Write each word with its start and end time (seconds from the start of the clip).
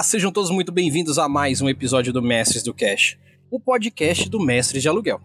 Olá, 0.00 0.04
sejam 0.04 0.32
todos 0.32 0.50
muito 0.50 0.72
bem-vindos 0.72 1.18
a 1.18 1.28
mais 1.28 1.60
um 1.60 1.68
episódio 1.68 2.10
do 2.10 2.22
Mestres 2.22 2.62
do 2.62 2.72
Cash, 2.72 3.18
o 3.50 3.60
podcast 3.60 4.30
do 4.30 4.40
Mestres 4.40 4.80
de 4.80 4.88
Aluguel. 4.88 5.20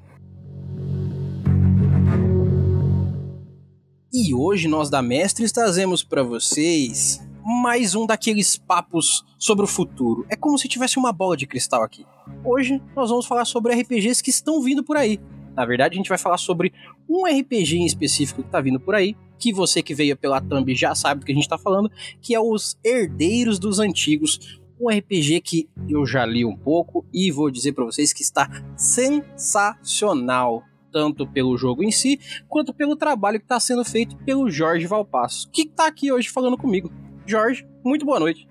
E 4.11 4.33
hoje 4.33 4.67
nós 4.67 4.89
da 4.89 5.02
Mestres 5.02 5.53
trazemos 5.53 6.03
para 6.03 6.23
vocês 6.23 7.25
mais 7.63 7.95
um 7.95 8.05
daqueles 8.05 8.57
papos 8.57 9.23
sobre 9.39 9.63
o 9.63 9.67
futuro. 9.67 10.25
É 10.30 10.35
como 10.35 10.57
se 10.57 10.67
tivesse 10.67 10.99
uma 10.99 11.13
bola 11.13 11.38
de 11.38 11.47
cristal 11.47 11.81
aqui. 11.81 12.05
Hoje 12.44 12.81
nós 12.94 13.09
vamos 13.09 13.25
falar 13.25 13.45
sobre 13.45 13.73
RPGs 13.73 14.21
que 14.21 14.30
estão 14.30 14.61
vindo 14.61 14.83
por 14.83 14.97
aí. 14.97 15.21
Na 15.55 15.66
verdade, 15.66 15.95
a 15.95 15.97
gente 15.97 16.09
vai 16.09 16.17
falar 16.17 16.38
sobre 16.38 16.73
um 17.07 17.23
RPG 17.25 17.77
em 17.77 17.85
específico 17.85 18.41
que 18.41 18.49
está 18.49 18.59
vindo 18.59 18.77
por 18.81 18.94
aí, 18.94 19.16
que 19.39 19.53
você 19.53 19.81
que 19.81 19.95
veio 19.95 20.17
pela 20.17 20.41
thumb 20.41 20.75
já 20.75 20.94
sabe 20.94 21.21
do 21.21 21.25
que 21.25 21.31
a 21.31 21.35
gente 21.35 21.45
está 21.45 21.57
falando, 21.57 21.89
que 22.21 22.35
é 22.35 22.41
os 22.41 22.77
Herdeiros 22.83 23.57
dos 23.57 23.80
Antigos, 23.80 24.59
um 24.79 24.89
RPG 24.89 25.41
que 25.41 25.70
eu 25.89 26.05
já 26.05 26.25
li 26.25 26.45
um 26.45 26.55
pouco 26.55 27.05
e 27.13 27.31
vou 27.31 27.49
dizer 27.49 27.73
para 27.73 27.85
vocês 27.85 28.13
que 28.13 28.21
está 28.21 28.50
sensacional, 28.77 30.63
tanto 30.91 31.27
pelo 31.27 31.58
jogo 31.58 31.83
em 31.83 31.91
si, 31.91 32.19
quanto 32.47 32.73
pelo 32.73 32.95
trabalho 32.95 33.39
que 33.39 33.45
está 33.45 33.59
sendo 33.59 33.83
feito 33.85 34.16
pelo 34.17 34.50
Jorge 34.50 34.88
Valpasso, 34.88 35.50
que 35.52 35.63
está 35.63 35.88
aqui 35.88 36.11
hoje 36.11 36.30
falando 36.30 36.58
comigo. 36.58 36.91
Jorge, 37.25 37.66
muito 37.83 38.05
boa 38.05 38.19
noite. 38.19 38.47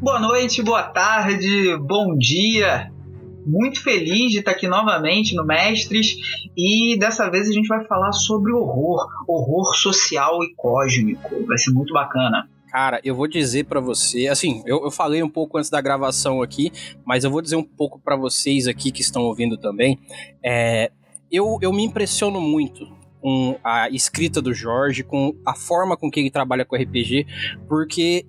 Boa 0.00 0.18
noite, 0.18 0.62
boa 0.62 0.82
tarde, 0.82 1.76
bom 1.78 2.16
dia 2.16 2.92
muito 3.46 3.82
feliz 3.82 4.30
de 4.30 4.38
estar 4.38 4.52
aqui 4.52 4.68
novamente 4.68 5.34
no 5.34 5.44
Mestres 5.44 6.16
e 6.56 6.96
dessa 6.98 7.28
vez 7.30 7.48
a 7.48 7.52
gente 7.52 7.66
vai 7.66 7.84
falar 7.86 8.12
sobre 8.12 8.52
horror, 8.52 9.06
horror 9.26 9.74
social 9.74 10.42
e 10.44 10.54
cósmico. 10.54 11.44
Vai 11.46 11.58
ser 11.58 11.72
muito 11.72 11.92
bacana. 11.92 12.48
Cara, 12.72 13.02
eu 13.04 13.14
vou 13.14 13.28
dizer 13.28 13.66
para 13.66 13.80
você, 13.80 14.28
assim, 14.28 14.62
eu, 14.64 14.82
eu, 14.82 14.90
falei 14.90 15.22
um 15.22 15.28
pouco 15.28 15.58
antes 15.58 15.68
da 15.68 15.78
gravação 15.78 16.40
aqui, 16.40 16.72
mas 17.04 17.22
eu 17.22 17.30
vou 17.30 17.42
dizer 17.42 17.56
um 17.56 17.62
pouco 17.62 18.00
para 18.00 18.16
vocês 18.16 18.66
aqui 18.66 18.90
que 18.90 19.02
estão 19.02 19.24
ouvindo 19.24 19.58
também. 19.58 19.98
É, 20.42 20.90
eu, 21.30 21.58
eu 21.60 21.70
me 21.70 21.84
impressiono 21.84 22.40
muito 22.40 22.90
com 23.20 23.58
a 23.62 23.90
escrita 23.90 24.40
do 24.40 24.54
Jorge, 24.54 25.02
com 25.02 25.36
a 25.44 25.54
forma 25.54 25.98
com 25.98 26.10
que 26.10 26.18
ele 26.18 26.30
trabalha 26.30 26.64
com 26.64 26.74
RPG, 26.74 27.26
porque 27.68 28.24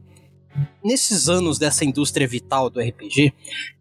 nesses 0.84 1.30
anos 1.30 1.58
dessa 1.58 1.86
indústria 1.86 2.28
vital 2.28 2.70
do 2.70 2.82
RPG, 2.82 3.34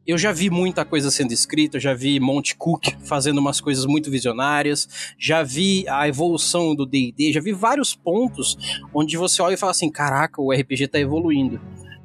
eu 0.07 0.19
já 0.19 0.33
vi 0.33 0.51
muita 0.51 0.85
coisa 0.85 1.11
sendo 1.11 1.33
escrita, 1.33 1.79
já 1.79 1.95
vi 1.95 2.19
Monte 2.19 2.57
Cook 2.57 2.89
fazendo 3.05 3.39
umas 3.39 3.61
coisas 3.61 3.87
muito 3.87 4.11
visionárias, 4.11 5.15
já 5.19 5.43
vi 5.43 5.89
a 5.89 6.09
evolução 6.09 6.75
do 6.75 6.85
D&D, 6.85 7.33
já 7.33 7.41
vi 7.41 7.53
vários 7.53 7.95
pontos 7.95 8.57
onde 8.93 9.17
você 9.17 9.41
olha 9.41 9.55
e 9.55 9.59
fala 9.59 9.71
assim, 9.71 9.91
caraca, 9.91 10.41
o 10.41 10.53
RPG 10.53 10.89
tá 10.89 10.99
evoluindo. 10.99 11.61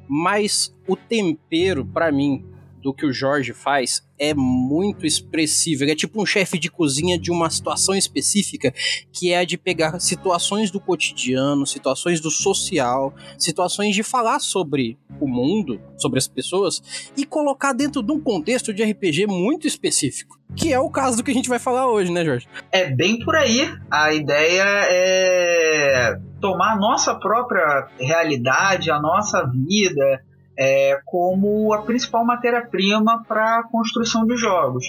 Mas 0.08 0.74
o 0.86 0.96
tempero, 0.96 1.84
para 1.84 2.10
mim, 2.10 2.44
do 2.82 2.94
que 2.94 3.04
o 3.04 3.12
Jorge 3.12 3.52
faz 3.52 4.02
é 4.18 4.34
muito 4.34 5.06
expressivo. 5.06 5.84
Ele 5.84 5.92
é 5.92 5.96
tipo 5.96 6.20
um 6.20 6.26
chefe 6.26 6.58
de 6.58 6.70
cozinha 6.70 7.18
de 7.18 7.30
uma 7.30 7.48
situação 7.50 7.94
específica, 7.94 8.72
que 9.12 9.32
é 9.32 9.38
a 9.38 9.44
de 9.44 9.56
pegar 9.56 10.00
situações 10.00 10.70
do 10.70 10.80
cotidiano, 10.80 11.66
situações 11.66 12.20
do 12.20 12.30
social, 12.30 13.14
situações 13.38 13.94
de 13.94 14.02
falar 14.02 14.40
sobre 14.40 14.98
o 15.20 15.28
mundo, 15.28 15.80
sobre 15.96 16.18
as 16.18 16.28
pessoas, 16.28 17.10
e 17.16 17.24
colocar 17.24 17.72
dentro 17.72 18.02
de 18.02 18.12
um 18.12 18.20
contexto 18.20 18.72
de 18.72 18.82
RPG 18.82 19.26
muito 19.26 19.66
específico. 19.66 20.38
Que 20.56 20.72
é 20.72 20.78
o 20.78 20.90
caso 20.90 21.18
do 21.18 21.22
que 21.22 21.30
a 21.30 21.34
gente 21.34 21.48
vai 21.48 21.58
falar 21.58 21.90
hoje, 21.90 22.10
né, 22.10 22.24
Jorge? 22.24 22.48
É 22.72 22.90
bem 22.90 23.18
por 23.24 23.36
aí. 23.36 23.70
A 23.90 24.12
ideia 24.12 24.64
é 24.90 26.18
tomar 26.40 26.72
a 26.72 26.78
nossa 26.78 27.14
própria 27.14 27.88
realidade, 27.98 28.90
a 28.90 29.00
nossa 29.00 29.44
vida, 29.44 30.22
é, 30.58 30.98
como 31.04 31.72
a 31.72 31.82
principal 31.82 32.24
matéria-prima 32.26 33.22
para 33.28 33.60
a 33.60 33.68
construção 33.70 34.26
de 34.26 34.36
jogos. 34.36 34.84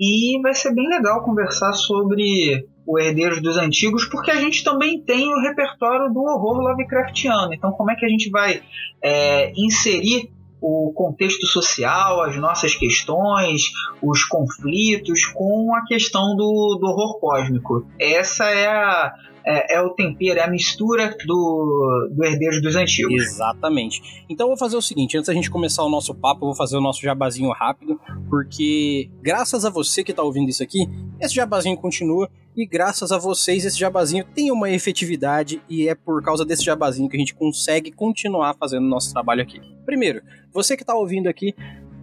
E 0.00 0.40
vai 0.42 0.54
ser 0.54 0.74
bem 0.74 0.88
legal 0.88 1.22
conversar 1.24 1.72
sobre 1.72 2.66
o 2.86 2.98
Herdeiros 2.98 3.42
dos 3.42 3.56
Antigos, 3.56 4.06
porque 4.06 4.30
a 4.30 4.36
gente 4.40 4.64
também 4.64 5.00
tem 5.02 5.32
o 5.32 5.40
repertório 5.40 6.12
do 6.12 6.20
horror 6.20 6.58
Lovecraftiano. 6.58 7.52
Então, 7.52 7.70
como 7.72 7.90
é 7.90 7.94
que 7.94 8.04
a 8.04 8.08
gente 8.08 8.30
vai 8.30 8.62
é, 9.02 9.52
inserir 9.56 10.30
o 10.60 10.92
contexto 10.94 11.46
social, 11.46 12.22
as 12.22 12.36
nossas 12.36 12.74
questões, 12.74 13.62
os 14.02 14.24
conflitos 14.24 15.26
com 15.26 15.74
a 15.74 15.84
questão 15.84 16.34
do, 16.34 16.78
do 16.80 16.86
horror 16.86 17.20
cósmico? 17.20 17.86
Essa 18.00 18.44
é 18.46 18.66
a, 18.66 19.12
é, 19.48 19.76
é, 19.76 19.80
o 19.80 19.90
tempero, 19.90 20.38
é 20.38 20.42
a 20.42 20.50
mistura 20.50 21.16
do, 21.26 22.10
do 22.10 22.60
dos 22.60 22.76
Antigos. 22.76 23.14
Exatamente. 23.14 24.02
Então 24.28 24.44
eu 24.44 24.50
vou 24.50 24.58
fazer 24.58 24.76
o 24.76 24.82
seguinte, 24.82 25.16
antes 25.16 25.28
da 25.28 25.32
gente 25.32 25.50
começar 25.50 25.82
o 25.82 25.88
nosso 25.88 26.14
papo, 26.14 26.44
eu 26.44 26.48
vou 26.48 26.54
fazer 26.54 26.76
o 26.76 26.80
nosso 26.82 27.00
jabazinho 27.00 27.50
rápido, 27.52 27.98
porque 28.28 29.10
graças 29.22 29.64
a 29.64 29.70
você 29.70 30.04
que 30.04 30.10
está 30.10 30.22
ouvindo 30.22 30.50
isso 30.50 30.62
aqui, 30.62 30.86
esse 31.18 31.34
jabazinho 31.34 31.78
continua, 31.78 32.28
e 32.54 32.66
graças 32.66 33.10
a 33.10 33.18
vocês 33.18 33.64
esse 33.64 33.78
jabazinho 33.78 34.24
tem 34.34 34.50
uma 34.50 34.68
efetividade, 34.70 35.62
e 35.68 35.88
é 35.88 35.94
por 35.94 36.22
causa 36.22 36.44
desse 36.44 36.64
jabazinho 36.64 37.08
que 37.08 37.16
a 37.16 37.20
gente 37.20 37.34
consegue 37.34 37.90
continuar 37.90 38.54
fazendo 38.54 38.86
nosso 38.86 39.12
trabalho 39.12 39.42
aqui. 39.42 39.60
Primeiro, 39.86 40.20
você 40.52 40.76
que 40.76 40.82
está 40.82 40.94
ouvindo 40.94 41.26
aqui, 41.26 41.54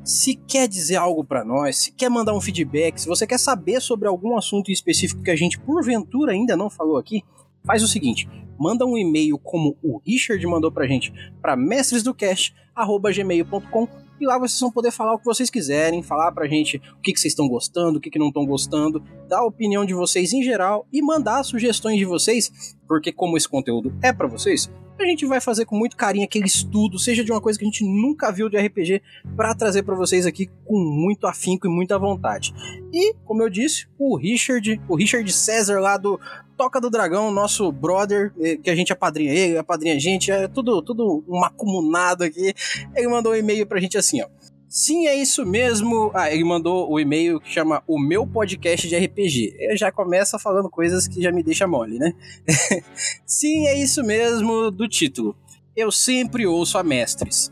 se 0.05 0.35
quer 0.35 0.67
dizer 0.67 0.97
algo 0.97 1.23
para 1.23 1.43
nós, 1.43 1.77
se 1.77 1.91
quer 1.91 2.09
mandar 2.09 2.35
um 2.35 2.41
feedback, 2.41 3.01
se 3.01 3.07
você 3.07 3.25
quer 3.25 3.39
saber 3.39 3.81
sobre 3.81 4.07
algum 4.07 4.37
assunto 4.37 4.71
específico 4.71 5.23
que 5.23 5.31
a 5.31 5.35
gente 5.35 5.59
porventura 5.59 6.31
ainda 6.31 6.55
não 6.55 6.69
falou 6.69 6.97
aqui, 6.97 7.23
faz 7.65 7.81
o 7.81 7.87
seguinte: 7.87 8.29
manda 8.59 8.85
um 8.85 8.95
e-mail 8.95 9.39
como 9.39 9.75
o 9.81 9.99
Richard 10.05 10.45
mandou 10.45 10.71
pra 10.71 10.85
gente 10.85 11.11
para 11.41 11.55
mestresdocast@gmail.com 11.55 13.87
e 14.19 14.25
lá 14.25 14.37
vocês 14.37 14.59
vão 14.59 14.71
poder 14.71 14.91
falar 14.91 15.15
o 15.15 15.17
que 15.17 15.25
vocês 15.25 15.49
quiserem, 15.49 16.03
falar 16.03 16.31
pra 16.31 16.47
gente 16.47 16.77
o 16.77 17.01
que, 17.01 17.11
que 17.11 17.19
vocês 17.19 17.31
estão 17.33 17.49
gostando, 17.49 17.97
o 17.97 18.01
que, 18.01 18.11
que 18.11 18.19
não 18.19 18.27
estão 18.27 18.45
gostando, 18.45 19.03
dar 19.27 19.39
a 19.39 19.45
opinião 19.45 19.83
de 19.83 19.93
vocês 19.93 20.31
em 20.31 20.41
geral 20.43 20.87
e 20.93 21.01
mandar 21.01 21.43
sugestões 21.43 21.97
de 21.97 22.05
vocês, 22.05 22.77
porque 22.87 23.11
como 23.11 23.35
esse 23.35 23.49
conteúdo 23.49 23.93
é 24.01 24.13
para 24.13 24.27
vocês, 24.27 24.71
a 25.03 25.05
gente 25.05 25.25
vai 25.25 25.41
fazer 25.41 25.65
com 25.65 25.75
muito 25.75 25.97
carinho 25.97 26.25
aquele 26.25 26.45
estudo, 26.45 26.97
seja 26.97 27.23
de 27.23 27.31
uma 27.31 27.41
coisa 27.41 27.59
que 27.59 27.65
a 27.65 27.67
gente 27.67 27.83
nunca 27.83 28.31
viu 28.31 28.49
de 28.49 28.57
RPG, 28.57 29.01
para 29.35 29.53
trazer 29.53 29.83
para 29.83 29.95
vocês 29.95 30.25
aqui 30.25 30.49
com 30.63 30.79
muito 30.79 31.27
afinco 31.27 31.67
e 31.67 31.69
muita 31.69 31.99
vontade. 31.99 32.53
E, 32.93 33.13
como 33.25 33.43
eu 33.43 33.49
disse, 33.49 33.87
o 33.97 34.15
Richard, 34.15 34.81
o 34.87 34.95
Richard 34.95 35.31
César 35.31 35.79
lá 35.79 35.97
do 35.97 36.19
Toca 36.57 36.79
do 36.79 36.89
Dragão, 36.89 37.31
nosso 37.31 37.71
brother, 37.71 38.33
eh, 38.39 38.55
que 38.55 38.69
a 38.69 38.75
gente 38.75 38.93
apadrinha 38.93 39.33
ele, 39.33 39.57
apadrinha 39.57 39.95
a 39.95 39.99
gente, 39.99 40.31
é 40.31 40.47
tudo, 40.47 40.81
tudo 40.81 41.23
um 41.27 41.43
acumulado 41.43 42.23
aqui. 42.23 42.53
Ele 42.95 43.07
mandou 43.07 43.33
um 43.33 43.35
e-mail 43.35 43.67
pra 43.67 43.79
gente 43.79 43.97
assim, 43.97 44.21
ó. 44.21 44.27
Sim, 44.67 45.07
é 45.07 45.15
isso 45.15 45.45
mesmo. 45.45 46.11
Ah, 46.13 46.31
ele 46.31 46.43
mandou 46.43 46.91
o 46.91 46.99
e-mail 46.99 47.39
que 47.39 47.49
chama 47.49 47.83
O 47.87 47.99
Meu 47.99 48.25
Podcast 48.25 48.87
de 48.87 48.97
RPG. 48.97 49.55
Eu 49.59 49.77
já 49.77 49.91
começa 49.91 50.39
falando 50.39 50.69
coisas 50.69 51.07
que 51.07 51.21
já 51.21 51.31
me 51.31 51.43
deixa 51.43 51.67
mole, 51.67 51.99
né? 51.99 52.13
Sim, 53.25 53.67
é 53.67 53.79
isso 53.79 54.03
mesmo 54.03 54.71
do 54.71 54.87
título. 54.87 55.35
Eu 55.75 55.91
sempre 55.91 56.47
ouço 56.47 56.77
a 56.77 56.83
mestres. 56.83 57.51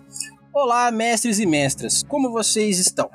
Olá, 0.53 0.91
mestres 0.91 1.39
e 1.39 1.45
mestras, 1.45 2.03
como 2.03 2.31
vocês 2.31 2.77
estão? 2.79 3.09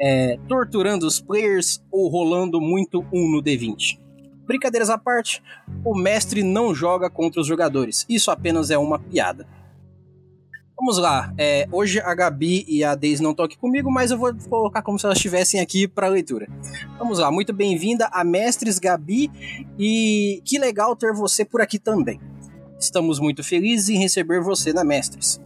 É, 0.00 0.36
torturando 0.48 1.06
os 1.06 1.20
players 1.20 1.82
ou 1.90 2.08
rolando 2.08 2.60
muito 2.60 3.04
um 3.12 3.30
no 3.30 3.42
D20? 3.42 3.98
Brincadeiras 4.46 4.88
à 4.88 4.96
parte, 4.96 5.42
o 5.84 5.94
mestre 5.94 6.42
não 6.42 6.74
joga 6.74 7.10
contra 7.10 7.40
os 7.40 7.46
jogadores. 7.46 8.06
Isso 8.08 8.30
apenas 8.30 8.70
é 8.70 8.78
uma 8.78 8.98
piada. 8.98 9.46
Vamos 10.78 10.98
lá. 10.98 11.32
É, 11.36 11.66
hoje 11.72 12.00
a 12.00 12.14
Gabi 12.14 12.64
e 12.68 12.84
a 12.84 12.94
Deise 12.94 13.22
não 13.22 13.32
estão 13.32 13.44
aqui 13.44 13.58
comigo, 13.58 13.90
mas 13.90 14.10
eu 14.10 14.18
vou 14.18 14.32
colocar 14.48 14.80
como 14.82 14.98
se 14.98 15.04
elas 15.04 15.18
estivessem 15.18 15.60
aqui 15.60 15.88
para 15.88 16.06
leitura. 16.08 16.48
Vamos 16.98 17.18
lá. 17.18 17.30
Muito 17.30 17.52
bem-vinda 17.52 18.08
a 18.12 18.22
Mestres 18.22 18.78
Gabi 18.78 19.30
e 19.78 20.40
que 20.44 20.58
legal 20.58 20.94
ter 20.94 21.12
você 21.12 21.44
por 21.44 21.60
aqui 21.60 21.78
também. 21.78 22.20
Estamos 22.78 23.18
muito 23.18 23.42
felizes 23.42 23.88
em 23.88 23.98
receber 23.98 24.40
você 24.40 24.72
na 24.72 24.84
Mestres. 24.84 25.40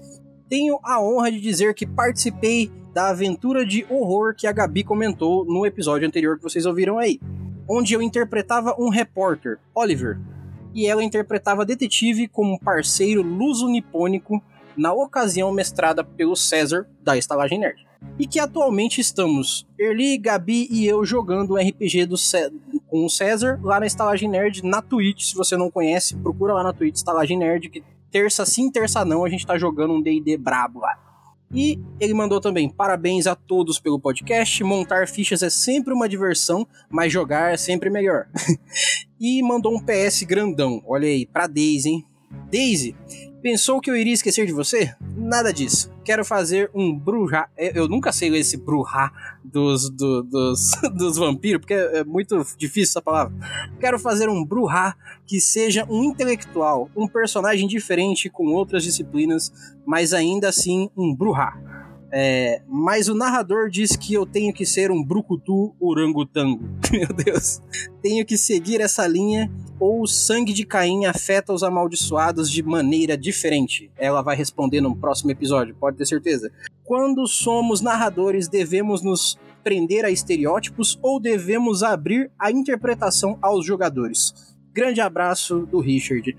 Tenho 0.48 0.78
a 0.82 1.00
honra 1.02 1.32
de 1.32 1.40
dizer 1.40 1.74
que 1.74 1.86
participei 1.86 2.70
da 2.92 3.08
aventura 3.08 3.64
de 3.64 3.86
horror 3.88 4.34
que 4.36 4.46
a 4.46 4.52
Gabi 4.52 4.84
comentou 4.84 5.46
no 5.46 5.64
episódio 5.64 6.06
anterior 6.06 6.36
que 6.36 6.42
vocês 6.42 6.66
ouviram 6.66 6.98
aí 6.98 7.18
onde 7.68 7.94
eu 7.94 8.02
interpretava 8.02 8.74
um 8.78 8.88
repórter, 8.88 9.58
Oliver, 9.74 10.18
e 10.74 10.86
ela 10.86 11.02
interpretava 11.02 11.64
detetive 11.64 12.28
como 12.28 12.58
parceiro 12.58 13.22
luso-nipônico, 13.22 14.42
na 14.76 14.92
ocasião 14.92 15.52
mestrada 15.52 16.02
pelo 16.04 16.36
César, 16.36 16.86
da 17.02 17.16
Estalagem 17.16 17.58
Nerd. 17.58 17.86
E 18.18 18.26
que 18.26 18.38
atualmente 18.38 19.00
estamos, 19.00 19.66
Erli, 19.78 20.18
Gabi 20.18 20.68
e 20.70 20.86
eu 20.86 21.04
jogando 21.04 21.52
o 21.52 21.56
RPG 21.56 22.06
do 22.06 22.16
com 22.86 23.06
o 23.06 23.10
César 23.10 23.58
lá 23.62 23.80
na 23.80 23.86
Estalagem 23.86 24.28
Nerd 24.28 24.62
na 24.64 24.82
Twitch. 24.82 25.30
Se 25.30 25.34
você 25.34 25.56
não 25.56 25.70
conhece, 25.70 26.16
procura 26.16 26.54
lá 26.54 26.62
na 26.62 26.72
Twitch 26.72 26.96
Estalagem 26.96 27.38
Nerd, 27.38 27.70
que 27.70 27.82
terça 28.10 28.44
sim, 28.44 28.70
terça 28.70 29.04
não, 29.04 29.24
a 29.24 29.28
gente 29.28 29.46
tá 29.46 29.56
jogando 29.56 29.94
um 29.94 30.02
D&D 30.02 30.36
brabo 30.36 30.80
lá. 30.80 30.98
E 31.54 31.78
ele 32.00 32.14
mandou 32.14 32.40
também 32.40 32.68
parabéns 32.68 33.26
a 33.26 33.34
todos 33.34 33.78
pelo 33.78 34.00
podcast. 34.00 34.64
Montar 34.64 35.06
fichas 35.06 35.42
é 35.42 35.50
sempre 35.50 35.92
uma 35.92 36.08
diversão, 36.08 36.66
mas 36.88 37.12
jogar 37.12 37.52
é 37.52 37.56
sempre 37.58 37.90
melhor. 37.90 38.26
e 39.20 39.42
mandou 39.42 39.74
um 39.74 39.80
PS 39.80 40.22
grandão. 40.22 40.82
Olha 40.86 41.06
aí, 41.06 41.26
pra 41.26 41.46
Daisy, 41.46 41.90
hein? 41.90 42.06
Daisy, 42.50 42.96
Pensou 43.42 43.80
que 43.80 43.90
eu 43.90 43.96
iria 43.96 44.12
esquecer 44.12 44.46
de 44.46 44.52
você? 44.52 44.94
Nada 45.16 45.52
disso. 45.52 45.90
Quero 46.04 46.24
fazer 46.24 46.70
um 46.72 46.96
bruja. 46.96 47.48
Eu 47.56 47.88
nunca 47.88 48.12
sei 48.12 48.32
esse 48.36 48.56
bruja 48.56 49.10
dos, 49.42 49.90
do, 49.90 50.22
dos, 50.22 50.70
dos 50.96 51.16
vampiros, 51.16 51.58
porque 51.60 51.74
é 51.74 52.04
muito 52.04 52.36
difícil 52.56 52.92
essa 52.92 53.02
palavra. 53.02 53.34
Quero 53.80 53.98
fazer 53.98 54.28
um 54.28 54.44
bruja 54.44 54.94
que 55.26 55.40
seja 55.40 55.84
um 55.90 56.04
intelectual, 56.04 56.88
um 56.96 57.08
personagem 57.08 57.66
diferente 57.66 58.30
com 58.30 58.46
outras 58.46 58.84
disciplinas, 58.84 59.52
mas 59.84 60.12
ainda 60.12 60.48
assim 60.48 60.88
um 60.96 61.12
bruja. 61.12 61.52
É, 62.14 62.60
mas 62.68 63.08
o 63.08 63.14
narrador 63.14 63.70
diz 63.70 63.96
que 63.96 64.12
eu 64.12 64.26
tenho 64.26 64.52
que 64.52 64.66
ser 64.66 64.90
um 64.90 65.02
brucutu 65.02 65.74
orangotango. 65.80 66.62
Meu 66.92 67.08
Deus. 67.08 67.62
Tenho 68.02 68.24
que 68.26 68.36
seguir 68.36 68.82
essa 68.82 69.06
linha 69.06 69.50
ou 69.80 70.02
o 70.02 70.06
sangue 70.06 70.52
de 70.52 70.66
Caim 70.66 71.06
afeta 71.06 71.54
os 71.54 71.62
amaldiçoados 71.62 72.50
de 72.50 72.62
maneira 72.62 73.16
diferente? 73.16 73.90
Ela 73.96 74.20
vai 74.20 74.36
responder 74.36 74.82
no 74.82 74.94
próximo 74.94 75.30
episódio, 75.30 75.74
pode 75.74 75.96
ter 75.96 76.06
certeza. 76.06 76.52
Quando 76.84 77.26
somos 77.26 77.80
narradores, 77.80 78.46
devemos 78.46 79.02
nos 79.02 79.38
prender 79.64 80.04
a 80.04 80.10
estereótipos 80.10 80.98
ou 81.00 81.18
devemos 81.18 81.82
abrir 81.82 82.30
a 82.38 82.50
interpretação 82.50 83.38
aos 83.40 83.64
jogadores? 83.64 84.34
Grande 84.74 85.00
abraço 85.00 85.66
do 85.66 85.80
Richard. 85.80 86.36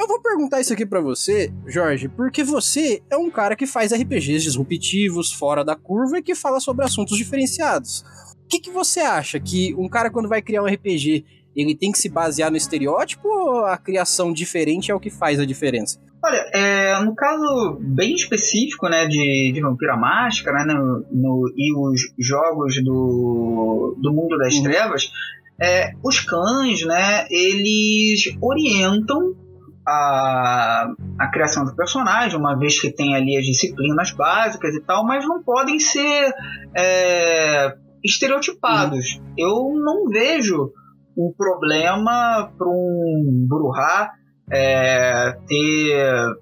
Eu 0.00 0.06
vou 0.06 0.18
perguntar 0.18 0.62
isso 0.62 0.72
aqui 0.72 0.86
para 0.86 1.02
você, 1.02 1.52
Jorge, 1.66 2.08
porque 2.08 2.42
você 2.42 3.02
é 3.10 3.18
um 3.18 3.30
cara 3.30 3.54
que 3.54 3.66
faz 3.66 3.92
RPGs 3.92 4.44
disruptivos, 4.44 5.30
fora 5.30 5.62
da 5.62 5.76
curva 5.76 6.18
e 6.18 6.22
que 6.22 6.34
fala 6.34 6.58
sobre 6.58 6.86
assuntos 6.86 7.18
diferenciados. 7.18 8.02
O 8.42 8.48
que, 8.48 8.60
que 8.60 8.70
você 8.70 9.00
acha? 9.00 9.38
Que 9.38 9.74
um 9.74 9.90
cara, 9.90 10.10
quando 10.10 10.26
vai 10.26 10.40
criar 10.40 10.62
um 10.62 10.66
RPG, 10.66 11.22
ele 11.54 11.74
tem 11.74 11.92
que 11.92 11.98
se 11.98 12.08
basear 12.08 12.50
no 12.50 12.56
estereótipo 12.56 13.28
ou 13.28 13.66
a 13.66 13.76
criação 13.76 14.32
diferente 14.32 14.90
é 14.90 14.94
o 14.94 14.98
que 14.98 15.10
faz 15.10 15.38
a 15.38 15.44
diferença? 15.44 16.00
Olha, 16.24 16.48
é, 16.54 16.98
no 17.04 17.14
caso 17.14 17.78
bem 17.78 18.14
específico 18.14 18.88
né, 18.88 19.06
de, 19.06 19.52
de 19.52 19.60
Vampira 19.60 19.98
Máscara 19.98 20.64
né, 20.64 20.72
no, 20.72 21.04
no, 21.12 21.52
e 21.54 21.76
os 21.76 22.00
jogos 22.18 22.82
do, 22.82 23.98
do 24.00 24.14
mundo 24.14 24.38
das 24.38 24.54
uhum. 24.54 24.62
trevas, 24.62 25.12
é, 25.60 25.92
os 26.02 26.20
clãs, 26.20 26.86
né, 26.86 27.26
eles 27.30 28.34
orientam 28.40 29.36
a, 29.86 30.92
a 31.18 31.26
criação 31.28 31.64
do 31.64 31.74
personagem, 31.74 32.38
uma 32.38 32.56
vez 32.58 32.80
que 32.80 32.90
tem 32.92 33.14
ali 33.14 33.36
as 33.36 33.44
disciplinas 33.44 34.12
básicas 34.12 34.74
e 34.74 34.80
tal, 34.82 35.04
mas 35.04 35.26
não 35.26 35.42
podem 35.42 35.78
ser 35.78 36.32
é, 36.76 37.74
estereotipados. 38.04 39.20
Hum. 39.20 39.34
Eu 39.36 39.74
não 39.74 40.08
vejo 40.08 40.72
um 41.16 41.32
problema 41.36 42.52
para 42.56 42.68
um 42.68 43.46
Bruhá 43.48 44.10
é, 44.50 45.36
ter 45.46 46.36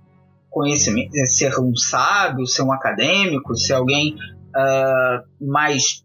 conhecimento, 0.51 1.13
ser 1.27 1.59
um 1.61 1.75
sábio, 1.77 2.47
ser 2.47 2.63
um 2.63 2.73
acadêmico, 2.73 3.55
ser 3.55 3.75
alguém 3.75 4.15
uh, 4.15 5.47
mais 5.47 6.05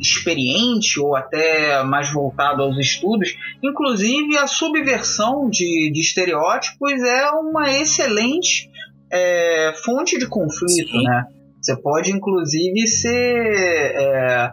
experiente 0.00 0.98
ou 1.00 1.14
até 1.14 1.82
mais 1.82 2.12
voltado 2.12 2.62
aos 2.62 2.78
estudos. 2.78 3.36
Inclusive, 3.62 4.36
a 4.38 4.46
subversão 4.46 5.48
de, 5.48 5.90
de 5.92 6.00
estereótipos 6.00 6.92
é 7.02 7.30
uma 7.30 7.70
excelente 7.70 8.70
é, 9.10 9.72
fonte 9.84 10.18
de 10.18 10.26
conflito, 10.26 10.90
Sim. 10.90 11.04
né? 11.04 11.24
Você 11.60 11.76
pode, 11.76 12.10
inclusive, 12.10 12.86
ser 12.86 13.96
é, 13.96 14.52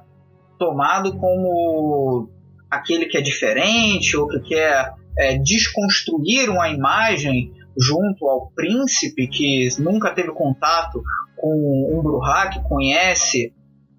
tomado 0.57 1.17
como 1.17 2.29
aquele 2.69 3.05
que 3.05 3.17
é 3.17 3.21
diferente 3.21 4.15
ou 4.15 4.27
que 4.27 4.39
quer 4.39 4.93
é, 5.17 5.37
desconstruir 5.37 6.49
uma 6.49 6.69
imagem 6.69 7.51
junto 7.77 8.27
ao 8.27 8.51
príncipe 8.51 9.27
que 9.27 9.67
nunca 9.79 10.13
teve 10.13 10.31
contato 10.31 11.01
com 11.37 11.97
um 11.97 12.01
Bruhá 12.01 12.49
que 12.49 12.61
conhece 12.63 13.53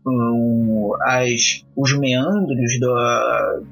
um, 0.06 0.90
as, 1.02 1.64
os 1.76 1.99
meandros 1.99 2.81
do, 2.81 3.64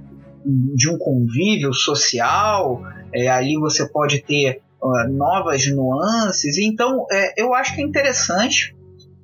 de 0.45 0.89
um 0.89 0.99
convívio 0.99 1.73
social, 1.73 2.83
é, 3.13 3.29
ali 3.29 3.57
você 3.57 3.89
pode 3.89 4.23
ter 4.23 4.61
uh, 4.81 5.09
novas 5.11 5.67
nuances. 5.67 6.59
Então, 6.59 7.07
é, 7.11 7.41
eu 7.41 7.55
acho 7.55 7.75
que 7.75 7.83
é 7.83 7.85
interessante 7.85 8.75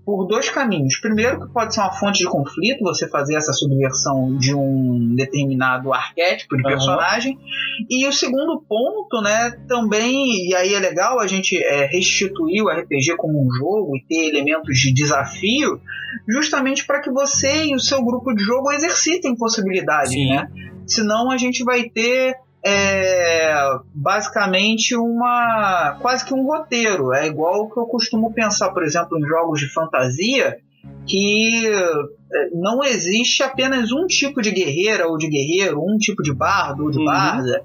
por 0.06 0.24
dois 0.28 0.48
caminhos. 0.48 0.96
Primeiro, 1.00 1.40
que 1.44 1.52
pode 1.52 1.74
ser 1.74 1.80
uma 1.80 1.92
fonte 1.92 2.20
de 2.20 2.26
conflito, 2.26 2.84
você 2.84 3.08
fazer 3.08 3.34
essa 3.34 3.52
subversão 3.52 4.38
de 4.38 4.54
um 4.54 5.16
determinado 5.16 5.92
arquétipo 5.92 6.56
de 6.56 6.62
personagem. 6.62 7.34
Uhum. 7.34 7.86
E 7.90 8.06
o 8.06 8.12
segundo 8.12 8.62
ponto, 8.68 9.20
né, 9.20 9.50
também, 9.66 10.48
e 10.48 10.54
aí 10.54 10.74
é 10.74 10.78
legal 10.78 11.18
a 11.18 11.26
gente 11.26 11.56
é, 11.56 11.86
restituir 11.86 12.62
o 12.62 12.68
RPG 12.68 13.16
como 13.16 13.44
um 13.44 13.52
jogo 13.52 13.96
e 13.96 14.04
ter 14.06 14.28
elementos 14.28 14.78
de 14.78 14.94
desafio, 14.94 15.80
justamente 16.28 16.86
para 16.86 17.02
que 17.02 17.10
você 17.10 17.64
e 17.64 17.74
o 17.74 17.80
seu 17.80 18.00
grupo 18.04 18.32
de 18.32 18.44
jogo 18.44 18.70
exercitem 18.70 19.34
possibilidades, 19.34 20.12
Sim. 20.12 20.28
né? 20.28 20.48
Senão 20.86 21.32
a 21.32 21.36
gente 21.36 21.64
vai 21.64 21.82
ter 21.82 22.36
é 22.68 23.78
basicamente 23.94 24.96
uma 24.96 25.96
quase 26.00 26.24
que 26.24 26.34
um 26.34 26.44
roteiro. 26.44 27.14
É 27.14 27.26
igual 27.26 27.62
o 27.62 27.70
que 27.70 27.78
eu 27.78 27.86
costumo 27.86 28.32
pensar, 28.32 28.70
por 28.70 28.82
exemplo, 28.82 29.16
em 29.18 29.26
jogos 29.26 29.60
de 29.60 29.72
fantasia, 29.72 30.58
que 31.06 31.66
é, 31.66 32.50
não 32.54 32.82
existe 32.82 33.42
apenas 33.44 33.92
um 33.92 34.06
tipo 34.06 34.42
de 34.42 34.50
guerreira 34.50 35.06
ou 35.06 35.16
de 35.16 35.28
guerreiro, 35.28 35.80
um 35.80 35.96
tipo 35.96 36.22
de 36.22 36.34
bardo 36.34 36.84
ou 36.84 36.90
de 36.90 36.98
uhum. 36.98 37.04
barda. 37.04 37.64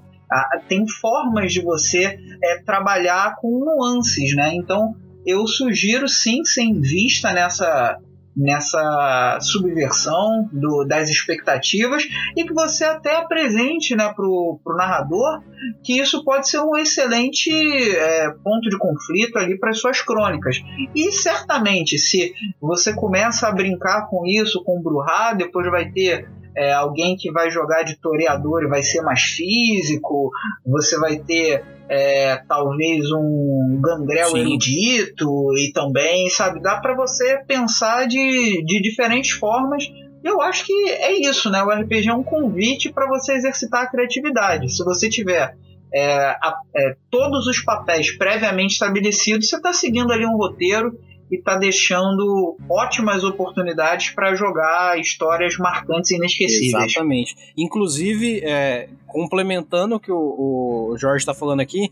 Tem 0.68 0.86
formas 0.88 1.52
de 1.52 1.60
você 1.60 2.16
é, 2.42 2.62
trabalhar 2.64 3.36
com 3.40 3.58
nuances, 3.58 4.34
né? 4.36 4.54
Então 4.54 4.94
eu 5.26 5.46
sugiro 5.46 6.08
sim, 6.08 6.44
sem 6.44 6.80
vista 6.80 7.32
nessa 7.32 7.98
nessa 8.36 9.38
subversão 9.40 10.48
do, 10.52 10.84
das 10.84 11.08
expectativas 11.08 12.04
e 12.36 12.44
que 12.44 12.54
você 12.54 12.84
até 12.84 13.16
apresente 13.16 13.94
né, 13.94 14.12
para 14.14 14.24
o 14.24 14.58
narrador 14.76 15.42
que 15.84 16.00
isso 16.00 16.24
pode 16.24 16.48
ser 16.48 16.60
um 16.60 16.76
excelente 16.76 17.50
é, 17.50 18.30
ponto 18.42 18.68
de 18.68 18.78
conflito 18.78 19.38
ali 19.38 19.58
para 19.58 19.72
suas 19.72 20.00
crônicas. 20.00 20.62
E 20.94 21.12
certamente, 21.12 21.98
se 21.98 22.32
você 22.60 22.94
começa 22.94 23.46
a 23.46 23.52
brincar 23.52 24.08
com 24.08 24.26
isso, 24.26 24.62
com 24.64 24.78
o 24.78 24.82
Bruhá, 24.82 25.34
depois 25.34 25.70
vai 25.70 25.90
ter 25.90 26.28
é, 26.56 26.72
alguém 26.72 27.16
que 27.16 27.30
vai 27.30 27.50
jogar 27.50 27.82
de 27.82 27.96
toreador 27.96 28.62
e 28.62 28.68
vai 28.68 28.82
ser 28.82 29.02
mais 29.02 29.22
físico, 29.22 30.30
você 30.66 30.98
vai 30.98 31.18
ter 31.18 31.64
é, 31.92 32.42
talvez 32.48 33.04
um 33.12 33.78
gangrel 33.82 34.30
Sim. 34.30 34.38
erudito 34.38 35.28
e 35.58 35.72
também, 35.74 36.30
sabe, 36.30 36.62
dá 36.62 36.80
para 36.80 36.96
você 36.96 37.44
pensar 37.46 38.08
de, 38.08 38.64
de 38.64 38.80
diferentes 38.80 39.32
formas. 39.32 39.84
Eu 40.24 40.40
acho 40.40 40.64
que 40.64 40.72
é 40.88 41.20
isso, 41.20 41.50
né? 41.50 41.62
O 41.62 41.68
RPG 41.68 42.08
é 42.08 42.14
um 42.14 42.22
convite 42.22 42.90
para 42.90 43.06
você 43.06 43.34
exercitar 43.34 43.82
a 43.82 43.86
criatividade. 43.86 44.74
Se 44.74 44.82
você 44.82 45.10
tiver 45.10 45.54
é, 45.92 46.28
a, 46.30 46.56
é, 46.74 46.96
todos 47.10 47.46
os 47.46 47.60
papéis 47.62 48.10
previamente 48.16 48.72
estabelecidos, 48.72 49.50
você 49.50 49.56
está 49.56 49.74
seguindo 49.74 50.10
ali 50.14 50.24
um 50.24 50.38
roteiro 50.38 50.98
e 51.32 51.36
está 51.36 51.56
deixando 51.56 52.58
ótimas 52.68 53.24
oportunidades 53.24 54.10
para 54.10 54.34
jogar 54.34 55.00
histórias 55.00 55.56
marcantes 55.56 56.10
e 56.10 56.16
inesquecíveis. 56.16 56.92
Exatamente. 56.92 57.34
Inclusive, 57.56 58.40
é, 58.44 58.90
complementando 59.06 59.94
o 59.94 60.00
que 60.00 60.12
o, 60.12 60.90
o 60.90 60.98
Jorge 60.98 61.22
está 61.22 61.32
falando 61.32 61.60
aqui, 61.60 61.90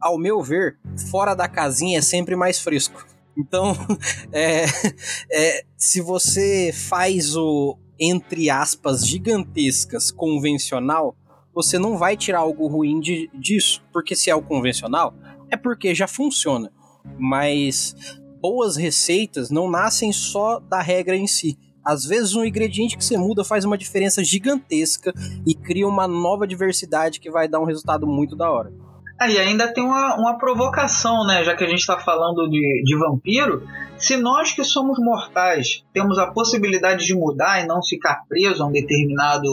ao 0.00 0.16
meu 0.16 0.40
ver, 0.40 0.78
fora 1.10 1.34
da 1.34 1.48
casinha 1.48 1.98
é 1.98 2.02
sempre 2.02 2.36
mais 2.36 2.60
fresco. 2.60 3.04
Então, 3.36 3.72
é, 4.30 4.66
é, 5.32 5.64
se 5.76 6.00
você 6.00 6.70
faz 6.72 7.34
o, 7.34 7.76
entre 7.98 8.48
aspas, 8.48 9.04
gigantescas 9.04 10.12
convencional, 10.12 11.16
você 11.52 11.80
não 11.80 11.98
vai 11.98 12.16
tirar 12.16 12.38
algo 12.38 12.68
ruim 12.68 13.00
de, 13.00 13.28
disso. 13.34 13.82
Porque 13.92 14.14
se 14.14 14.30
é 14.30 14.34
o 14.36 14.42
convencional, 14.42 15.12
é 15.50 15.56
porque 15.56 15.96
já 15.96 16.06
funciona. 16.06 16.70
Mas 17.18 17.96
boas 18.40 18.76
receitas 18.76 19.50
não 19.50 19.70
nascem 19.70 20.12
só 20.12 20.60
da 20.60 20.80
regra 20.80 21.16
em 21.16 21.26
si. 21.26 21.58
Às 21.84 22.04
vezes 22.04 22.34
um 22.34 22.44
ingrediente 22.44 22.96
que 22.96 23.04
você 23.04 23.16
muda 23.16 23.42
faz 23.44 23.64
uma 23.64 23.78
diferença 23.78 24.22
gigantesca 24.22 25.12
e 25.46 25.54
cria 25.54 25.88
uma 25.88 26.06
nova 26.06 26.46
diversidade 26.46 27.20
que 27.20 27.30
vai 27.30 27.48
dar 27.48 27.60
um 27.60 27.64
resultado 27.64 28.06
muito 28.06 28.36
da 28.36 28.50
hora. 28.50 28.72
Ah, 29.18 29.24
ainda 29.24 29.72
tem 29.72 29.82
uma, 29.82 30.16
uma 30.16 30.38
provocação, 30.38 31.26
né? 31.26 31.42
Já 31.42 31.56
que 31.56 31.64
a 31.64 31.66
gente 31.66 31.80
está 31.80 31.98
falando 31.98 32.48
de, 32.48 32.82
de 32.84 32.96
vampiro, 32.96 33.66
se 33.96 34.16
nós 34.16 34.52
que 34.52 34.62
somos 34.62 34.98
mortais 35.00 35.82
temos 35.92 36.18
a 36.18 36.28
possibilidade 36.28 37.04
de 37.04 37.14
mudar 37.14 37.62
e 37.62 37.66
não 37.66 37.82
ficar 37.82 38.22
preso 38.28 38.62
a 38.62 38.66
um 38.66 38.72
determinado 38.72 39.48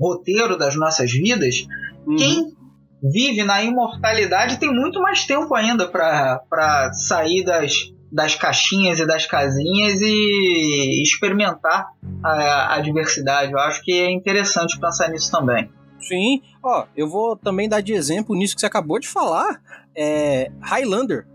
roteiro 0.00 0.58
das 0.58 0.74
nossas 0.74 1.12
vidas, 1.12 1.66
uhum. 2.04 2.16
quem 2.16 2.56
vive 3.00 3.44
na 3.44 3.62
imortalidade 3.62 4.58
tem 4.58 4.74
muito 4.74 5.00
mais 5.00 5.24
tempo 5.24 5.54
ainda 5.54 5.86
para 5.86 6.90
sair 6.92 7.44
das, 7.44 7.92
das 8.10 8.34
caixinhas 8.34 8.98
e 9.00 9.06
das 9.06 9.26
casinhas 9.26 10.00
e 10.00 11.02
experimentar 11.02 11.88
a, 12.24 12.76
a 12.76 12.80
diversidade. 12.80 13.52
Eu 13.52 13.58
acho 13.58 13.82
que 13.82 13.92
é 13.92 14.10
interessante 14.10 14.78
pensar 14.78 15.08
nisso 15.10 15.30
também. 15.30 15.70
Sim, 16.00 16.40
ó, 16.62 16.86
eu 16.96 17.08
vou 17.08 17.36
também 17.36 17.68
dar 17.68 17.80
de 17.80 17.92
exemplo 17.92 18.36
nisso 18.36 18.54
que 18.54 18.60
você 18.60 18.66
acabou 18.66 18.98
de 18.98 19.08
falar. 19.08 19.60
É 19.96 20.50
Highlander. 20.60 21.26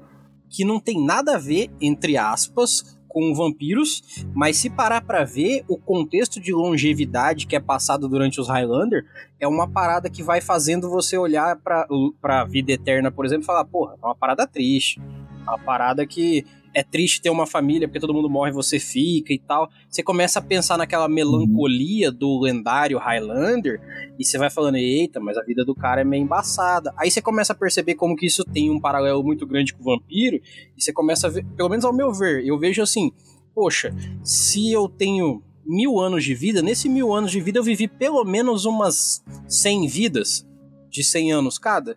que 0.50 0.63
não 0.63 0.80
tem 0.80 1.04
nada 1.04 1.36
a 1.36 1.40
ver, 1.40 1.70
entre 1.82 2.18
aspas, 2.18 2.98
com 3.08 3.34
vampiros, 3.34 4.24
mas 4.34 4.58
se 4.58 4.70
parar 4.70 5.01
para 5.01 5.25
ver, 5.25 5.66
o 5.68 5.78
contexto 5.78 6.40
de 6.40 6.54
longevidade 6.54 7.46
que 7.46 7.56
é 7.56 7.60
passado 7.60 8.08
durante 8.08 8.40
os 8.40 8.48
Highlander 8.48 9.06
é 9.40 9.48
uma 9.48 9.68
parada 9.68 10.10
que 10.10 10.24
vai 10.24 10.40
fazendo 10.40 10.90
você 10.90 11.18
olhar 11.18 11.58
pra, 11.58 11.86
pra 12.22 12.46
vida 12.46 12.72
eterna, 12.72 13.12
por 13.12 13.25
exemplo, 13.25 13.44
e 13.44 13.46
falar, 13.46 13.66
porra, 13.66 13.96
é 14.01 14.06
uma 14.06 14.16
parada 14.16 14.48
triste. 14.48 15.01
É 15.46 15.50
uma 15.50 15.60
parada 15.60 16.06
que 16.06 16.46
é 16.74 16.84
triste 16.84 17.22
ter 17.22 17.30
uma 17.30 17.46
família 17.46 17.88
porque 17.88 18.00
todo 18.00 18.13
mundo 18.13 18.30
morre 18.30 18.51
e 18.51 18.54
você 18.54 18.80
fica 18.80 19.34
e 19.34 19.40
tal. 19.40 19.70
Você 19.90 20.01
começa 20.01 20.40
a 20.40 20.42
pensar 20.42 20.78
naquela 20.78 21.08
melancolia 21.08 22.12
do 22.12 22.40
lendário 22.40 22.98
Highlander 22.98 23.82
e 24.18 24.25
você 24.25 24.38
vai 24.38 24.50
falando, 24.50 24.75
eita, 24.75 25.20
mas 25.20 25.38
a 25.38 25.44
vida 25.44 25.66
do 25.66 25.75
cara 25.75 26.01
é 26.01 26.04
meio 26.04 26.24
embaçada. 26.24 26.94
Aí 26.98 27.12
você 27.12 27.22
começa 27.22 27.54
a 27.54 27.56
perceber 27.56 27.96
como 27.96 28.16
que 28.16 28.25
isso 28.25 28.44
tem 28.44 28.70
um 28.70 28.80
paralelo 28.80 29.24
muito 29.24 29.46
grande 29.46 29.74
com 29.74 29.82
o 29.82 29.86
vampiro 29.86 30.38
e 30.78 30.82
você 30.82 30.94
começa 30.94 31.28
a 31.28 31.30
ver, 31.30 31.46
pelo 31.58 31.70
menos 31.70 31.86
ao 31.86 31.94
meu 31.94 32.13
ver, 32.13 32.46
eu 32.46 32.58
vejo 32.58 32.82
assim, 32.82 33.12
poxa, 33.54 33.94
se 34.24 34.72
eu 34.72 34.88
tenho 34.88 35.44
mil 35.66 36.00
anos 36.00 36.24
de 36.24 36.34
vida, 36.34 36.62
nesse 36.62 36.90
mil 36.90 37.13
anos 37.13 37.32
de 37.32 37.40
vida 37.40 37.60
eu 37.60 37.63
vivi 37.63 37.88
pelo 37.88 38.24
menos 38.24 38.66
umas 38.66 39.24
100 39.48 39.88
vidas 39.88 40.48
de 40.90 41.04
100 41.04 41.32
anos 41.34 41.58
cada 41.58 41.96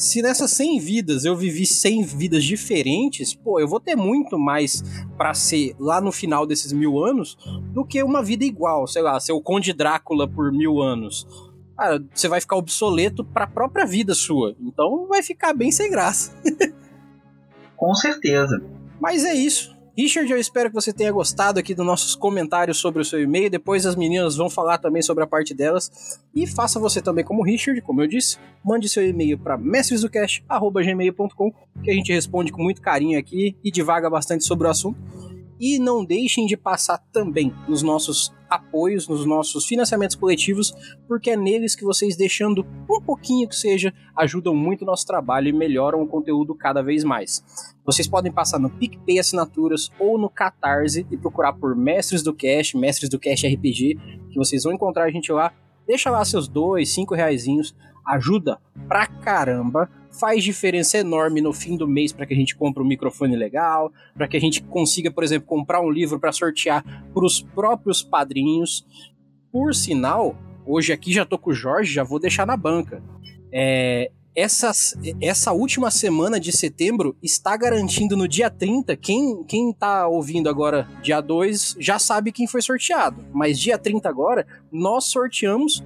se 0.00 0.22
nessas 0.22 0.50
100 0.52 0.80
vidas 0.80 1.24
eu 1.26 1.36
vivi 1.36 1.66
100 1.66 2.04
vidas 2.04 2.42
diferentes, 2.42 3.34
pô, 3.34 3.60
eu 3.60 3.68
vou 3.68 3.78
ter 3.78 3.94
muito 3.94 4.38
mais 4.38 4.82
para 5.16 5.34
ser 5.34 5.76
lá 5.78 6.00
no 6.00 6.10
final 6.10 6.46
desses 6.46 6.72
mil 6.72 7.04
anos 7.04 7.36
do 7.74 7.84
que 7.84 8.02
uma 8.02 8.22
vida 8.22 8.42
igual, 8.42 8.86
sei 8.86 9.02
lá, 9.02 9.20
ser 9.20 9.32
o 9.32 9.42
Conde 9.42 9.74
Drácula 9.74 10.26
por 10.26 10.50
mil 10.50 10.80
anos. 10.80 11.26
Cara, 11.76 12.02
você 12.14 12.28
vai 12.28 12.40
ficar 12.40 12.56
obsoleto 12.56 13.22
para 13.22 13.44
a 13.44 13.46
própria 13.46 13.84
vida 13.84 14.14
sua. 14.14 14.56
Então 14.58 15.06
vai 15.06 15.22
ficar 15.22 15.52
bem 15.52 15.70
sem 15.70 15.90
graça. 15.90 16.32
Com 17.76 17.94
certeza. 17.94 18.62
Mas 18.98 19.24
é 19.24 19.34
isso. 19.34 19.76
Richard, 19.96 20.30
eu 20.30 20.38
espero 20.38 20.68
que 20.70 20.74
você 20.74 20.92
tenha 20.92 21.10
gostado 21.10 21.58
aqui 21.58 21.74
dos 21.74 21.84
nossos 21.84 22.14
comentários 22.14 22.78
sobre 22.78 23.02
o 23.02 23.04
seu 23.04 23.20
e-mail. 23.20 23.50
Depois 23.50 23.84
as 23.84 23.96
meninas 23.96 24.36
vão 24.36 24.48
falar 24.48 24.78
também 24.78 25.02
sobre 25.02 25.24
a 25.24 25.26
parte 25.26 25.52
delas. 25.52 26.20
E 26.34 26.46
faça 26.46 26.78
você 26.78 27.02
também 27.02 27.24
como 27.24 27.42
Richard, 27.42 27.80
como 27.82 28.00
eu 28.02 28.06
disse. 28.06 28.38
Mande 28.64 28.88
seu 28.88 29.06
e-mail 29.06 29.38
para 29.38 29.58
mestresdocast.gmail.com 29.58 31.52
que 31.82 31.90
a 31.90 31.94
gente 31.94 32.12
responde 32.12 32.52
com 32.52 32.62
muito 32.62 32.80
carinho 32.80 33.18
aqui 33.18 33.56
e 33.64 33.70
divaga 33.70 34.08
bastante 34.08 34.44
sobre 34.44 34.66
o 34.66 34.70
assunto. 34.70 34.98
E 35.58 35.78
não 35.78 36.04
deixem 36.04 36.46
de 36.46 36.56
passar 36.56 36.98
também 37.12 37.52
nos 37.68 37.82
nossos 37.82 38.32
apoios, 38.50 39.06
nos 39.08 39.24
nossos 39.24 39.64
financiamentos 39.64 40.16
coletivos, 40.16 40.74
porque 41.06 41.30
é 41.30 41.36
neles 41.36 41.76
que 41.76 41.84
vocês 41.84 42.16
deixando 42.16 42.66
um 42.90 43.00
pouquinho 43.00 43.48
que 43.48 43.54
seja, 43.54 43.94
ajudam 44.16 44.54
muito 44.54 44.82
o 44.82 44.84
nosso 44.84 45.06
trabalho 45.06 45.48
e 45.48 45.52
melhoram 45.52 46.02
o 46.02 46.06
conteúdo 46.06 46.54
cada 46.54 46.82
vez 46.82 47.04
mais. 47.04 47.44
Vocês 47.86 48.08
podem 48.08 48.32
passar 48.32 48.58
no 48.58 48.68
PicPay 48.68 49.18
Assinaturas 49.18 49.90
ou 49.98 50.18
no 50.18 50.28
Catarse 50.28 51.06
e 51.10 51.16
procurar 51.16 51.52
por 51.52 51.76
Mestres 51.76 52.22
do 52.22 52.34
Cash, 52.34 52.74
Mestres 52.74 53.08
do 53.08 53.18
Cash 53.18 53.44
RPG, 53.44 53.98
que 54.30 54.38
vocês 54.38 54.64
vão 54.64 54.72
encontrar 54.72 55.04
a 55.04 55.10
gente 55.10 55.30
lá. 55.32 55.52
Deixa 55.86 56.10
lá 56.10 56.24
seus 56.24 56.48
dois, 56.48 56.92
cinco 56.92 57.14
reaisinhos, 57.14 57.74
ajuda 58.04 58.58
pra 58.88 59.06
caramba 59.06 59.88
faz 60.18 60.42
diferença 60.42 60.98
enorme 60.98 61.40
no 61.40 61.52
fim 61.52 61.76
do 61.76 61.86
mês 61.86 62.12
para 62.12 62.26
que 62.26 62.34
a 62.34 62.36
gente 62.36 62.56
compre 62.56 62.82
um 62.82 62.86
microfone 62.86 63.36
legal, 63.36 63.92
para 64.14 64.26
que 64.26 64.36
a 64.36 64.40
gente 64.40 64.62
consiga, 64.62 65.10
por 65.10 65.24
exemplo, 65.24 65.46
comprar 65.46 65.80
um 65.80 65.90
livro 65.90 66.18
para 66.18 66.32
sortear 66.32 66.82
para 67.12 67.24
os 67.24 67.40
próprios 67.40 68.02
padrinhos. 68.02 68.86
Por 69.52 69.74
sinal, 69.74 70.36
hoje 70.66 70.92
aqui 70.92 71.12
já 71.12 71.24
tô 71.24 71.38
com 71.38 71.50
o 71.50 71.54
Jorge, 71.54 71.92
já 71.92 72.04
vou 72.04 72.18
deixar 72.18 72.46
na 72.46 72.56
banca. 72.56 73.02
É, 73.52 74.10
essa, 74.34 74.70
essa 75.20 75.52
última 75.52 75.90
semana 75.90 76.38
de 76.38 76.52
setembro 76.52 77.16
está 77.22 77.56
garantindo 77.56 78.16
no 78.16 78.28
dia 78.28 78.48
30. 78.48 78.96
Quem, 78.96 79.42
quem 79.44 79.72
tá 79.72 80.06
ouvindo 80.06 80.48
agora, 80.48 80.88
dia 81.02 81.20
2, 81.20 81.76
já 81.78 81.98
sabe 81.98 82.32
quem 82.32 82.46
foi 82.46 82.62
sorteado. 82.62 83.24
Mas 83.32 83.58
dia 83.58 83.76
30 83.76 84.08
agora, 84.08 84.46
nós 84.70 85.06
sorteamos 85.06 85.82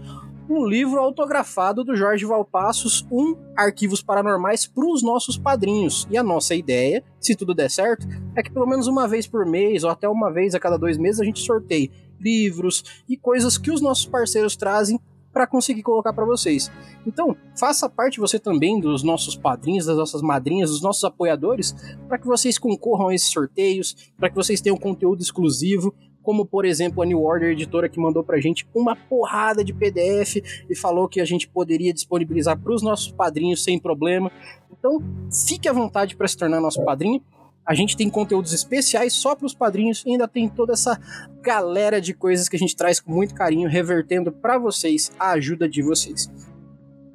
um 0.48 0.66
livro 0.66 1.00
autografado 1.00 1.82
do 1.82 1.96
Jorge 1.96 2.24
Valpassos, 2.24 3.06
um 3.10 3.36
Arquivos 3.56 4.02
Paranormais 4.02 4.66
para 4.66 4.86
os 4.86 5.02
nossos 5.02 5.38
padrinhos. 5.38 6.06
E 6.10 6.16
a 6.16 6.22
nossa 6.22 6.54
ideia, 6.54 7.02
se 7.20 7.34
tudo 7.34 7.54
der 7.54 7.70
certo, 7.70 8.06
é 8.36 8.42
que 8.42 8.52
pelo 8.52 8.66
menos 8.66 8.86
uma 8.86 9.08
vez 9.08 9.26
por 9.26 9.46
mês 9.46 9.84
ou 9.84 9.90
até 9.90 10.08
uma 10.08 10.30
vez 10.30 10.54
a 10.54 10.60
cada 10.60 10.76
dois 10.76 10.98
meses 10.98 11.20
a 11.20 11.24
gente 11.24 11.40
sorteie 11.40 11.90
livros 12.20 12.84
e 13.08 13.16
coisas 13.16 13.58
que 13.58 13.70
os 13.70 13.80
nossos 13.80 14.06
parceiros 14.06 14.56
trazem 14.56 15.00
para 15.32 15.48
conseguir 15.48 15.82
colocar 15.82 16.12
para 16.12 16.24
vocês. 16.24 16.70
Então, 17.04 17.36
faça 17.58 17.88
parte 17.88 18.20
você 18.20 18.38
também 18.38 18.78
dos 18.78 19.02
nossos 19.02 19.34
padrinhos, 19.34 19.84
das 19.84 19.96
nossas 19.96 20.22
madrinhas, 20.22 20.70
dos 20.70 20.80
nossos 20.80 21.02
apoiadores, 21.02 21.74
para 22.06 22.18
que 22.18 22.26
vocês 22.26 22.56
concorram 22.56 23.08
a 23.08 23.14
esses 23.14 23.32
sorteios, 23.32 23.96
para 24.16 24.30
que 24.30 24.36
vocês 24.36 24.60
tenham 24.60 24.76
conteúdo 24.76 25.20
exclusivo, 25.20 25.92
como 26.24 26.44
por 26.44 26.64
exemplo 26.64 27.02
a 27.02 27.06
New 27.06 27.22
Order 27.22 27.50
editora 27.50 27.88
que 27.88 28.00
mandou 28.00 28.24
pra 28.24 28.40
gente 28.40 28.66
uma 28.74 28.96
porrada 28.96 29.62
de 29.62 29.72
PDF 29.72 30.36
e 30.68 30.74
falou 30.74 31.06
que 31.06 31.20
a 31.20 31.24
gente 31.24 31.46
poderia 31.46 31.92
disponibilizar 31.92 32.58
para 32.58 32.72
os 32.72 32.82
nossos 32.82 33.12
padrinhos 33.12 33.62
sem 33.62 33.78
problema. 33.78 34.32
Então, 34.72 35.00
fique 35.46 35.68
à 35.68 35.72
vontade 35.72 36.16
para 36.16 36.26
se 36.26 36.36
tornar 36.36 36.60
nosso 36.60 36.82
padrinho. 36.82 37.22
A 37.66 37.74
gente 37.74 37.96
tem 37.96 38.10
conteúdos 38.10 38.52
especiais 38.52 39.12
só 39.12 39.34
para 39.34 39.46
os 39.46 39.54
padrinhos 39.54 40.02
e 40.04 40.10
ainda 40.10 40.26
tem 40.26 40.48
toda 40.48 40.72
essa 40.72 41.00
galera 41.40 42.00
de 42.00 42.12
coisas 42.12 42.48
que 42.48 42.56
a 42.56 42.58
gente 42.58 42.76
traz 42.76 43.00
com 43.00 43.12
muito 43.12 43.34
carinho, 43.34 43.68
revertendo 43.68 44.32
para 44.32 44.58
vocês 44.58 45.12
a 45.18 45.30
ajuda 45.30 45.68
de 45.68 45.82
vocês. 45.82 46.30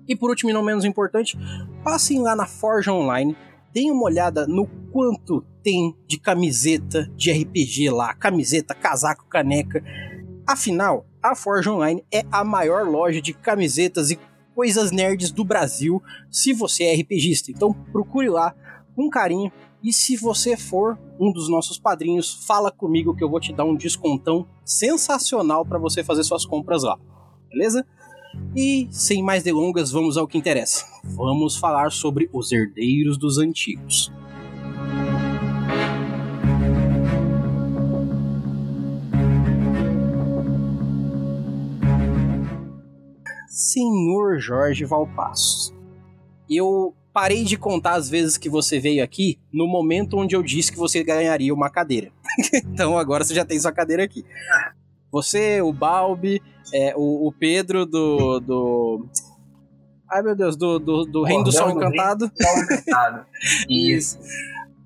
E 0.08 0.16
por 0.16 0.32
último 0.32 0.50
e 0.50 0.54
não 0.54 0.63
menos 0.63 0.86
importante, 0.86 1.38
passem 1.84 2.20
lá 2.20 2.36
na 2.36 2.48
Forja 2.48 2.92
Online, 2.92 3.38
deem 3.74 3.92
uma 3.92 4.04
olhada 4.04 4.48
no 4.48 4.68
quanto 4.92 5.42
tem 5.64 5.96
de 6.08 6.20
camiseta 6.20 7.10
de 7.16 7.32
RPG 7.32 7.90
lá, 7.90 8.14
camiseta, 8.14 8.74
casaco, 8.74 9.28
caneca. 9.28 9.84
Afinal, 10.48 11.06
a 11.22 11.36
Forge 11.36 11.70
Online 11.70 12.04
é 12.12 12.24
a 12.32 12.44
maior 12.44 12.88
loja 12.88 13.22
de 13.22 13.34
camisetas 13.34 14.10
e 14.12 14.20
coisas 14.56 14.92
nerds 14.92 15.32
do 15.32 15.46
Brasil, 15.46 16.02
se 16.32 16.54
você 16.54 16.84
é 16.84 16.96
RPGista. 16.96 17.52
Então 17.52 17.74
procure 17.92 18.30
lá 18.30 18.56
com 18.96 19.10
carinho 19.10 19.52
e 19.82 19.94
se 19.94 20.18
você 20.18 20.58
for 20.58 21.00
um 21.20 21.32
dos 21.32 21.50
nossos 21.50 21.80
padrinhos, 21.80 22.46
fala 22.46 22.72
comigo 22.72 23.16
que 23.16 23.24
eu 23.24 23.30
vou 23.30 23.40
te 23.40 23.54
dar 23.54 23.64
um 23.64 23.76
descontão 23.76 24.48
sensacional 24.66 25.66
para 25.66 25.80
você 25.80 26.04
fazer 26.04 26.24
suas 26.24 26.46
compras 26.46 26.84
lá. 26.84 26.98
Beleza? 27.50 27.86
E 28.55 28.88
sem 28.91 29.24
mais 29.24 29.43
delongas, 29.43 29.91
vamos 29.91 30.17
ao 30.17 30.27
que 30.27 30.38
interessa. 30.38 30.86
Vamos 31.03 31.55
falar 31.55 31.91
sobre 31.91 32.29
os 32.34 32.51
herdeiros 32.51 33.17
dos 33.17 33.38
antigos. 33.38 34.12
Senhor 43.48 44.39
Jorge 44.39 44.86
Valpassos. 44.86 45.74
Eu 46.50 46.96
parei 47.13 47.43
de 47.43 47.58
contar 47.58 47.96
as 47.96 48.10
vezes 48.10 48.38
que 48.38 48.50
você 48.50 48.79
veio 48.79 49.03
aqui 49.03 49.38
no 49.51 49.67
momento 49.67 50.17
onde 50.17 50.36
eu 50.36 50.41
disse 50.41 50.72
que 50.72 50.77
você 50.77 51.03
ganharia 51.03 51.53
uma 51.53 51.69
cadeira. 51.69 52.12
então 52.53 52.98
agora 52.98 53.24
você 53.24 53.34
já 53.34 53.46
tem 53.46 53.60
sua 53.60 53.72
cadeira 53.72 54.03
aqui. 54.03 54.25
Você, 55.12 55.62
o 55.62 55.74
Balbi, 55.74 56.41
é, 56.74 56.94
o, 56.96 57.28
o, 57.28 57.32
Pedro 57.32 57.86
do, 57.86 58.40
do. 58.40 59.06
Ai 60.10 60.22
meu 60.22 60.36
Deus, 60.36 60.56
do, 60.56 60.80
do, 60.80 61.06
do 61.06 61.24
Reino 61.24 61.44
do 61.44 61.52
Sol 61.52 61.72
Encantado. 61.72 62.32
Sol 62.36 62.58
Encantado. 62.64 63.26
Isso. 63.70 64.20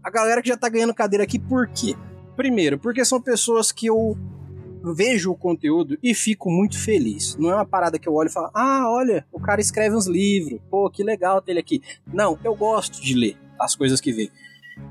A 0.04 0.10
galera 0.10 0.42
que 0.42 0.50
já 0.50 0.58
tá 0.58 0.68
ganhando 0.68 0.94
cadeira 0.94 1.24
aqui, 1.24 1.40
por 1.40 1.68
quê? 1.68 1.96
Primeiro, 2.36 2.78
porque 2.78 3.06
são 3.06 3.22
pessoas 3.22 3.72
que 3.72 3.88
eu 3.88 4.18
vejo 4.94 5.32
o 5.32 5.38
conteúdo 5.38 5.98
e 6.04 6.14
fico 6.14 6.52
muito 6.52 6.78
feliz. 6.78 7.38
Não 7.38 7.52
é 7.52 7.56
uma 7.56 7.66
parada 7.66 7.98
que 7.98 8.10
eu 8.10 8.14
olho 8.14 8.28
e 8.28 8.34
falo, 8.34 8.50
ah, 8.54 8.90
olha, 8.90 9.26
o 9.32 9.40
cara 9.40 9.62
escreve 9.62 9.96
uns 9.96 10.08
livros, 10.08 10.60
pô, 10.70 10.90
que 10.90 11.04
legal 11.04 11.42
ter 11.42 11.52
ele 11.52 11.60
aqui. 11.60 11.82
Não, 12.06 12.38
eu 12.44 12.54
gosto 12.56 13.02
de 13.02 13.14
ler 13.14 13.38
as 13.60 13.76
coisas 13.76 14.02
que 14.02 14.12
vem. 14.12 14.30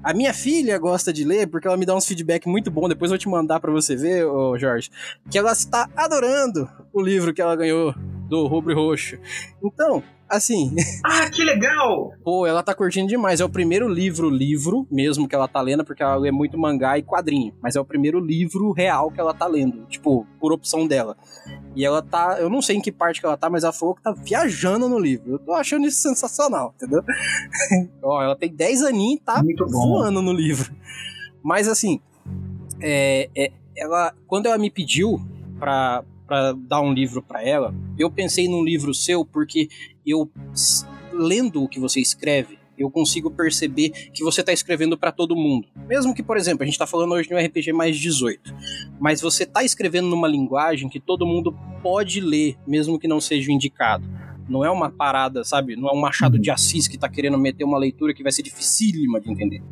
A 0.02 0.12
minha 0.12 0.32
filha 0.32 0.78
gosta 0.78 1.12
de 1.12 1.24
ler 1.24 1.46
porque 1.46 1.66
ela 1.66 1.76
me 1.76 1.86
dá 1.86 1.94
uns 1.94 2.06
feedback 2.06 2.46
muito 2.46 2.70
bom. 2.70 2.88
Depois 2.88 3.10
eu 3.10 3.14
vou 3.14 3.18
te 3.18 3.28
mandar 3.28 3.60
para 3.60 3.70
você 3.70 3.96
ver, 3.96 4.24
ô 4.26 4.58
Jorge, 4.58 4.90
que 5.30 5.38
ela 5.38 5.52
está 5.52 5.88
adorando 5.96 6.68
o 6.92 7.00
livro 7.00 7.32
que 7.32 7.40
ela 7.40 7.56
ganhou 7.56 7.94
do 8.28 8.46
Rubro 8.46 8.74
Roxo. 8.74 9.18
Então, 9.62 10.02
assim. 10.32 10.74
Ah, 11.04 11.28
que 11.28 11.42
legal! 11.42 12.12
Pô, 12.22 12.46
ela 12.46 12.62
tá 12.62 12.74
curtindo 12.74 13.08
demais. 13.08 13.40
É 13.40 13.44
o 13.44 13.48
primeiro 13.48 13.88
livro, 13.88 14.30
livro 14.30 14.86
mesmo 14.90 15.28
que 15.28 15.34
ela 15.34 15.48
tá 15.48 15.60
lendo, 15.60 15.84
porque 15.84 16.02
ela 16.02 16.14
lê 16.16 16.30
muito 16.30 16.56
mangá 16.56 16.96
e 16.96 17.02
quadrinho. 17.02 17.52
Mas 17.60 17.76
é 17.76 17.80
o 17.80 17.84
primeiro 17.84 18.18
livro 18.20 18.72
real 18.72 19.10
que 19.10 19.20
ela 19.20 19.34
tá 19.34 19.46
lendo, 19.46 19.84
tipo, 19.86 20.26
por 20.40 20.52
opção 20.52 20.86
dela. 20.86 21.16
E 21.74 21.84
ela 21.84 22.02
tá. 22.02 22.38
Eu 22.38 22.48
não 22.48 22.62
sei 22.62 22.76
em 22.76 22.80
que 22.80 22.92
parte 22.92 23.20
que 23.20 23.26
ela 23.26 23.36
tá, 23.36 23.50
mas 23.50 23.64
ela 23.64 23.72
falou 23.72 23.94
que 23.94 24.02
tá 24.02 24.12
viajando 24.12 24.88
no 24.88 24.98
livro. 24.98 25.32
Eu 25.32 25.38
tô 25.38 25.52
achando 25.52 25.86
isso 25.86 26.00
sensacional, 26.00 26.72
entendeu? 26.76 27.02
Ó, 28.02 28.22
ela 28.22 28.36
tem 28.36 28.54
10 28.54 28.82
aninhos 28.82 29.20
e 29.20 29.24
tá 29.24 29.42
voando 29.68 30.22
no 30.22 30.32
livro. 30.32 30.72
Mas 31.42 31.68
assim. 31.68 32.00
É, 32.80 33.28
é, 33.36 33.52
ela, 33.76 34.14
quando 34.26 34.46
ela 34.46 34.58
me 34.58 34.70
pediu 34.70 35.20
pra, 35.58 36.04
para 36.26 36.52
dar 36.52 36.80
um 36.80 36.92
livro 36.92 37.22
para 37.22 37.42
ela, 37.42 37.74
eu 37.98 38.10
pensei 38.10 38.48
num 38.48 38.64
livro 38.64 38.94
seu 38.94 39.24
porque 39.24 39.68
eu 40.06 40.30
lendo 41.12 41.62
o 41.62 41.68
que 41.68 41.78
você 41.78 42.00
escreve, 42.00 42.58
eu 42.76 42.90
consigo 42.90 43.30
perceber 43.30 43.90
que 44.12 44.24
você 44.24 44.42
tá 44.42 44.52
escrevendo 44.52 44.96
para 44.96 45.12
todo 45.12 45.36
mundo. 45.36 45.68
Mesmo 45.86 46.14
que, 46.14 46.22
por 46.22 46.36
exemplo, 46.36 46.62
a 46.62 46.66
gente 46.66 46.78
tá 46.78 46.86
falando 46.86 47.12
hoje 47.12 47.28
de 47.28 47.34
um 47.34 47.38
RPG 47.38 47.72
mais 47.72 47.96
18, 47.98 48.54
mas 48.98 49.20
você 49.20 49.44
tá 49.44 49.62
escrevendo 49.62 50.08
numa 50.08 50.26
linguagem 50.26 50.88
que 50.88 50.98
todo 50.98 51.26
mundo 51.26 51.56
pode 51.82 52.20
ler, 52.20 52.56
mesmo 52.66 52.98
que 52.98 53.06
não 53.06 53.20
seja 53.20 53.52
indicado. 53.52 54.08
Não 54.48 54.64
é 54.64 54.70
uma 54.70 54.90
parada, 54.90 55.44
sabe? 55.44 55.76
Não 55.76 55.88
é 55.88 55.92
um 55.92 56.00
Machado 56.00 56.38
de 56.38 56.50
Assis 56.50 56.88
que 56.88 56.98
tá 56.98 57.08
querendo 57.08 57.38
meter 57.38 57.64
uma 57.64 57.78
leitura 57.78 58.12
que 58.12 58.22
vai 58.22 58.32
ser 58.32 58.42
dificílima 58.42 59.20
de 59.20 59.30
entender. 59.30 59.62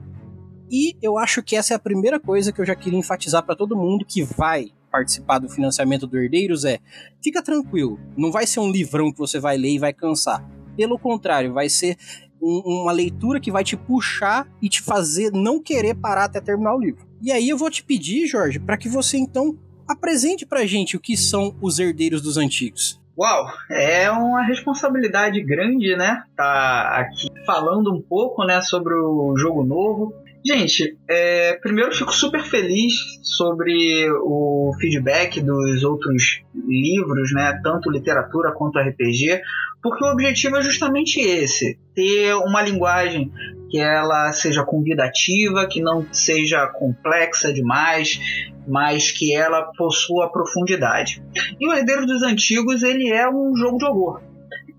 E 0.71 0.97
eu 1.03 1.19
acho 1.19 1.43
que 1.43 1.57
essa 1.57 1.75
é 1.75 1.77
a 1.77 1.81
primeira 1.81 2.21
coisa 2.21 2.53
que 2.53 2.61
eu 2.61 2.65
já 2.65 2.77
queria 2.77 2.99
enfatizar 2.99 3.45
para 3.45 3.57
todo 3.57 3.77
mundo 3.77 4.05
que 4.07 4.23
vai 4.23 4.71
participar 4.91 5.39
do 5.39 5.49
financiamento 5.49 6.07
do 6.07 6.19
Herdeiros 6.19 6.65
é: 6.65 6.79
fica 7.23 7.43
tranquilo, 7.43 7.99
não 8.17 8.31
vai 8.31 8.47
ser 8.47 8.61
um 8.61 8.71
livrão 8.71 9.13
que 9.13 9.19
você 9.19 9.39
vai 9.39 9.57
ler 9.57 9.71
e 9.71 9.79
vai 9.79 9.93
cansar. 9.93 10.45
Pelo 10.77 10.99
contrário, 10.99 11.53
vai 11.53 11.69
ser 11.69 11.97
um, 12.41 12.83
uma 12.83 12.93
leitura 12.93 13.41
que 13.41 13.51
vai 13.51 13.63
te 13.63 13.77
puxar 13.77 14.47
e 14.63 14.69
te 14.69 14.83
fazer 14.83 15.31
não 15.33 15.61
querer 15.63 15.95
parar 15.95 16.25
até 16.25 16.41
terminar 16.41 16.75
o 16.75 16.81
livro. 16.81 17.07
E 17.23 17.31
aí 17.31 17.49
eu 17.49 17.59
vou 17.59 17.71
te 17.71 17.83
pedir, 17.83 18.27
Jorge, 18.27 18.59
para 18.59 18.77
que 18.77 18.89
você 18.89 19.19
então 19.19 19.59
apresente 19.87 20.47
pra 20.47 20.67
gente 20.67 20.97
o 20.97 21.01
que 21.01 21.17
são 21.17 21.55
os 21.61 21.79
herdeiros 21.79 22.23
dos 22.23 22.37
antigos. 22.37 23.01
Uau, 23.19 23.47
é 23.71 24.11
uma 24.11 24.43
responsabilidade 24.43 25.43
grande, 25.43 25.95
né? 25.95 26.23
Tá 26.35 27.01
aqui 27.01 27.29
falando 27.45 27.93
um 27.93 28.01
pouco, 28.01 28.47
né, 28.47 28.63
sobre 28.63 28.95
o 28.95 29.37
jogo 29.37 29.63
novo. 29.63 30.15
Gente, 30.45 30.97
é, 31.09 31.59
primeiro 31.61 31.95
fico 31.95 32.15
super 32.15 32.43
feliz 32.43 32.95
sobre 33.23 34.11
o 34.23 34.73
feedback 34.81 35.41
dos 35.41 35.85
outros 35.85 36.43
livros, 36.55 37.33
né, 37.35 37.61
tanto 37.63 37.91
literatura 37.91 38.53
quanto 38.53 38.79
RPG, 38.79 39.43
porque 39.83 40.03
o 40.03 40.11
objetivo 40.11 40.57
é 40.57 40.63
justamente 40.63 41.21
esse: 41.21 41.79
ter 41.95 42.35
uma 42.35 42.63
linguagem 42.63 43.31
que 43.71 43.79
ela 43.79 44.33
seja 44.33 44.65
convidativa, 44.65 45.69
que 45.69 45.81
não 45.83 46.07
seja 46.13 46.67
complexa 46.67 47.53
demais, 47.53 48.19
mas 48.67 49.11
que 49.11 49.35
ela 49.35 49.71
possua 49.77 50.33
profundidade. 50.33 51.23
E 51.61 51.69
o 51.69 51.73
Herdeiro 51.73 52.07
dos 52.07 52.23
Antigos 52.23 52.83
ele 52.83 53.11
é 53.11 53.29
um 53.29 53.55
jogo 53.55 53.77
de 53.77 53.85
horror. 53.85 54.23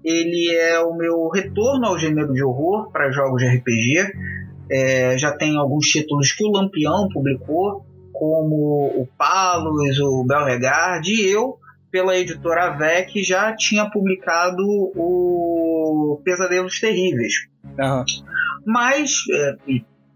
Ele 0.03 0.51
é 0.55 0.79
o 0.79 0.95
meu 0.95 1.29
retorno 1.29 1.85
ao 1.85 1.99
gênero 1.99 2.33
de 2.33 2.43
horror 2.43 2.91
para 2.91 3.11
jogos 3.11 3.41
de 3.41 3.47
RPG 3.47 4.11
é, 4.71 5.17
já 5.17 5.35
tem 5.35 5.57
alguns 5.57 5.87
títulos 5.87 6.31
que 6.31 6.45
o 6.45 6.51
Lampião 6.51 7.09
publicou, 7.09 7.85
como 8.13 8.87
o 8.95 9.07
Palos, 9.17 9.99
o 9.99 10.23
Belregard, 10.23 11.11
e 11.11 11.29
eu, 11.29 11.57
pela 11.91 12.17
editora 12.17 12.77
VEC, 12.77 13.21
já 13.23 13.53
tinha 13.55 13.89
publicado 13.89 14.63
o 14.95 16.21
Pesadelos 16.23 16.79
Terríveis. 16.79 17.33
Uhum. 17.63 18.05
Mas 18.65 19.11
é, 19.33 19.55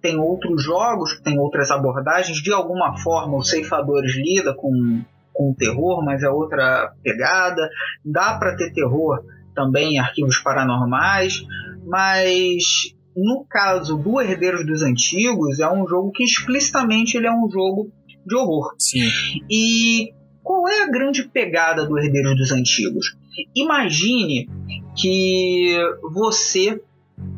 tem 0.02 0.20
outros 0.20 0.64
jogos, 0.64 1.20
tem 1.22 1.38
outras 1.40 1.72
abordagens. 1.72 2.38
De 2.38 2.54
alguma 2.54 2.98
forma, 3.00 3.38
o 3.38 3.44
Ceifadores 3.44 4.16
lida 4.16 4.54
com, 4.54 5.02
com 5.34 5.54
terror, 5.54 6.06
mas 6.06 6.24
é 6.24 6.30
outra 6.30 6.94
pegada. 7.04 7.68
Dá 8.06 8.38
para 8.38 8.56
ter 8.56 8.72
terror 8.72 9.24
também 9.54 9.96
em 9.96 10.00
arquivos 10.00 10.38
paranormais, 10.38 11.42
mas 11.86 12.94
no 13.16 13.46
caso 13.50 13.98
do 13.98 14.20
Herdeiros 14.20 14.66
dos 14.66 14.82
Antigos, 14.82 15.60
é 15.60 15.72
um 15.72 15.88
jogo 15.88 16.12
que 16.12 16.24
explicitamente 16.24 17.18
ele 17.18 17.28
é 17.28 17.32
um 17.32 17.50
jogo 17.50 17.92
de 18.26 18.36
horror. 18.36 18.74
Sim. 18.78 19.10
E 19.50 20.14
qual 20.44 20.68
é 20.68 20.84
a 20.84 20.90
grande 20.90 21.24
pegada 21.28 21.86
do 21.86 21.98
Herdeiros 21.98 22.36
dos 22.36 22.52
Antigos? 22.52 23.16
Imagine 23.56 24.50
que 24.96 25.78
você 26.14 26.82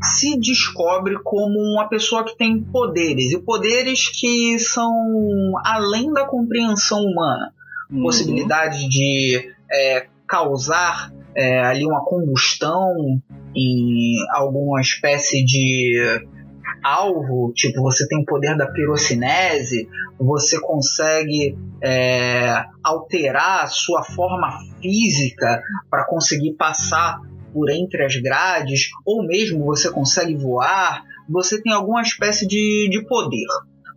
se 0.02 0.40
descobre 0.40 1.18
como 1.24 1.60
uma 1.74 1.88
pessoa 1.88 2.24
que 2.24 2.36
tem 2.36 2.62
poderes, 2.62 3.32
e 3.32 3.40
poderes 3.40 4.08
que 4.08 4.58
são 4.60 4.92
além 5.64 6.12
da 6.12 6.26
compreensão 6.26 7.00
humana. 7.00 7.54
Uhum. 7.90 8.04
Possibilidade 8.04 8.88
de 8.90 9.54
é, 9.72 10.08
causar 10.28 11.12
é, 11.36 11.60
ali 11.60 11.86
uma 11.86 12.04
combustão 12.04 13.22
em 13.58 14.16
alguma 14.36 14.80
espécie 14.80 15.44
de 15.44 16.22
alvo, 16.84 17.52
tipo 17.56 17.82
você 17.82 18.08
tem 18.08 18.22
o 18.22 18.26
poder 18.26 18.56
da 18.56 18.68
pirocinese, 18.68 19.90
você 20.20 20.62
consegue 20.62 21.58
é, 21.84 22.64
alterar 22.84 23.64
a 23.64 23.68
sua 23.68 24.04
forma 24.04 24.60
física 24.80 25.62
para 25.90 26.06
conseguir 26.06 26.54
passar 26.54 27.20
por 27.52 27.70
entre 27.72 28.06
as 28.06 28.16
grades, 28.18 28.90
ou 29.04 29.26
mesmo 29.26 29.66
você 29.66 29.90
consegue 29.90 30.36
voar, 30.36 31.04
você 31.28 31.62
tem 31.62 31.74
alguma 31.74 32.02
espécie 32.04 32.48
de, 32.48 32.88
de 32.92 33.04
poder. 33.08 33.48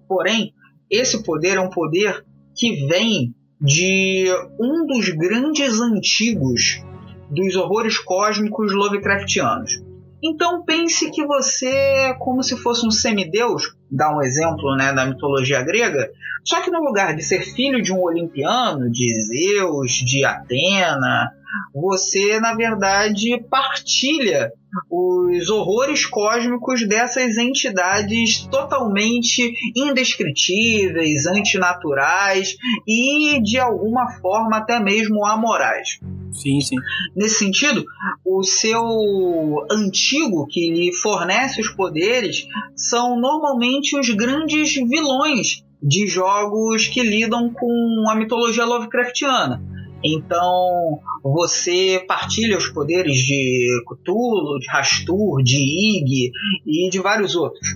Porém, 0.09 0.55
esse 0.91 1.23
poder 1.23 1.57
é 1.57 1.61
um 1.61 1.69
poder 1.69 2.25
que 2.55 2.87
vem 2.87 3.35
de 3.61 4.25
um 4.59 4.87
dos 4.87 5.11
grandes 5.11 5.79
antigos 5.81 6.83
dos 7.31 7.57
horrores 7.57 7.99
cósmicos 7.99 8.73
Lovecraftianos. 8.73 9.83
Então 10.23 10.63
pense 10.65 11.11
que 11.11 11.25
você 11.25 11.69
é 11.69 12.15
como 12.15 12.43
se 12.43 12.57
fosse 12.57 12.87
um 12.87 12.91
semideus, 12.91 13.75
dá 13.91 14.15
um 14.15 14.21
exemplo 14.21 14.77
né, 14.77 14.93
da 14.93 15.07
mitologia 15.07 15.63
grega, 15.63 16.11
só 16.45 16.61
que 16.61 16.71
no 16.71 16.83
lugar 16.83 17.15
de 17.17 17.23
ser 17.23 17.41
filho 17.41 17.81
de 17.81 17.93
um 17.93 18.03
olimpiano, 18.03 18.91
de 18.91 19.15
Zeus, 19.21 19.93
de 19.93 20.25
Atena, 20.25 21.33
você 21.75 22.41
na 22.41 22.55
verdade 22.55 23.43
partilha 23.51 24.53
os 24.91 25.49
horrores 25.49 26.07
cósmicos 26.07 26.87
dessas 26.87 27.37
entidades 27.37 28.47
totalmente 28.47 29.53
indescritíveis, 29.77 31.27
antinaturais 31.27 32.57
e 32.87 33.41
de 33.43 33.59
alguma 33.59 34.13
forma 34.21 34.59
até 34.59 34.79
mesmo 34.79 35.27
amorais. 35.27 35.99
Sim, 36.33 36.61
sim. 36.61 36.77
Nesse 37.17 37.41
sentido, 37.41 37.85
o 38.25 38.43
seu 38.45 39.67
antigo 39.71 40.47
que 40.47 40.71
lhe 40.71 40.93
fornece 40.95 41.61
os 41.61 41.71
poderes 41.71 42.47
são 42.77 43.19
normalmente 43.19 43.99
os 43.99 44.09
grandes 44.11 44.75
vilões 44.75 45.65
de 45.83 46.07
jogos 46.07 46.87
que 46.87 47.03
lidam 47.03 47.51
com 47.53 48.05
a 48.09 48.15
mitologia 48.15 48.65
Lovecraftiana. 48.65 49.63
Então, 50.03 50.99
você 51.23 52.03
partilha 52.09 52.57
os 52.57 52.69
poderes 52.69 53.19
de 53.19 53.83
Cthulhu, 53.87 54.59
de 54.59 54.67
Rastur, 54.71 55.43
de 55.43 55.59
Ig 55.59 56.31
e 56.67 56.89
de 56.89 56.99
vários 56.99 57.37
outros. 57.37 57.67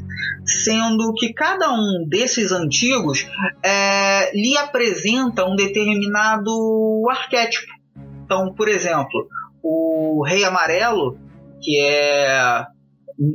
Sendo 0.45 1.13
que 1.15 1.33
cada 1.33 1.73
um 1.73 2.07
desses 2.09 2.51
antigos 2.53 3.27
é, 3.63 4.35
lhe 4.35 4.57
apresenta 4.57 5.45
um 5.45 5.55
determinado 5.55 6.51
arquétipo. 7.11 7.73
Então, 8.25 8.55
por 8.55 8.69
exemplo, 8.69 9.29
o 9.63 10.23
Rei 10.27 10.45
Amarelo, 10.45 11.19
que 11.61 11.79
é, 11.79 12.67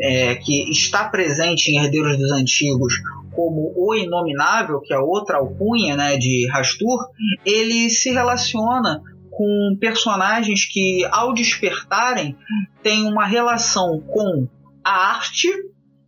é, 0.02 0.36
que 0.36 0.70
está 0.70 1.08
presente 1.08 1.72
em 1.72 1.78
Herdeiros 1.78 2.18
dos 2.18 2.32
Antigos 2.32 2.94
como 3.32 3.74
o 3.76 3.96
Inominável, 3.96 4.82
que 4.82 4.94
é 4.94 5.00
outra 5.00 5.38
alcunha 5.38 5.96
né, 5.96 6.18
de 6.18 6.48
Rastur, 6.52 7.08
ele 7.46 7.90
se 7.90 8.12
relaciona 8.12 9.02
com 9.32 9.78
personagens 9.80 10.66
que, 10.66 11.08
ao 11.10 11.34
despertarem, 11.34 12.36
têm 12.84 13.06
uma 13.06 13.26
relação 13.26 14.02
com 14.02 14.48
a 14.84 14.92
arte 15.12 15.48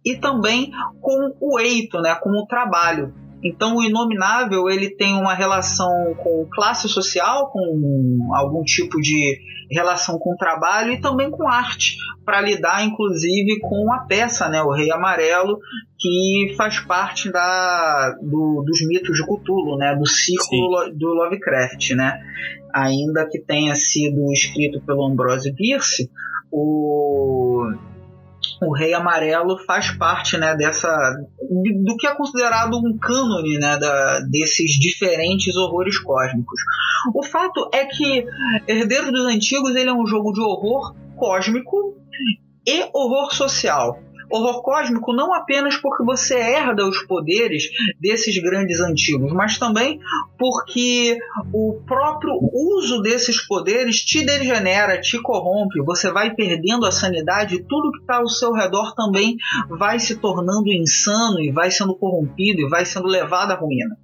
e 0.04 0.16
também 0.18 0.72
com 1.00 1.34
o 1.40 1.60
eito, 1.60 2.02
né, 2.02 2.16
com 2.16 2.32
o 2.32 2.46
trabalho. 2.46 3.14
Então 3.44 3.76
o 3.78 3.84
inominável 3.84 4.70
ele 4.70 4.90
tem 4.90 5.16
uma 5.16 5.34
relação 5.34 5.90
com 6.18 6.48
classe 6.52 6.88
social, 6.88 7.50
com 7.52 8.30
algum 8.36 8.64
tipo 8.64 9.00
de 9.02 9.40
relação 9.72 10.20
com 10.20 10.36
trabalho 10.36 10.92
e 10.92 11.02
também 11.02 11.32
com 11.32 11.48
arte, 11.48 11.96
para 12.26 12.42
lidar 12.42 12.86
inclusive 12.86 13.60
com 13.62 13.92
a 13.94 14.00
peça, 14.06 14.50
né, 14.50 14.62
o 14.62 14.72
Rei 14.72 14.92
Amarelo, 14.92 15.58
que 15.98 16.54
faz 16.58 16.80
parte 16.80 17.32
da, 17.32 18.16
do, 18.22 18.64
dos 18.66 18.86
mitos 18.88 19.16
de 19.16 19.24
Cthulhu, 19.24 19.78
né, 19.78 19.96
do 19.96 20.08
ciclo 20.08 20.86
Sim. 20.86 20.98
do 20.98 21.08
Lovecraft, 21.08 21.92
né, 21.92 22.20
ainda 22.74 23.28
que 23.30 23.40
tenha 23.40 23.74
sido 23.76 24.32
escrito 24.32 24.82
pelo 24.86 25.06
Ambrose 25.06 25.52
Bierce, 25.54 26.10
o 26.52 27.72
o 28.62 28.74
Rei 28.74 28.94
Amarelo 28.94 29.58
faz 29.66 29.90
parte 29.92 30.38
né, 30.38 30.56
dessa 30.56 30.88
do 31.84 31.98
que 31.98 32.06
é 32.06 32.16
considerado 32.16 32.78
um 32.78 32.98
cânone 32.98 33.58
né, 33.58 33.78
da, 33.78 34.20
desses 34.30 34.72
diferentes 34.74 35.56
horrores 35.56 35.98
cósmicos. 35.98 36.62
O 37.14 37.24
fato 37.24 37.70
é 37.74 37.86
que 37.86 38.24
Herdeiro 38.68 39.12
dos 39.12 39.26
Antigos 39.26 39.76
ele 39.76 39.90
é 39.90 39.94
um 39.94 40.06
jogo 40.06 40.32
de 40.32 40.42
horror 40.42 40.96
cósmico 41.18 41.98
e 42.68 42.88
horror 42.94 43.34
social. 43.34 44.00
Horror 44.32 44.62
cósmico 44.62 45.14
não 45.14 45.34
apenas 45.34 45.76
porque 45.78 46.04
você 46.04 46.36
herda 46.36 46.88
os 46.88 47.06
poderes 47.06 47.64
desses 48.00 48.38
grandes 48.42 48.80
antigos, 48.80 49.32
mas 49.34 49.58
também 49.58 50.00
porque 50.38 51.18
o 51.54 51.82
próprio 51.86 52.34
uso 52.54 53.02
desses 53.02 53.46
poderes 53.46 54.04
te 54.04 54.26
degenera, 54.26 55.00
te 55.00 55.22
corrompe, 55.22 55.82
você 55.86 56.12
vai 56.12 56.34
perdendo 56.34 56.86
a 56.86 56.92
sanidade 56.92 57.56
e 57.56 57.64
tudo 57.64 57.92
que 57.92 58.00
está 58.00 58.18
ao 58.18 58.30
seu 58.30 58.52
redor 58.54 58.94
também 58.96 59.36
vai 59.70 60.00
se 60.00 60.16
tornando 60.16 60.72
insano 60.72 61.40
e 61.40 61.52
vai 61.52 61.70
sendo 61.72 61.96
corrompido 61.96 62.62
e 62.62 62.70
vai 62.70 62.86
sendo 62.86 63.08
levado 63.08 63.52
à 63.52 63.56
ruína. 63.56 63.98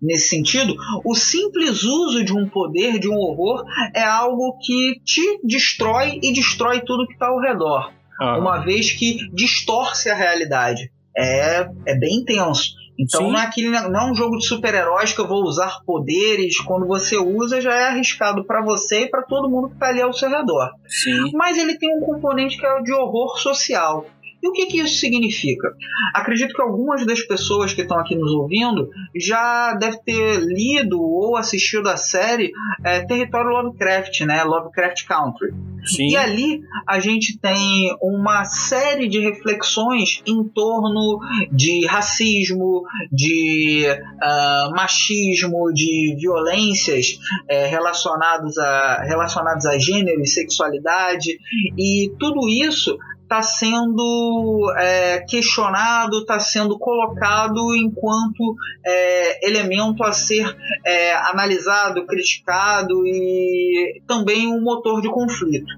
Nesse 0.00 0.28
sentido, 0.28 0.76
o 1.04 1.14
simples 1.14 1.82
uso 1.82 2.24
de 2.24 2.32
um 2.32 2.48
poder, 2.48 3.00
de 3.00 3.08
um 3.08 3.16
horror, 3.16 3.64
é 3.94 4.02
algo 4.02 4.56
que 4.58 5.00
te 5.04 5.40
destrói 5.42 6.20
e 6.22 6.32
destrói 6.32 6.80
tudo 6.84 7.06
que 7.06 7.14
está 7.14 7.26
ao 7.26 7.40
redor. 7.40 7.97
Ah. 8.20 8.38
Uma 8.38 8.58
vez 8.58 8.92
que 8.92 9.28
distorce 9.32 10.10
a 10.10 10.14
realidade. 10.14 10.90
É, 11.16 11.68
é 11.86 11.94
bem 11.98 12.20
intenso. 12.20 12.78
Então 12.98 13.30
não 13.30 13.38
é, 13.38 13.44
aquele, 13.44 13.68
não 13.68 14.00
é 14.00 14.10
um 14.10 14.14
jogo 14.14 14.38
de 14.38 14.46
super-heróis 14.46 15.12
que 15.12 15.20
eu 15.20 15.28
vou 15.28 15.44
usar 15.44 15.80
poderes. 15.86 16.58
Quando 16.58 16.84
você 16.84 17.16
usa, 17.16 17.60
já 17.60 17.72
é 17.72 17.86
arriscado 17.86 18.44
para 18.44 18.60
você 18.60 19.02
e 19.02 19.08
para 19.08 19.22
todo 19.22 19.48
mundo 19.48 19.68
que 19.68 19.74
está 19.74 19.88
ali 19.88 20.02
ao 20.02 20.12
seu 20.12 20.28
redor. 20.28 20.72
Sim. 20.88 21.30
Mas 21.32 21.56
ele 21.56 21.78
tem 21.78 21.96
um 21.96 22.00
componente 22.00 22.58
que 22.58 22.66
é 22.66 22.74
o 22.74 22.82
de 22.82 22.92
horror 22.92 23.38
social. 23.38 24.04
E 24.42 24.48
o 24.48 24.52
que, 24.52 24.66
que 24.66 24.80
isso 24.80 24.96
significa? 24.96 25.68
Acredito 26.14 26.54
que 26.54 26.62
algumas 26.62 27.04
das 27.04 27.20
pessoas 27.22 27.72
que 27.72 27.82
estão 27.82 27.98
aqui 27.98 28.14
nos 28.14 28.32
ouvindo 28.32 28.88
já 29.14 29.74
devem 29.74 30.00
ter 30.04 30.40
lido 30.40 31.00
ou 31.00 31.36
assistido 31.36 31.88
a 31.88 31.96
série 31.96 32.52
é, 32.84 33.04
Território 33.04 33.50
Lovecraft, 33.50 34.20
né? 34.20 34.44
Lovecraft 34.44 35.06
Country. 35.06 35.52
Sim. 35.84 36.08
E 36.10 36.16
ali 36.16 36.60
a 36.86 37.00
gente 37.00 37.38
tem 37.38 37.96
uma 38.02 38.44
série 38.44 39.08
de 39.08 39.18
reflexões 39.18 40.22
em 40.26 40.44
torno 40.44 41.18
de 41.50 41.86
racismo, 41.86 42.82
de 43.10 43.86
uh, 43.88 44.70
machismo, 44.74 45.72
de 45.72 46.16
violências 46.18 47.18
é, 47.48 47.66
relacionadas, 47.66 48.56
a, 48.58 49.02
relacionadas 49.04 49.66
a 49.66 49.78
gênero 49.78 50.20
e 50.20 50.26
sexualidade, 50.26 51.38
e 51.76 52.12
tudo 52.18 52.48
isso 52.48 52.96
está 53.28 53.42
sendo 53.42 54.72
é, 54.78 55.20
questionado, 55.28 56.20
está 56.20 56.40
sendo 56.40 56.78
colocado 56.78 57.76
enquanto 57.76 58.56
é, 58.84 59.46
elemento 59.46 60.02
a 60.02 60.12
ser 60.12 60.56
é, 60.84 61.12
analisado, 61.12 62.06
criticado 62.06 63.06
e 63.06 64.00
também 64.06 64.48
um 64.48 64.62
motor 64.62 65.02
de 65.02 65.10
conflito. 65.10 65.70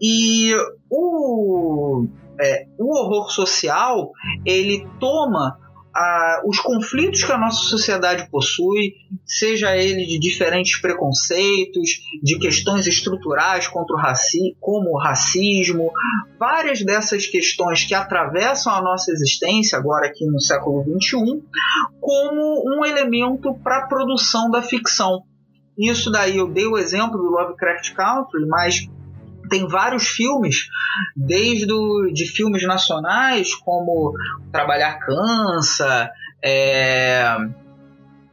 E 0.00 0.54
o, 0.88 2.06
é, 2.40 2.66
o 2.78 2.96
horror 2.96 3.28
social 3.28 4.12
ele 4.46 4.86
toma 5.00 5.58
a, 5.94 6.42
os 6.44 6.58
conflitos 6.58 7.22
que 7.22 7.30
a 7.30 7.38
nossa 7.38 7.62
sociedade 7.62 8.28
possui, 8.30 8.94
seja 9.24 9.76
ele 9.76 10.04
de 10.04 10.18
diferentes 10.18 10.80
preconceitos, 10.80 12.00
de 12.22 12.38
questões 12.38 12.86
estruturais 12.86 13.68
contra 13.68 13.94
o 13.94 13.98
raci 13.98 14.56
como 14.60 14.90
o 14.90 14.98
racismo, 14.98 15.90
várias 16.38 16.84
dessas 16.84 17.26
questões 17.26 17.84
que 17.84 17.94
atravessam 17.94 18.72
a 18.74 18.82
nossa 18.82 19.12
existência, 19.12 19.78
agora 19.78 20.06
aqui 20.06 20.26
no 20.26 20.40
século 20.40 20.82
XXI, 20.82 21.42
como 22.00 22.64
um 22.66 22.84
elemento 22.84 23.54
para 23.62 23.78
a 23.78 23.86
produção 23.86 24.50
da 24.50 24.62
ficção. 24.62 25.22
Isso 25.78 26.10
daí 26.10 26.38
eu 26.38 26.48
dei 26.48 26.66
o 26.66 26.78
exemplo 26.78 27.18
do 27.18 27.30
Lovecraft 27.30 27.94
Country, 27.94 28.46
mas 28.46 28.88
tem 29.54 29.68
vários 29.68 30.08
filmes, 30.08 30.66
desde 31.16 31.72
o, 31.72 32.10
de 32.12 32.26
filmes 32.26 32.66
nacionais, 32.66 33.54
como 33.54 34.12
Trabalhar 34.50 34.98
Cansa, 34.98 36.10
é, 36.44 37.36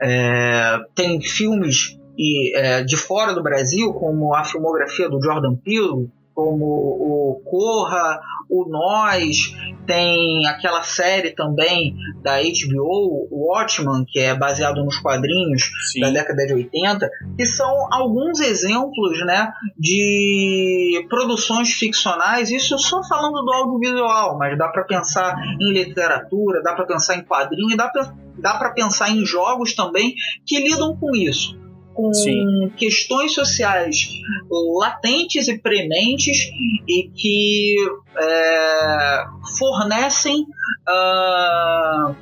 é, 0.01 0.79
tem 0.95 1.21
filmes 1.21 1.95
e, 2.17 2.57
é, 2.57 2.83
de 2.83 2.97
fora 2.97 3.35
do 3.35 3.43
Brasil, 3.43 3.93
como 3.93 4.33
a 4.33 4.43
filmografia 4.43 5.07
do 5.07 5.21
Jordan 5.21 5.55
Peele, 5.63 6.09
como 6.33 6.65
o 6.65 7.41
Corra, 7.45 8.19
o 8.51 8.69
Nós, 8.69 9.55
tem 9.87 10.45
aquela 10.47 10.83
série 10.83 11.31
também 11.31 11.95
da 12.21 12.37
HBO, 12.37 13.27
o 13.31 13.49
Watchman, 13.49 14.05
que 14.07 14.19
é 14.19 14.35
baseado 14.35 14.83
nos 14.83 14.97
quadrinhos 14.97 15.63
Sim. 15.91 16.01
da 16.01 16.09
década 16.09 16.45
de 16.45 16.53
80, 16.53 17.09
que 17.37 17.45
são 17.45 17.87
alguns 17.91 18.39
exemplos 18.39 19.19
né, 19.25 19.51
de 19.77 21.05
produções 21.09 21.71
ficcionais, 21.73 22.51
isso 22.51 22.77
só 22.77 23.01
falando 23.03 23.43
do 23.43 23.51
audiovisual, 23.51 24.37
mas 24.37 24.57
dá 24.57 24.67
para 24.67 24.83
pensar 24.83 25.35
em 25.59 25.73
literatura, 25.73 26.61
dá 26.61 26.73
para 26.73 26.85
pensar 26.85 27.15
em 27.15 27.23
quadrinho, 27.23 27.75
dá 27.75 27.87
para 27.87 28.13
dá 28.37 28.55
para 28.55 28.71
pensar 28.71 29.11
em 29.11 29.25
jogos 29.25 29.75
também 29.75 30.15
que 30.47 30.57
lidam 30.57 30.97
com 30.97 31.15
isso 31.15 31.60
com 31.93 32.13
Sim. 32.13 32.71
questões 32.77 33.33
sociais 33.33 34.09
latentes 34.79 35.47
e 35.47 35.57
prementes 35.57 36.37
e 36.87 37.09
que 37.15 37.75
é, 38.17 39.23
fornecem 39.57 40.41
uh, 40.41 42.15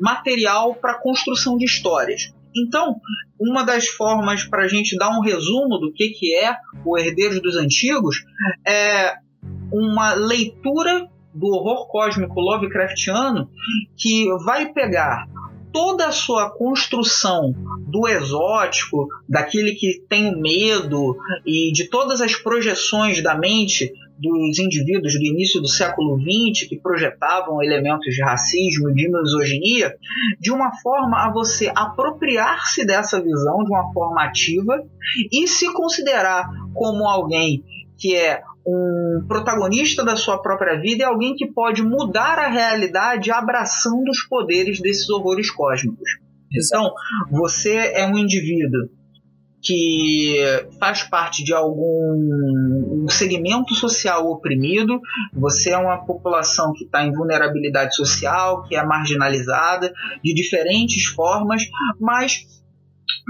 material 0.00 0.74
para 0.74 1.00
construção 1.00 1.56
de 1.56 1.64
histórias. 1.64 2.34
Então, 2.56 2.96
uma 3.38 3.64
das 3.64 3.86
formas 3.88 4.44
para 4.44 4.64
a 4.64 4.68
gente 4.68 4.96
dar 4.96 5.10
um 5.10 5.20
resumo 5.20 5.78
do 5.78 5.92
que, 5.92 6.10
que 6.10 6.36
é 6.36 6.56
o 6.84 6.96
Herdeiros 6.96 7.42
dos 7.42 7.56
Antigos 7.56 8.24
é 8.66 9.14
uma 9.72 10.14
leitura 10.14 11.08
do 11.34 11.48
horror 11.48 11.88
cósmico 11.88 12.40
Lovecraftiano 12.40 13.50
que 13.96 14.26
vai 14.44 14.72
pegar 14.72 15.26
toda 15.74 16.06
a 16.06 16.12
sua 16.12 16.50
construção 16.50 17.52
do 17.88 18.06
exótico, 18.06 19.08
daquele 19.28 19.74
que 19.74 20.00
tem 20.08 20.40
medo 20.40 21.16
e 21.44 21.72
de 21.72 21.90
todas 21.90 22.20
as 22.20 22.36
projeções 22.36 23.20
da 23.20 23.36
mente 23.36 23.92
dos 24.16 24.60
indivíduos 24.60 25.14
do 25.14 25.24
início 25.24 25.60
do 25.60 25.66
século 25.66 26.16
XX 26.16 26.68
que 26.68 26.78
projetavam 26.78 27.60
elementos 27.60 28.14
de 28.14 28.22
racismo 28.22 28.88
e 28.90 28.94
de 28.94 29.10
misoginia, 29.10 29.96
de 30.40 30.52
uma 30.52 30.70
forma 30.80 31.26
a 31.26 31.32
você 31.32 31.72
apropriar-se 31.74 32.86
dessa 32.86 33.20
visão 33.20 33.64
de 33.64 33.70
uma 33.72 33.92
forma 33.92 34.22
ativa 34.22 34.80
e 35.32 35.48
se 35.48 35.72
considerar 35.72 36.48
como 36.72 37.08
alguém 37.08 37.64
que 37.98 38.14
é 38.14 38.40
um 38.66 39.24
protagonista 39.28 40.04
da 40.04 40.16
sua 40.16 40.40
própria 40.40 40.80
vida 40.80 41.02
e 41.02 41.06
alguém 41.06 41.34
que 41.34 41.52
pode 41.52 41.82
mudar 41.82 42.38
a 42.38 42.48
realidade 42.48 43.30
abraçando 43.30 44.08
os 44.08 44.22
poderes 44.22 44.80
desses 44.80 45.08
horrores 45.10 45.50
cósmicos. 45.50 46.08
Então, 46.52 46.92
você 47.30 47.76
é 47.76 48.06
um 48.06 48.16
indivíduo 48.16 48.88
que 49.60 50.36
faz 50.78 51.02
parte 51.02 51.42
de 51.42 51.54
algum 51.54 53.06
segmento 53.08 53.74
social 53.74 54.30
oprimido, 54.30 55.00
você 55.32 55.70
é 55.70 55.78
uma 55.78 56.04
população 56.04 56.72
que 56.74 56.84
está 56.84 57.02
em 57.02 57.12
vulnerabilidade 57.12 57.96
social, 57.96 58.62
que 58.64 58.76
é 58.76 58.84
marginalizada 58.84 59.92
de 60.22 60.34
diferentes 60.34 61.06
formas, 61.06 61.62
mas 61.98 62.44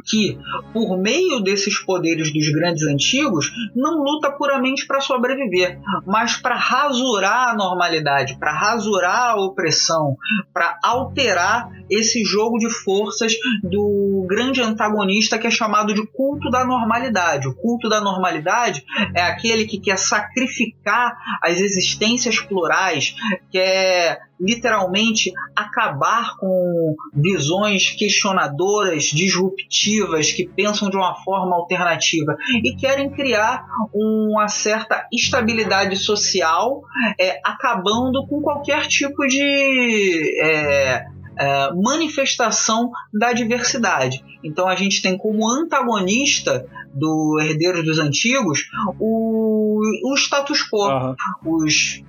que, 0.07 0.39
por 0.73 0.99
meio 0.99 1.41
desses 1.41 1.79
poderes 1.79 2.33
dos 2.33 2.49
grandes 2.51 2.85
antigos, 2.85 3.51
não 3.75 4.03
luta 4.03 4.31
puramente 4.31 4.87
para 4.87 5.01
sobreviver, 5.01 5.79
mas 6.07 6.37
para 6.37 6.57
rasurar 6.57 7.51
a 7.51 7.57
normalidade, 7.57 8.39
para 8.39 8.53
rasurar 8.53 9.31
a 9.31 9.37
opressão, 9.37 10.17
para 10.53 10.79
alterar 10.83 11.71
esse 11.91 12.25
jogo 12.25 12.59
de 12.59 12.71
forças 12.71 13.35
do 13.63 14.27
grande 14.29 14.61
antagonista 14.61 15.39
que 15.39 15.47
é 15.47 15.51
chamado 15.51 15.95
de 15.95 16.07
culto 16.07 16.51
da 16.51 16.65
normalidade. 16.65 17.49
O 17.49 17.55
culto 17.55 17.89
da 17.89 18.01
normalidade 18.01 18.85
é 19.15 19.23
aquele 19.23 19.67
que 19.67 19.79
quer 19.79 19.99
sacrificar 19.99 21.17
as 21.43 21.61
existências 21.61 22.41
plurais, 22.41 23.15
quer 23.51 24.19
literalmente 24.41 25.33
acabar 25.55 26.37
com 26.39 26.95
visões 27.13 27.91
questionadoras, 27.91 29.05
disruptivas, 29.05 30.33
que 30.33 30.47
pensam 30.47 30.91
de 30.91 30.97
uma 30.97 31.15
forma 31.23 31.55
alternativa 31.57 32.37
e 32.63 32.75
querem 32.77 33.11
criar 33.11 33.65
uma 33.93 34.49
certa 34.49 35.07
estabilidade 35.13 35.97
social, 35.97 36.83
é, 37.21 37.41
acabando 37.45 38.27
com 38.27 38.41
qualquer 38.43 38.87
tipo 38.87 39.27
de 39.27 40.41
é, 40.43 41.05
é, 41.39 41.73
manifestação 41.75 42.91
da 43.13 43.33
diversidade. 43.33 44.25
Então 44.43 44.69
a 44.69 44.75
gente 44.75 45.03
tem 45.03 45.17
como 45.17 45.49
antagonista 45.49 46.67
do 46.93 47.39
Herdeiros 47.41 47.85
dos 47.85 47.99
Antigos 47.99 48.69
o, 49.01 49.81
o 50.05 50.15
status 50.17 50.63
quo, 50.63 50.89
uhum. 50.89 51.15
os 51.45 52.03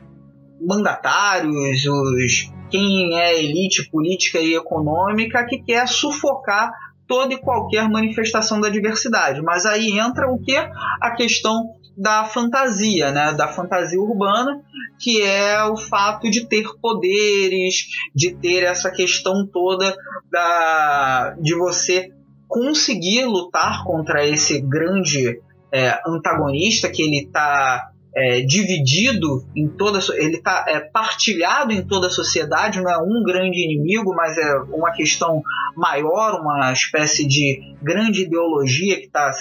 mandatários, 0.62 1.86
os 1.86 2.50
quem 2.70 3.18
é 3.20 3.41
elite 3.41 3.89
política 3.89 4.39
e 4.39 4.56
econômica 4.56 5.46
que 5.46 5.60
quer 5.60 5.88
sufocar 5.88 6.72
toda 7.08 7.34
e 7.34 7.38
qualquer 7.38 7.88
manifestação 7.88 8.60
da 8.60 8.70
diversidade. 8.70 9.41
Mas 9.41 9.65
aí 9.65 10.00
entra 10.00 10.28
o 10.28 10.39
que? 10.39 10.56
A 11.02 11.12
questão 11.15 11.70
da 11.96 12.26
fantasia, 12.26 13.12
né, 13.12 13.34
da 13.34 13.48
fantasia 13.48 14.00
urbana, 14.00 14.62
que 15.00 15.22
é 15.22 15.63
o 15.63 15.78
fato 15.78 16.30
de 16.30 16.48
ter 16.48 16.65
poderes, 16.82 17.88
de 18.13 18.36
ter 18.36 18.63
essa 18.63 18.91
questão 18.91 19.48
toda 19.48 19.96
da, 20.30 21.36
de 21.39 21.56
você 21.56 22.12
conseguir 22.48 23.26
lutar 23.26 23.84
contra 23.86 24.26
esse 24.26 24.60
grande 24.62 25.39
é, 25.72 26.00
antagonista 26.06 26.89
que 26.89 27.02
ele 27.02 27.26
está 27.26 27.91
é, 28.15 28.41
dividido 28.41 29.45
em 29.56 29.67
toda 29.67 29.99
ele 30.13 30.38
está 30.38 30.65
é, 30.67 30.80
partilhado 30.80 31.71
em 31.71 31.86
toda 31.86 32.08
a 32.08 32.12
sociedade 32.12 32.82
não 32.82 32.89
é 32.89 32.97
um 32.97 33.23
grande 33.23 33.63
inimigo 33.63 34.13
mas 34.15 34.38
é 34.38 34.56
uma 34.71 34.91
questão 34.91 35.41
maior 35.75 36.39
uma 36.39 36.71
espécie 36.71 37.28
de 37.28 37.75
grande 37.82 38.23
ideologia 38.23 38.95
que 38.95 39.08
está 39.08 39.32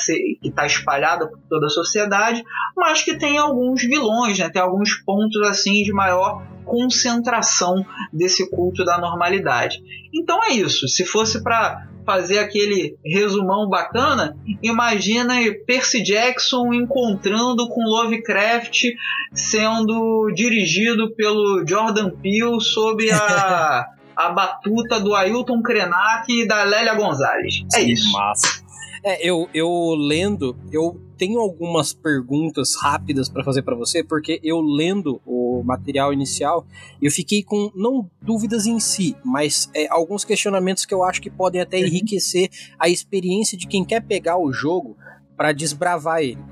que 0.43 0.51
tá 0.51 0.67
espalhada 0.67 1.29
por 1.29 1.39
toda 1.49 1.67
a 1.67 1.71
sociedade 1.71 2.43
mas 2.77 3.03
que 3.03 3.17
tem 3.17 3.39
alguns 3.39 3.83
vilões 3.83 4.39
né? 4.39 4.49
Tem 4.49 4.61
alguns 4.61 4.95
pontos 5.05 5.43
assim 5.47 5.83
de 5.83 5.93
maior 5.93 6.43
concentração 6.65 7.85
desse 8.13 8.49
culto 8.51 8.85
da 8.85 8.99
normalidade. 8.99 9.83
Então 10.13 10.43
é 10.45 10.53
isso. 10.53 10.89
Se 10.89 11.05
fosse 11.05 11.43
para 11.43 11.87
fazer 12.05 12.39
aquele 12.39 12.97
resumão 13.05 13.69
bacana, 13.69 14.37
imagina 14.63 15.35
Percy 15.67 16.03
Jackson 16.03 16.73
encontrando 16.73 17.69
com 17.69 17.83
Lovecraft 17.83 18.85
sendo 19.33 20.31
dirigido 20.35 21.15
pelo 21.15 21.65
Jordan 21.67 22.11
Peele 22.11 22.61
sob 22.61 23.11
a, 23.11 23.87
a 24.17 24.31
batuta 24.31 25.01
do 25.01 25.15
Ailton 25.15 25.63
Krenak 25.63 26.31
e 26.31 26.47
da 26.47 26.63
Lélia 26.63 26.95
Gonzalez. 26.95 27.63
É 27.75 27.81
isso. 27.83 28.13
Massa. 28.13 28.64
É, 29.07 29.29
eu, 29.29 29.51
eu 29.53 29.95
lendo, 29.95 30.57
eu 30.73 30.99
tenho 31.19 31.39
algumas 31.39 31.93
perguntas 31.93 32.75
rápidas 32.75 33.29
para 33.29 33.45
fazer 33.45 33.61
para 33.61 33.77
você, 33.77 34.03
porque 34.03 34.41
eu 34.43 34.63
lendo 34.63 35.21
o 35.27 35.63
material 35.63 36.11
inicial, 36.11 36.67
eu 37.03 37.11
fiquei 37.11 37.43
com 37.43 37.71
não 37.75 38.11
dúvidas 38.23 38.65
em 38.65 38.81
si, 38.81 39.15
mas 39.23 39.71
é, 39.75 39.87
alguns 39.91 40.25
questionamentos 40.25 40.87
que 40.87 40.95
eu 40.95 41.05
acho 41.05 41.21
que 41.21 41.31
podem 41.31 41.61
até 41.61 41.77
uhum. 41.77 41.85
enriquecer 41.87 42.49
a 42.79 42.89
experiência 42.89 43.59
de 43.59 43.67
quem 43.67 43.85
quer 43.85 44.01
pegar 44.01 44.39
o 44.39 44.51
jogo 44.51 44.97
para 45.37 45.53
desbravar 45.53 46.23
ele. 46.23 46.43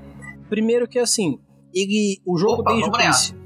Primeiro 0.47 0.87
que 0.87 0.99
assim, 0.99 1.39
ele, 1.73 2.21
o 2.23 2.37
jogo 2.37 2.61
Opa, 2.61 2.71
desde 2.71 2.87
o 2.87 2.91
princípio, 2.91 3.41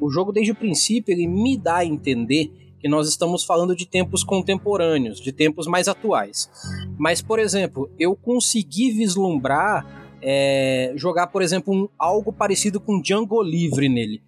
o 0.00 0.10
jogo 0.10 0.32
desde 0.32 0.52
o 0.52 0.56
princípio 0.56 1.12
ele 1.12 1.26
me 1.26 1.58
dá 1.58 1.76
a 1.76 1.84
entender 1.84 2.50
que 2.80 2.88
nós 2.88 3.08
estamos 3.08 3.44
falando 3.44 3.74
de 3.74 3.86
tempos 3.86 4.22
contemporâneos, 4.24 5.20
de 5.20 5.32
tempos 5.32 5.66
mais 5.66 5.88
atuais. 5.88 6.50
Mas, 6.98 7.20
por 7.20 7.38
exemplo, 7.38 7.90
eu 7.98 8.16
consegui 8.16 8.90
vislumbrar 8.90 10.06
é, 10.28 10.92
jogar, 10.96 11.28
por 11.28 11.42
exemplo, 11.42 11.72
um, 11.72 11.88
algo 11.98 12.32
parecido 12.32 12.80
com 12.80 13.00
Django 13.00 13.42
Livre 13.42 13.88
nele. 13.88 14.22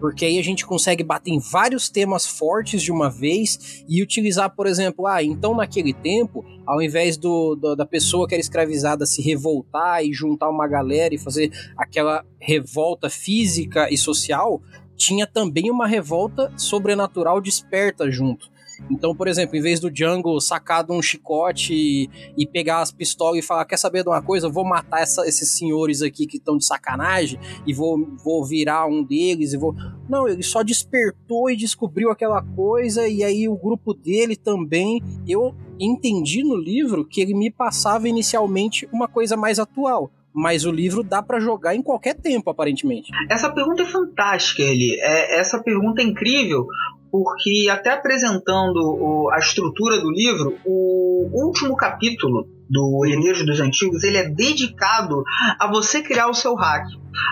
Porque 0.00 0.24
aí 0.24 0.38
a 0.38 0.42
gente 0.42 0.64
consegue 0.64 1.02
bater 1.02 1.30
em 1.30 1.38
vários 1.38 1.90
temas 1.90 2.26
fortes 2.26 2.82
de 2.82 2.90
uma 2.90 3.10
vez 3.10 3.84
e 3.88 4.02
utilizar, 4.02 4.54
por 4.54 4.66
exemplo, 4.66 5.06
ah, 5.06 5.22
então 5.22 5.54
naquele 5.54 5.92
tempo, 5.92 6.44
ao 6.64 6.80
invés 6.80 7.16
do, 7.16 7.54
do, 7.54 7.76
da 7.76 7.84
pessoa 7.84 8.26
que 8.26 8.34
era 8.34 8.40
escravizada 8.40 9.04
se 9.04 9.20
revoltar 9.20 10.02
e 10.04 10.12
juntar 10.12 10.48
uma 10.48 10.66
galera 10.66 11.14
e 11.14 11.18
fazer 11.18 11.52
aquela 11.76 12.24
revolta 12.40 13.10
física 13.10 13.88
e 13.90 13.98
social, 13.98 14.62
tinha 14.96 15.26
também 15.26 15.70
uma 15.70 15.86
revolta 15.86 16.52
sobrenatural 16.56 17.40
desperta 17.40 18.10
junto. 18.10 18.50
Então, 18.90 19.14
por 19.14 19.28
exemplo, 19.28 19.56
em 19.56 19.62
vez 19.62 19.80
do 19.80 19.90
Django 19.90 20.40
sacar 20.40 20.84
de 20.84 20.92
um 20.92 21.00
chicote 21.00 21.72
e, 21.74 22.10
e, 22.36 22.46
pegar 22.46 22.80
as 22.80 22.90
pistolas 22.90 23.38
e 23.38 23.46
falar: 23.46 23.64
Quer 23.64 23.76
saber 23.76 24.02
de 24.02 24.08
uma 24.08 24.22
coisa? 24.22 24.46
Eu 24.46 24.52
vou 24.52 24.64
matar 24.64 25.02
essa, 25.02 25.26
esses 25.26 25.56
senhores 25.56 26.02
aqui 26.02 26.26
que 26.26 26.36
estão 26.36 26.56
de 26.56 26.64
sacanagem 26.64 27.38
e 27.66 27.72
vou, 27.72 27.98
vou 28.24 28.44
virar 28.44 28.86
um 28.86 29.02
deles 29.02 29.52
e 29.52 29.58
vou. 29.58 29.74
Não, 30.08 30.28
ele 30.28 30.42
só 30.42 30.62
despertou 30.62 31.50
e 31.50 31.56
descobriu 31.56 32.10
aquela 32.10 32.42
coisa, 32.42 33.08
e 33.08 33.22
aí 33.22 33.48
o 33.48 33.56
grupo 33.56 33.94
dele 33.94 34.36
também. 34.36 35.02
Eu 35.26 35.54
entendi 35.78 36.42
no 36.42 36.56
livro 36.56 37.04
que 37.04 37.20
ele 37.20 37.34
me 37.34 37.50
passava 37.50 38.08
inicialmente 38.08 38.88
uma 38.92 39.08
coisa 39.08 39.36
mais 39.36 39.58
atual 39.58 40.10
mas 40.34 40.64
o 40.64 40.70
livro 40.70 41.02
dá 41.02 41.22
para 41.22 41.38
jogar 41.38 41.74
em 41.74 41.82
qualquer 41.82 42.14
tempo, 42.14 42.48
aparentemente. 42.50 43.10
Essa 43.30 43.52
pergunta 43.52 43.82
é 43.82 43.86
fantástica, 43.86 44.62
Eli. 44.62 44.98
É, 45.00 45.40
essa 45.40 45.62
pergunta 45.62 46.00
é 46.00 46.04
incrível, 46.04 46.66
porque 47.12 47.68
até 47.70 47.90
apresentando 47.90 49.28
a 49.30 49.38
estrutura 49.38 50.00
do 50.00 50.10
livro, 50.10 50.58
o 50.64 51.28
último 51.46 51.76
capítulo 51.76 52.48
do 52.72 53.04
Herdeiros 53.06 53.44
dos 53.44 53.60
Antigos, 53.60 54.02
ele 54.02 54.16
é 54.16 54.28
dedicado 54.28 55.22
a 55.58 55.66
você 55.66 56.02
criar 56.02 56.28
o 56.28 56.34
seu 56.34 56.54
hack 56.54 56.86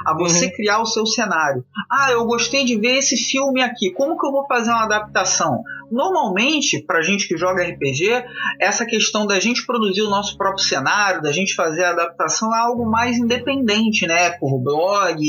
a 0.07 0.14
você 0.14 0.46
uhum. 0.46 0.53
criar 0.53 0.81
o 0.81 0.87
seu 0.87 1.07
cenário. 1.07 1.64
Ah, 1.90 2.11
eu 2.12 2.24
gostei 2.24 2.64
de 2.64 2.79
ver 2.79 2.98
esse 2.98 3.16
filme 3.16 3.62
aqui, 3.62 3.90
como 3.92 4.18
que 4.18 4.26
eu 4.26 4.33
vou 4.33 4.46
fazer 4.46 4.70
uma 4.70 4.85
adaptação? 4.85 5.62
Normalmente, 5.90 6.85
para 6.87 7.03
gente 7.03 7.26
que 7.26 7.37
joga 7.37 7.64
RPG, 7.64 8.24
essa 8.61 8.87
questão 8.87 9.26
da 9.26 9.40
gente 9.40 9.66
produzir 9.66 10.03
o 10.03 10.11
nosso 10.11 10.37
próprio 10.37 10.64
cenário, 10.64 11.20
da 11.20 11.33
gente 11.33 11.55
fazer 11.55 11.83
a 11.85 11.90
adaptação 11.90 12.55
é 12.55 12.61
algo 12.61 12.88
mais 12.88 13.16
independente, 13.16 14.07
né? 14.07 14.26
É 14.26 14.31
por 14.31 14.62
blog, 14.62 15.20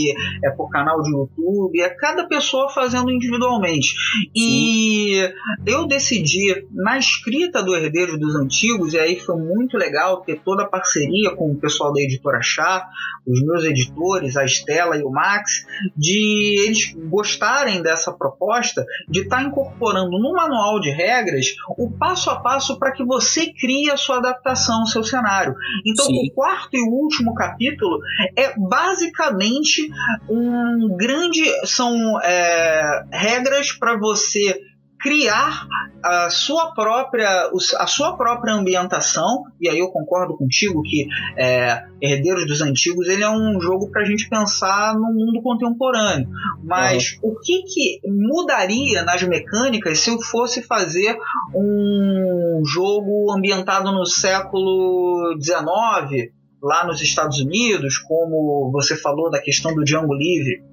é 0.44 0.52
por 0.52 0.70
canal 0.70 1.02
de 1.02 1.12
YouTube, 1.12 1.82
é 1.82 1.90
cada 1.90 2.28
pessoa 2.28 2.70
fazendo 2.70 3.10
individualmente. 3.10 3.96
E 4.36 5.16
Sim. 5.16 5.64
eu 5.66 5.88
decidi, 5.88 6.68
na 6.72 7.00
escrita 7.00 7.64
do 7.64 7.76
Herdeiro 7.76 8.20
dos 8.20 8.36
Antigos, 8.36 8.94
e 8.94 9.00
aí 9.00 9.20
foi 9.20 9.38
muito 9.38 9.78
legal 9.78 10.01
ter 10.26 10.42
toda 10.44 10.64
a 10.64 10.68
parceria 10.68 11.36
com 11.36 11.52
o 11.52 11.56
pessoal 11.56 11.94
da 11.94 12.02
editora 12.02 12.42
Chá, 12.42 12.88
os 13.26 13.42
meus 13.46 13.64
editores, 13.64 14.36
a 14.36 14.44
Estela 14.44 14.98
e 14.98 15.04
o 15.04 15.10
Max, 15.10 15.66
de 15.96 16.66
eles 16.66 16.94
gostarem 17.10 17.82
dessa 17.82 18.12
proposta 18.12 18.86
de 19.08 19.22
estar 19.22 19.38
tá 19.38 19.44
incorporando 19.44 20.12
no 20.12 20.34
manual 20.34 20.80
de 20.80 20.90
regras 20.90 21.48
o 21.78 21.90
passo 21.92 22.30
a 22.30 22.40
passo 22.40 22.78
para 22.80 22.92
que 22.92 23.04
você 23.04 23.52
crie 23.54 23.90
a 23.90 23.98
sua 23.98 24.18
adaptação, 24.18 24.84
o 24.84 24.88
seu 24.88 25.04
cenário. 25.04 25.56
Então, 25.86 26.06
Sim. 26.06 26.28
o 26.28 26.34
quarto 26.34 26.76
e 26.76 26.82
último 26.82 27.34
capítulo 27.34 28.00
é 28.36 28.54
basicamente 28.58 29.90
um 30.30 30.96
grande. 30.98 31.42
são 31.66 32.20
é, 32.22 33.04
regras 33.12 33.72
para 33.72 33.98
você 33.98 34.71
criar 35.02 35.66
a 36.04 36.30
sua 36.30 36.74
própria 36.74 37.50
a 37.78 37.88
sua 37.88 38.18
própria 38.18 38.54
ambientação 38.54 39.44
e 39.60 39.70
aí 39.70 39.80
eu 39.80 39.90
concordo 39.90 40.36
contigo 40.36 40.82
que 40.82 41.08
é, 41.38 41.84
Herdeiros 42.02 42.48
dos 42.48 42.62
Antigos 42.62 43.08
ele 43.08 43.24
é 43.24 43.30
um 43.30 43.60
jogo 43.62 43.90
para 43.92 44.02
a 44.02 44.06
gente 44.06 44.28
pensar 44.28 44.96
no 44.96 45.14
mundo 45.14 45.42
contemporâneo 45.44 46.28
mas 46.64 47.20
uhum. 47.22 47.32
o 47.32 47.40
que 47.40 47.64
que 47.64 48.02
mudaria 48.08 49.04
nas 49.04 49.22
mecânicas 49.24 50.00
se 50.00 50.10
eu 50.10 50.20
fosse 50.22 50.64
fazer 50.64 51.16
um 51.54 52.64
jogo 52.66 53.32
ambientado 53.32 53.92
no 53.92 54.06
século 54.06 55.38
XIX 55.40 56.32
lá 56.62 56.86
nos 56.86 57.02
Estados 57.02 57.40
Unidos, 57.40 57.98
como 57.98 58.70
você 58.72 58.96
falou 58.96 59.32
da 59.32 59.42
questão 59.42 59.74
do 59.74 59.84
Django 59.84 60.14
Livre, 60.14 60.64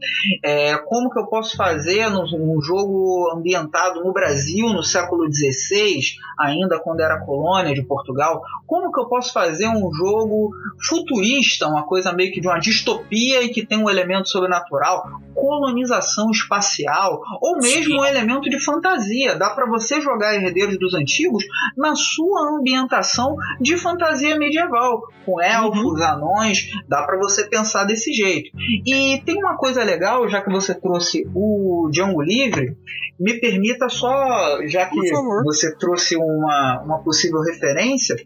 é, 0.44 0.76
como 0.76 1.10
que 1.10 1.18
eu 1.18 1.26
posso 1.26 1.56
fazer 1.56 2.10
num, 2.10 2.60
jogo 2.60 3.30
ambientado 3.34 4.04
no 4.04 4.12
Brasil 4.12 4.68
no 4.68 4.82
século 4.82 5.24
XVI, 5.32 6.00
ainda 6.38 6.78
quando 6.78 7.00
era 7.00 7.24
colônia 7.24 7.74
de 7.74 7.82
Portugal, 7.82 8.42
como 8.68 8.92
que 8.92 9.00
eu 9.00 9.08
posso 9.08 9.32
fazer 9.32 9.66
um 9.66 9.90
jogo 9.92 10.50
futurista, 10.86 11.66
uma 11.66 11.86
coisa 11.86 12.12
meio 12.12 12.30
que 12.30 12.40
de 12.40 12.46
uma 12.46 12.58
distopia 12.58 13.42
e 13.42 13.48
que 13.48 13.66
tem 13.66 13.82
um 13.82 13.88
elemento 13.88 14.28
sobrenatural, 14.28 15.02
colonização 15.34 16.30
espacial, 16.30 17.18
ou 17.40 17.56
mesmo 17.56 17.94
Sim. 17.94 17.98
um 17.98 18.04
elemento 18.04 18.50
de 18.50 18.62
fantasia. 18.62 19.36
Dá 19.36 19.48
para 19.50 19.66
você 19.66 20.02
jogar 20.02 20.34
Herdeiros 20.34 20.78
dos 20.78 20.92
Antigos 20.94 21.44
na 21.76 21.94
sua 21.96 22.58
ambientação 22.58 23.34
de 23.58 23.78
fantasia 23.78 24.36
medieval, 24.36 25.00
com 25.24 25.40
elfos, 25.40 26.00
uhum. 26.00 26.04
anões, 26.04 26.70
dá 26.86 27.02
para 27.04 27.16
você 27.16 27.48
pensar 27.48 27.84
desse 27.84 28.12
jeito. 28.12 28.50
E 28.86 29.22
tem 29.24 29.38
uma 29.38 29.56
coisa 29.56 29.82
legal, 29.82 30.28
já 30.28 30.42
que 30.42 30.50
você 30.50 30.74
trouxe 30.74 31.26
o 31.34 31.88
Django 31.90 32.20
Livre, 32.20 32.76
me 33.18 33.40
permita 33.40 33.88
só, 33.88 34.64
já 34.66 34.86
que 34.86 35.10
você 35.42 35.74
trouxe 35.76 36.16
uma, 36.16 36.82
uma 36.84 37.02
possível 37.02 37.40
referência, 37.40 38.16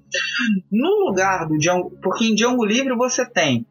no 0.70 1.06
lugar 1.06 1.46
do 1.46 1.58
Django, 1.58 1.90
porque 2.02 2.24
em 2.24 2.34
Django 2.34 2.64
Livre 2.64 2.94
você 2.96 3.24
tem 3.24 3.66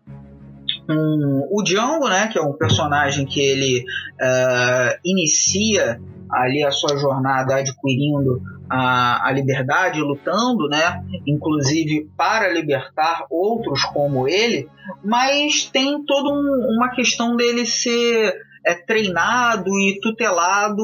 um, 0.89 1.47
o 1.51 1.63
Django, 1.63 2.07
né, 2.07 2.27
que 2.27 2.37
é 2.37 2.41
um 2.41 2.53
personagem 2.53 3.25
que 3.25 3.39
ele 3.39 3.79
uh, 3.79 4.99
inicia 5.05 5.99
ali 6.31 6.63
a 6.63 6.71
sua 6.71 6.97
jornada 6.97 7.55
adquirindo 7.55 8.41
a, 8.69 9.27
a 9.27 9.31
liberdade, 9.31 9.99
lutando, 9.99 10.69
né, 10.69 11.03
inclusive 11.27 12.09
para 12.15 12.51
libertar 12.51 13.25
outros 13.29 13.83
como 13.85 14.27
ele, 14.27 14.69
mas 15.03 15.65
tem 15.65 16.03
toda 16.05 16.29
um, 16.29 16.77
uma 16.77 16.89
questão 16.89 17.35
dele 17.35 17.65
ser 17.65 18.33
é 18.65 18.75
treinado 18.75 19.69
e 19.69 19.99
tutelado 20.01 20.83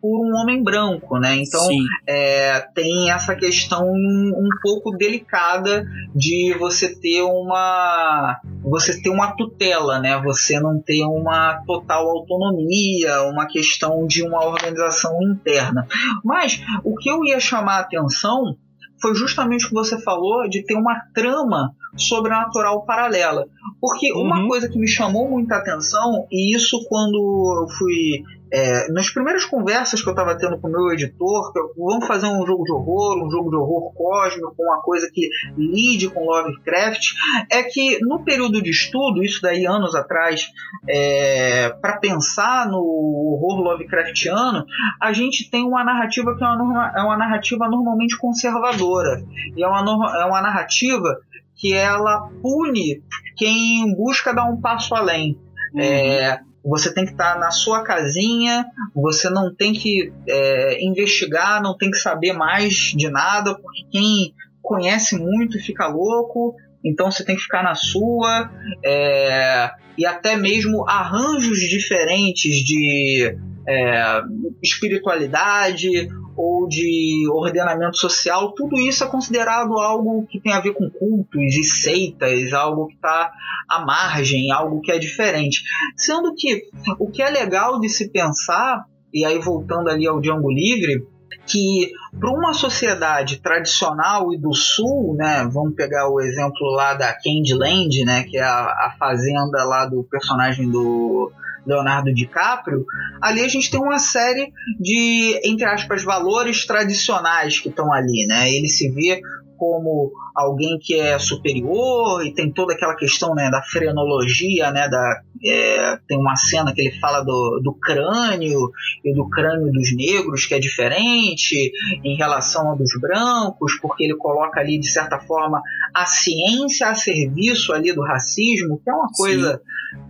por 0.00 0.26
um 0.26 0.34
homem 0.36 0.62
branco, 0.62 1.18
né? 1.18 1.36
Então 1.36 1.68
é, 2.06 2.60
tem 2.74 3.10
essa 3.10 3.34
questão 3.34 3.84
um 3.84 4.48
pouco 4.62 4.96
delicada 4.96 5.86
de 6.14 6.54
você 6.58 6.98
ter 6.98 7.22
uma 7.22 8.40
você 8.62 9.00
ter 9.00 9.10
uma 9.10 9.36
tutela, 9.36 9.98
né? 9.98 10.20
Você 10.22 10.58
não 10.58 10.80
ter 10.80 11.02
uma 11.04 11.62
total 11.66 12.08
autonomia, 12.08 13.22
uma 13.22 13.46
questão 13.46 14.06
de 14.06 14.22
uma 14.22 14.44
organização 14.44 15.12
interna. 15.22 15.86
Mas 16.24 16.62
o 16.84 16.96
que 16.96 17.10
eu 17.10 17.24
ia 17.24 17.40
chamar 17.40 17.78
a 17.78 17.80
atenção 17.80 18.56
foi 19.00 19.14
justamente 19.14 19.66
o 19.66 19.68
que 19.68 19.74
você 19.74 20.00
falou 20.00 20.48
de 20.48 20.64
ter 20.64 20.74
uma 20.74 21.00
trama 21.14 21.74
sobrenatural 21.96 22.84
paralela. 22.84 23.46
Porque 23.80 24.12
uhum. 24.12 24.22
uma 24.22 24.46
coisa 24.46 24.68
que 24.68 24.78
me 24.78 24.88
chamou 24.88 25.28
muita 25.28 25.56
atenção, 25.56 26.26
e 26.30 26.54
isso 26.54 26.84
quando 26.88 27.62
eu 27.62 27.68
fui 27.76 28.22
é, 28.52 28.90
nas 28.92 29.10
primeiras 29.10 29.44
conversas 29.44 30.02
que 30.02 30.08
eu 30.08 30.12
estava 30.12 30.36
tendo 30.36 30.58
com 30.58 30.68
o 30.68 30.70
meu 30.70 30.92
editor, 30.92 31.52
que 31.52 31.58
eu, 31.58 31.72
vamos 31.76 32.06
fazer 32.06 32.26
um 32.26 32.46
jogo 32.46 32.64
de 32.64 32.72
horror, 32.72 33.24
um 33.24 33.30
jogo 33.30 33.50
de 33.50 33.56
horror 33.56 33.92
cósmico, 33.94 34.54
uma 34.58 34.80
coisa 34.82 35.10
que 35.12 35.28
lide 35.56 36.08
com 36.08 36.24
Lovecraft, 36.24 37.12
é 37.50 37.62
que 37.62 37.98
no 38.02 38.24
período 38.24 38.62
de 38.62 38.70
estudo, 38.70 39.22
isso 39.22 39.40
daí 39.42 39.66
anos 39.66 39.94
atrás, 39.94 40.48
é, 40.88 41.70
para 41.80 41.98
pensar 41.98 42.68
no 42.68 42.78
horror 42.78 43.60
Lovecraftiano, 43.62 44.64
a 45.00 45.12
gente 45.12 45.50
tem 45.50 45.64
uma 45.64 45.84
narrativa 45.84 46.34
que 46.36 46.44
é 46.44 46.46
uma, 46.46 46.92
é 46.96 47.02
uma 47.02 47.16
narrativa 47.16 47.68
normalmente 47.68 48.16
conservadora. 48.16 49.22
E 49.56 49.62
é 49.62 49.66
uma, 49.66 50.20
é 50.20 50.24
uma 50.24 50.40
narrativa 50.40 51.18
que 51.56 51.74
ela 51.74 52.28
pune 52.40 53.02
quem 53.36 53.94
busca 53.94 54.32
dar 54.32 54.44
um 54.44 54.60
passo 54.60 54.94
além. 54.94 55.38
Uhum. 55.74 55.80
É, 55.80 56.40
você 56.64 56.92
tem 56.92 57.04
que 57.04 57.12
estar 57.12 57.34
tá 57.34 57.40
na 57.40 57.50
sua 57.50 57.82
casinha, 57.82 58.66
você 58.94 59.30
não 59.30 59.54
tem 59.54 59.72
que 59.72 60.12
é, 60.28 60.84
investigar, 60.84 61.62
não 61.62 61.76
tem 61.76 61.90
que 61.90 61.98
saber 61.98 62.32
mais 62.32 62.92
de 62.96 63.08
nada, 63.08 63.54
porque 63.54 63.84
quem 63.90 64.34
conhece 64.62 65.16
muito 65.16 65.58
fica 65.58 65.86
louco, 65.86 66.54
então 66.84 67.10
você 67.10 67.24
tem 67.24 67.36
que 67.36 67.42
ficar 67.42 67.62
na 67.62 67.74
sua, 67.74 68.50
é, 68.84 69.70
e 69.96 70.06
até 70.06 70.36
mesmo 70.36 70.88
arranjos 70.88 71.58
diferentes 71.60 72.52
de 72.64 73.36
é, 73.66 74.22
espiritualidade 74.62 76.08
ou 76.38 76.68
de 76.68 77.28
ordenamento 77.32 77.98
social, 77.98 78.52
tudo 78.52 78.78
isso 78.78 79.02
é 79.02 79.08
considerado 79.08 79.76
algo 79.76 80.24
que 80.24 80.40
tem 80.40 80.52
a 80.52 80.60
ver 80.60 80.72
com 80.72 80.88
cultos 80.88 81.56
e 81.56 81.64
seitas, 81.64 82.52
algo 82.52 82.86
que 82.86 82.94
está 82.94 83.32
à 83.68 83.84
margem, 83.84 84.52
algo 84.52 84.80
que 84.80 84.92
é 84.92 84.98
diferente. 85.00 85.64
Sendo 85.96 86.32
que 86.36 86.62
o 87.00 87.10
que 87.10 87.22
é 87.22 87.28
legal 87.28 87.80
de 87.80 87.88
se 87.88 88.08
pensar, 88.10 88.84
e 89.12 89.24
aí 89.24 89.40
voltando 89.40 89.90
ali 89.90 90.06
ao 90.06 90.20
Django 90.20 90.48
Livre, 90.48 91.04
que 91.44 91.90
para 92.20 92.30
uma 92.30 92.54
sociedade 92.54 93.40
tradicional 93.40 94.32
e 94.32 94.38
do 94.38 94.54
sul, 94.54 95.16
né, 95.16 95.48
vamos 95.52 95.74
pegar 95.74 96.08
o 96.08 96.20
exemplo 96.20 96.70
lá 96.70 96.94
da 96.94 97.12
Candyland, 97.14 98.04
né, 98.04 98.22
que 98.22 98.36
é 98.36 98.42
a, 98.42 98.62
a 98.62 98.94
fazenda 98.96 99.64
lá 99.64 99.86
do 99.86 100.04
personagem 100.04 100.70
do 100.70 101.32
Leonardo 101.68 102.12
DiCaprio, 102.12 102.84
ali 103.22 103.42
a 103.42 103.48
gente 103.48 103.70
tem 103.70 103.80
uma 103.80 103.98
série 103.98 104.52
de, 104.80 105.40
entre 105.44 105.66
aspas, 105.66 106.02
valores 106.02 106.66
tradicionais 106.66 107.60
que 107.60 107.68
estão 107.68 107.92
ali, 107.92 108.26
né? 108.26 108.50
Ele 108.50 108.68
se 108.68 108.90
vê 108.90 109.20
como 109.58 110.12
alguém 110.34 110.78
que 110.80 110.94
é 110.94 111.18
superior 111.18 112.24
e 112.24 112.32
tem 112.32 112.50
toda 112.52 112.72
aquela 112.72 112.94
questão 112.94 113.34
né, 113.34 113.50
da 113.50 113.60
frenologia, 113.62 114.70
né, 114.70 114.88
da, 114.88 115.20
é, 115.44 115.98
tem 116.06 116.18
uma 116.18 116.36
cena 116.36 116.72
que 116.72 116.80
ele 116.80 116.98
fala 117.00 117.22
do, 117.22 117.60
do 117.62 117.74
crânio 117.74 118.70
e 119.04 119.12
do 119.12 119.28
crânio 119.28 119.70
dos 119.72 119.94
negros 119.94 120.46
que 120.46 120.54
é 120.54 120.58
diferente 120.58 121.72
em 122.04 122.16
relação 122.16 122.68
ao 122.68 122.76
dos 122.76 122.92
brancos, 123.00 123.78
porque 123.82 124.04
ele 124.04 124.16
coloca 124.16 124.60
ali 124.60 124.78
de 124.78 124.88
certa 124.88 125.18
forma 125.18 125.60
a 125.92 126.06
ciência 126.06 126.88
a 126.88 126.94
serviço 126.94 127.72
ali 127.72 127.92
do 127.92 128.02
racismo, 128.02 128.80
que 128.82 128.88
é 128.88 128.94
uma 128.94 129.08
coisa 129.12 129.60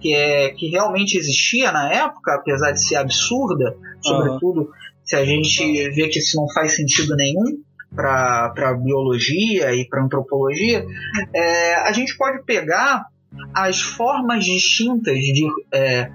que, 0.00 0.14
é, 0.14 0.50
que 0.50 0.68
realmente 0.68 1.16
existia 1.16 1.72
na 1.72 1.90
época, 1.90 2.34
apesar 2.34 2.72
de 2.72 2.84
ser 2.84 2.96
absurda, 2.96 3.74
sobretudo 4.02 4.60
uhum. 4.60 4.68
se 5.04 5.16
a 5.16 5.24
gente 5.24 5.90
vê 5.90 6.08
que 6.08 6.18
isso 6.18 6.36
não 6.36 6.46
faz 6.52 6.76
sentido 6.76 7.16
nenhum 7.16 7.62
para 7.98 8.74
biologia 8.74 9.74
e 9.74 9.84
para 9.88 10.04
antropologia, 10.04 10.86
é, 11.34 11.74
a 11.74 11.90
gente 11.90 12.16
pode 12.16 12.44
pegar 12.44 13.06
as 13.52 13.80
formas 13.80 14.44
distintas 14.44 15.18
de, 15.18 15.48
é, 15.72 16.08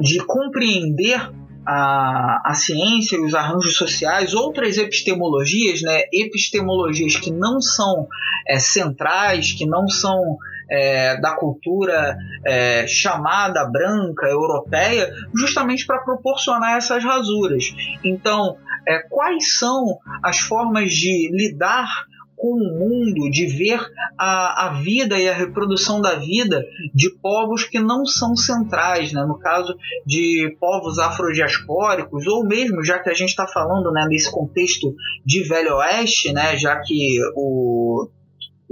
de 0.00 0.18
compreender 0.26 1.30
a, 1.64 2.42
a 2.44 2.54
ciência 2.54 3.16
e 3.16 3.20
os 3.20 3.34
arranjos 3.34 3.76
sociais, 3.76 4.34
outras 4.34 4.78
epistemologias, 4.78 5.80
né, 5.80 6.02
epistemologias 6.12 7.14
que 7.14 7.30
não 7.30 7.60
são 7.60 8.08
é, 8.48 8.58
centrais, 8.58 9.52
que 9.52 9.64
não 9.64 9.86
são 9.86 10.36
é, 10.72 11.20
da 11.20 11.36
cultura 11.36 12.16
é, 12.46 12.86
chamada 12.86 13.64
branca, 13.66 14.26
europeia, 14.26 15.12
justamente 15.34 15.86
para 15.86 16.00
proporcionar 16.00 16.78
essas 16.78 17.04
rasuras. 17.04 17.64
Então, 18.02 18.56
é, 18.88 19.00
quais 19.10 19.58
são 19.58 19.98
as 20.24 20.38
formas 20.38 20.90
de 20.92 21.30
lidar 21.30 21.86
com 22.34 22.54
o 22.54 22.76
mundo, 22.76 23.30
de 23.30 23.46
ver 23.46 23.80
a, 24.18 24.66
a 24.66 24.72
vida 24.80 25.16
e 25.16 25.28
a 25.28 25.34
reprodução 25.34 26.00
da 26.00 26.16
vida 26.16 26.64
de 26.92 27.08
povos 27.20 27.62
que 27.62 27.78
não 27.78 28.04
são 28.04 28.34
centrais, 28.34 29.12
né? 29.12 29.24
no 29.24 29.38
caso 29.38 29.76
de 30.04 30.56
povos 30.58 30.98
afrodiaspóricos, 30.98 32.26
ou 32.26 32.44
mesmo, 32.44 32.82
já 32.82 32.98
que 32.98 33.10
a 33.10 33.14
gente 33.14 33.28
está 33.28 33.46
falando 33.46 33.92
né, 33.92 34.06
nesse 34.08 34.32
contexto 34.32 34.92
de 35.24 35.44
Velho 35.44 35.76
Oeste, 35.76 36.32
né, 36.32 36.56
já 36.56 36.80
que 36.80 37.20
o 37.36 38.08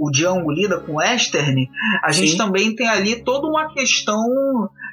o 0.01 0.09
Django 0.09 0.51
lida 0.51 0.79
com 0.79 0.93
o 0.93 0.95
Western, 0.95 1.69
a 2.03 2.11
Sim. 2.11 2.25
gente 2.25 2.37
também 2.37 2.75
tem 2.75 2.87
ali 2.87 3.23
toda 3.23 3.47
uma 3.47 3.71
questão 3.71 4.19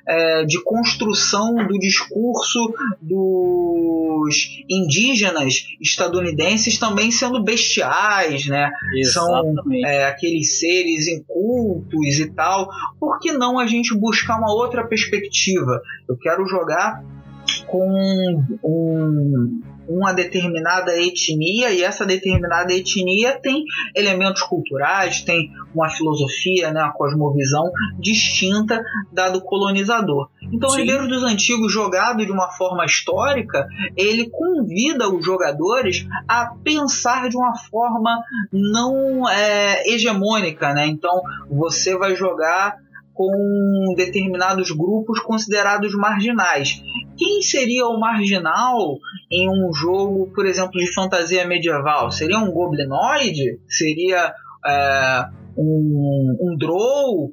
é, 0.06 0.44
de 0.44 0.62
construção 0.62 1.54
do 1.66 1.78
discurso 1.78 2.74
dos 3.00 4.62
indígenas 4.68 5.66
estadunidenses 5.80 6.78
também 6.78 7.10
sendo 7.10 7.42
bestiais, 7.42 8.46
né? 8.46 8.70
Exatamente. 8.94 9.62
São 9.62 9.86
é, 9.86 10.04
aqueles 10.04 10.58
seres 10.58 11.08
incultos 11.08 12.18
e 12.18 12.30
tal. 12.30 12.68
Por 13.00 13.18
que 13.18 13.32
não 13.32 13.58
a 13.58 13.66
gente 13.66 13.98
buscar 13.98 14.36
uma 14.36 14.52
outra 14.52 14.86
perspectiva? 14.86 15.80
Eu 16.06 16.18
quero 16.18 16.46
jogar 16.46 17.02
com 17.66 18.44
um, 18.62 19.62
uma 19.88 20.12
determinada 20.12 20.92
etnia 20.96 21.70
e 21.70 21.82
essa 21.82 22.04
determinada 22.04 22.72
etnia 22.72 23.38
tem 23.40 23.64
elementos 23.94 24.42
culturais, 24.42 25.22
tem 25.22 25.50
uma 25.74 25.88
filosofia, 25.88 26.70
né, 26.70 26.82
uma 26.82 26.92
cosmovisão 26.92 27.70
distinta 27.98 28.82
da 29.12 29.28
do 29.28 29.40
colonizador. 29.40 30.28
Então, 30.52 30.70
Sim. 30.70 30.80
Herdeiros 30.80 31.08
dos 31.08 31.22
Antigos, 31.22 31.72
jogado 31.72 32.24
de 32.24 32.32
uma 32.32 32.50
forma 32.52 32.84
histórica, 32.84 33.66
ele 33.96 34.28
convida 34.30 35.08
os 35.08 35.24
jogadores 35.24 36.06
a 36.26 36.54
pensar 36.62 37.28
de 37.28 37.36
uma 37.36 37.56
forma 37.56 38.18
não 38.52 39.28
é, 39.28 39.88
hegemônica, 39.88 40.72
né? 40.72 40.86
Então, 40.86 41.20
você 41.50 41.96
vai 41.96 42.16
jogar 42.16 42.76
com 43.18 43.94
determinados 43.96 44.70
grupos 44.70 45.18
considerados 45.18 45.92
marginais. 45.92 46.80
Quem 47.16 47.42
seria 47.42 47.84
o 47.88 47.98
marginal 47.98 48.96
em 49.28 49.50
um 49.50 49.72
jogo, 49.74 50.30
por 50.32 50.46
exemplo, 50.46 50.78
de 50.78 50.86
fantasia 50.94 51.44
medieval? 51.44 52.12
Seria 52.12 52.38
um 52.38 52.52
goblinoide? 52.52 53.58
Seria 53.68 54.32
é, 54.64 55.24
um, 55.56 56.36
um 56.40 56.56
drow? 56.56 57.32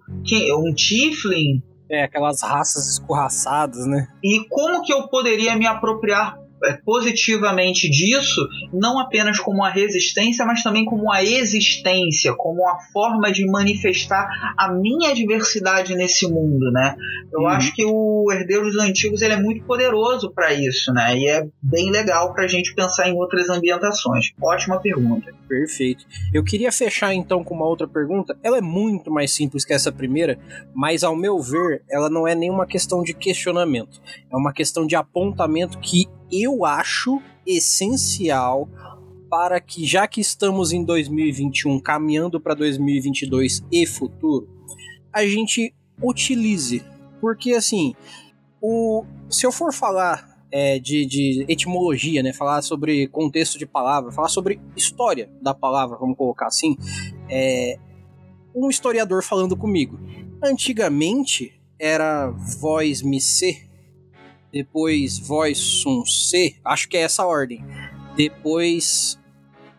Um 0.58 0.74
tiefling? 0.74 1.62
É, 1.88 2.06
aquelas 2.06 2.42
raças 2.42 2.90
escorraçadas, 2.94 3.86
né? 3.86 4.08
E 4.24 4.44
como 4.50 4.82
que 4.82 4.92
eu 4.92 5.08
poderia 5.08 5.56
me 5.56 5.68
apropriar 5.68 6.36
positivamente 6.84 7.90
disso, 7.90 8.48
não 8.74 9.00
apenas 9.00 9.40
como 9.40 9.58
uma 9.58 9.70
resistência, 9.70 10.46
mas 10.46 10.64
também 10.64 10.86
como 10.86 11.04
uma 11.04 11.24
existência, 11.24 12.34
como 12.36 12.62
uma 12.62 12.78
forma 12.92 13.32
de 13.32 13.46
manifestar 13.46 14.28
a 14.58 14.72
minha 14.72 15.14
diversidade 15.14 15.96
nesse 15.96 16.28
mundo, 16.28 16.72
né? 16.72 16.96
Eu 17.32 17.42
uhum. 17.42 17.48
acho 17.48 17.74
que 17.74 17.84
o 17.86 18.32
Herdeiros 18.32 18.74
dos 18.74 18.84
Antigos 18.84 19.22
ele 19.22 19.34
é 19.34 19.40
muito 19.40 19.66
poderoso 19.66 20.32
para 20.34 20.54
isso, 20.54 20.92
né? 20.94 21.18
E 21.18 21.28
é 21.28 21.48
bem 21.62 21.92
legal 21.92 22.34
para 22.34 22.46
a 22.46 22.48
gente 22.48 22.74
pensar 22.74 23.10
em 23.10 23.14
outras 23.14 23.50
ambientações. 23.50 24.32
Ótima 24.42 24.80
pergunta. 24.80 25.34
Perfeito. 25.48 26.06
Eu 26.34 26.44
queria 26.44 26.72
fechar 26.72 27.14
então 27.14 27.44
com 27.44 27.54
uma 27.54 27.68
outra 27.68 27.88
pergunta. 27.88 28.38
Ela 28.42 28.58
é 28.58 28.62
muito 28.62 29.12
mais 29.12 29.32
simples 29.32 29.64
que 29.66 29.74
essa 29.74 29.92
primeira, 29.92 30.40
mas 30.74 31.04
ao 31.04 31.16
meu 31.16 31.40
ver, 31.40 31.84
ela 31.90 32.10
não 32.10 32.28
é 32.28 32.34
nenhuma 32.34 32.66
questão 32.66 33.04
de 33.04 33.14
questionamento. 33.14 34.02
É 34.32 34.36
uma 34.36 34.54
questão 34.54 34.88
de 34.88 34.96
apontamento 34.96 35.80
que 35.80 36.08
eu 36.32 36.66
acho 36.66 37.22
essencial 37.46 38.70
para 39.30 39.60
que, 39.60 39.86
já 39.86 40.08
que 40.08 40.22
estamos 40.22 40.72
em 40.72 40.84
2021, 40.84 41.80
caminhando 41.80 42.40
para 42.40 42.54
2022 42.54 43.64
e 43.72 43.86
futuro, 43.86 44.48
a 45.12 45.26
gente 45.26 45.74
utilize. 46.02 46.84
Porque, 47.20 47.54
assim, 47.54 47.96
o, 48.62 49.04
se 49.30 49.46
eu 49.46 49.52
for 49.52 49.74
falar 49.74 50.36
é, 50.52 50.80
de, 50.80 51.06
de, 51.06 51.46
etimologia, 51.50 52.24
né? 52.24 52.32
Falar 52.32 52.62
sobre 52.62 53.08
contexto 53.08 53.58
de 53.60 53.66
palavra, 53.66 54.12
falar 54.12 54.30
sobre 54.30 54.60
história 54.76 55.30
da 55.42 55.54
palavra, 55.54 55.98
vamos 55.98 56.18
colocar 56.18 56.48
assim. 56.48 56.78
é 57.30 57.78
um 58.56 58.70
historiador 58.70 59.22
falando 59.22 59.58
comigo. 59.58 60.00
Antigamente 60.42 61.60
era 61.78 62.30
voz 62.30 63.02
mi 63.02 63.20
C, 63.20 63.68
depois 64.56 65.20
voz 65.20 65.58
sum 65.58 66.06
C, 66.06 66.56
acho 66.64 66.88
que 66.88 66.96
é 66.96 67.02
essa 67.02 67.26
ordem. 67.26 67.62
Depois 68.16 69.20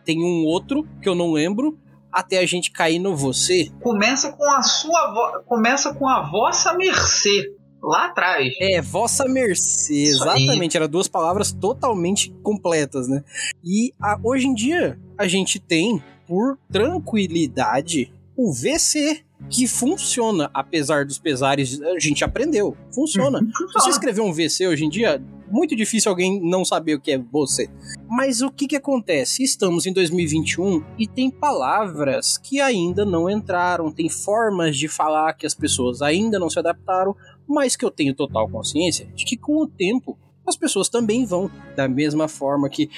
tem 0.05 0.23
um 0.23 0.45
outro 0.45 0.87
que 1.01 1.09
eu 1.09 1.15
não 1.15 1.31
lembro, 1.31 1.79
até 2.11 2.37
a 2.37 2.45
gente 2.45 2.69
cair 2.69 2.99
no 2.99 3.15
você. 3.15 3.71
Começa 3.81 4.31
com 4.31 4.51
a 4.51 4.61
sua 4.61 5.11
vo... 5.11 5.43
começa 5.45 5.95
com 5.95 6.07
a 6.07 6.29
vossa 6.29 6.75
mercê 6.75 7.51
lá 7.81 8.05
atrás. 8.05 8.53
É, 8.61 8.79
vossa 8.79 9.27
mercê, 9.27 9.95
Isso 9.95 10.23
exatamente. 10.23 10.77
Eram 10.77 10.87
duas 10.87 11.07
palavras 11.07 11.51
totalmente 11.51 12.29
completas, 12.43 13.07
né? 13.07 13.23
E 13.63 13.91
a, 13.99 14.19
hoje 14.23 14.45
em 14.45 14.53
dia 14.53 14.99
a 15.17 15.27
gente 15.27 15.59
tem, 15.59 16.03
por 16.27 16.59
tranquilidade, 16.71 18.13
o 18.35 18.53
VC 18.53 19.25
que 19.49 19.67
funciona, 19.67 20.49
apesar 20.53 21.05
dos 21.05 21.17
pesares, 21.17 21.81
a 21.81 21.99
gente 21.99 22.23
aprendeu. 22.23 22.75
Funciona. 22.93 23.39
Uhum. 23.39 23.67
Se 23.67 23.73
você 23.73 23.89
escrever 23.89 24.21
um 24.21 24.33
VC 24.33 24.67
hoje 24.67 24.85
em 24.85 24.89
dia, 24.89 25.21
muito 25.49 25.75
difícil 25.75 26.09
alguém 26.09 26.41
não 26.41 26.65
saber 26.65 26.95
o 26.95 26.99
que 26.99 27.11
é 27.11 27.17
você. 27.17 27.69
Mas 28.09 28.41
o 28.41 28.51
que 28.51 28.67
que 28.67 28.75
acontece? 28.75 29.43
Estamos 29.43 29.85
em 29.85 29.93
2021 29.93 30.83
e 30.97 31.07
tem 31.07 31.29
palavras 31.29 32.37
que 32.37 32.59
ainda 32.59 33.05
não 33.05 33.29
entraram, 33.29 33.91
tem 33.91 34.09
formas 34.09 34.77
de 34.77 34.87
falar 34.87 35.33
que 35.33 35.45
as 35.45 35.55
pessoas 35.55 36.01
ainda 36.01 36.39
não 36.39 36.49
se 36.49 36.59
adaptaram, 36.59 37.15
mas 37.47 37.75
que 37.75 37.85
eu 37.85 37.91
tenho 37.91 38.13
total 38.13 38.49
consciência 38.49 39.07
de 39.15 39.23
que 39.23 39.37
com 39.37 39.63
o 39.63 39.67
tempo 39.67 40.17
as 40.45 40.55
pessoas 40.55 40.87
também 40.87 41.25
vão, 41.25 41.51
da 41.75 41.89
mesma 41.89 42.27
forma 42.27 42.69
que 42.69 42.89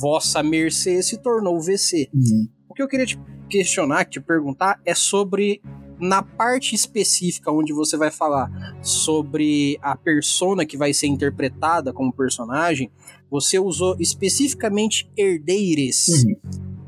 vossa 0.00 0.42
mercê 0.42 1.02
se 1.02 1.18
tornou 1.18 1.60
VC. 1.60 2.08
Uhum. 2.14 2.48
O 2.68 2.74
que 2.74 2.82
eu 2.82 2.88
queria 2.88 3.04
te 3.04 3.18
questionar, 3.50 4.04
te 4.04 4.20
perguntar, 4.20 4.80
é 4.86 4.94
sobre 4.94 5.60
na 6.02 6.20
parte 6.20 6.74
específica 6.74 7.52
onde 7.52 7.72
você 7.72 7.96
vai 7.96 8.10
falar 8.10 8.50
sobre 8.82 9.78
a 9.80 9.96
persona 9.96 10.66
que 10.66 10.76
vai 10.76 10.92
ser 10.92 11.06
interpretada 11.06 11.92
como 11.92 12.12
personagem, 12.12 12.90
você 13.30 13.56
usou 13.56 13.96
especificamente 14.00 15.08
herdeires. 15.16 16.08
Uhum. 16.08 16.36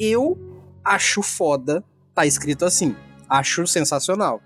Eu 0.00 0.38
acho 0.84 1.22
foda, 1.22 1.84
tá 2.12 2.26
escrito 2.26 2.64
assim. 2.64 2.96
Acho 3.28 3.66
sensacional. 3.68 4.40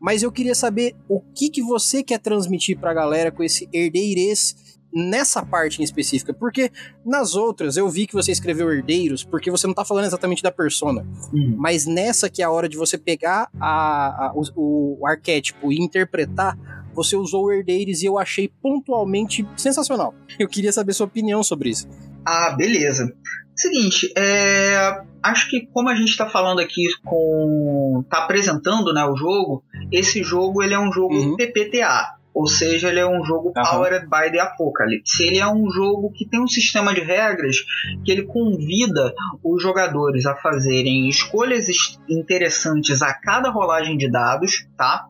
Mas 0.00 0.22
eu 0.22 0.30
queria 0.30 0.54
saber 0.54 0.94
o 1.08 1.20
que, 1.20 1.50
que 1.50 1.62
você 1.62 2.02
quer 2.02 2.18
transmitir 2.18 2.78
pra 2.78 2.94
galera 2.94 3.32
com 3.32 3.42
esse 3.42 3.68
herdeires 3.72 4.71
nessa 4.92 5.44
parte 5.44 5.80
em 5.80 5.84
específica, 5.84 6.32
porque 6.34 6.70
nas 7.04 7.34
outras 7.34 7.76
eu 7.76 7.88
vi 7.88 8.06
que 8.06 8.14
você 8.14 8.32
escreveu 8.32 8.70
herdeiros, 8.72 9.24
porque 9.24 9.50
você 9.50 9.66
não 9.66 9.74
tá 9.74 9.84
falando 9.84 10.06
exatamente 10.06 10.42
da 10.42 10.50
persona, 10.50 11.06
uhum. 11.32 11.54
mas 11.56 11.86
nessa 11.86 12.28
que 12.28 12.42
é 12.42 12.44
a 12.44 12.50
hora 12.50 12.68
de 12.68 12.76
você 12.76 12.98
pegar 12.98 13.48
a, 13.60 14.26
a 14.26 14.32
o, 14.34 14.98
o, 15.00 15.06
arquétipo 15.06 15.72
e 15.72 15.78
interpretar, 15.78 16.56
você 16.94 17.16
usou 17.16 17.52
herdeiros 17.52 18.02
e 18.02 18.06
eu 18.06 18.18
achei 18.18 18.48
pontualmente 18.48 19.46
sensacional. 19.56 20.14
Eu 20.38 20.48
queria 20.48 20.72
saber 20.72 20.92
sua 20.92 21.06
opinião 21.06 21.42
sobre 21.42 21.70
isso. 21.70 21.88
Ah, 22.26 22.54
beleza. 22.56 23.12
Seguinte, 23.54 24.12
é, 24.16 25.02
acho 25.22 25.48
que 25.50 25.66
como 25.66 25.88
a 25.88 25.94
gente 25.94 26.08
está 26.08 26.28
falando 26.28 26.60
aqui 26.60 26.84
com, 27.04 28.04
tá 28.08 28.18
apresentando, 28.18 28.92
né, 28.92 29.04
o 29.04 29.16
jogo, 29.16 29.62
esse 29.90 30.22
jogo 30.22 30.62
ele 30.62 30.74
é 30.74 30.78
um 30.78 30.92
jogo 30.92 31.14
uhum. 31.14 31.36
PPTA. 31.36 32.16
Ou 32.34 32.46
seja, 32.46 32.88
ele 32.88 33.00
é 33.00 33.06
um 33.06 33.24
jogo 33.24 33.48
uhum. 33.48 33.62
powered 33.62 34.06
by 34.06 34.30
the 34.30 34.40
apocalypse. 34.40 35.22
Ele 35.22 35.38
é 35.38 35.46
um 35.46 35.70
jogo 35.70 36.10
que 36.12 36.26
tem 36.26 36.40
um 36.40 36.48
sistema 36.48 36.94
de 36.94 37.00
regras 37.00 37.56
que 38.04 38.10
ele 38.10 38.22
convida 38.22 39.12
os 39.44 39.62
jogadores 39.62 40.26
a 40.26 40.36
fazerem 40.36 41.08
escolhas 41.08 41.66
interessantes 42.08 43.02
a 43.02 43.12
cada 43.12 43.50
rolagem 43.50 43.96
de 43.96 44.10
dados, 44.10 44.66
tá? 44.76 45.06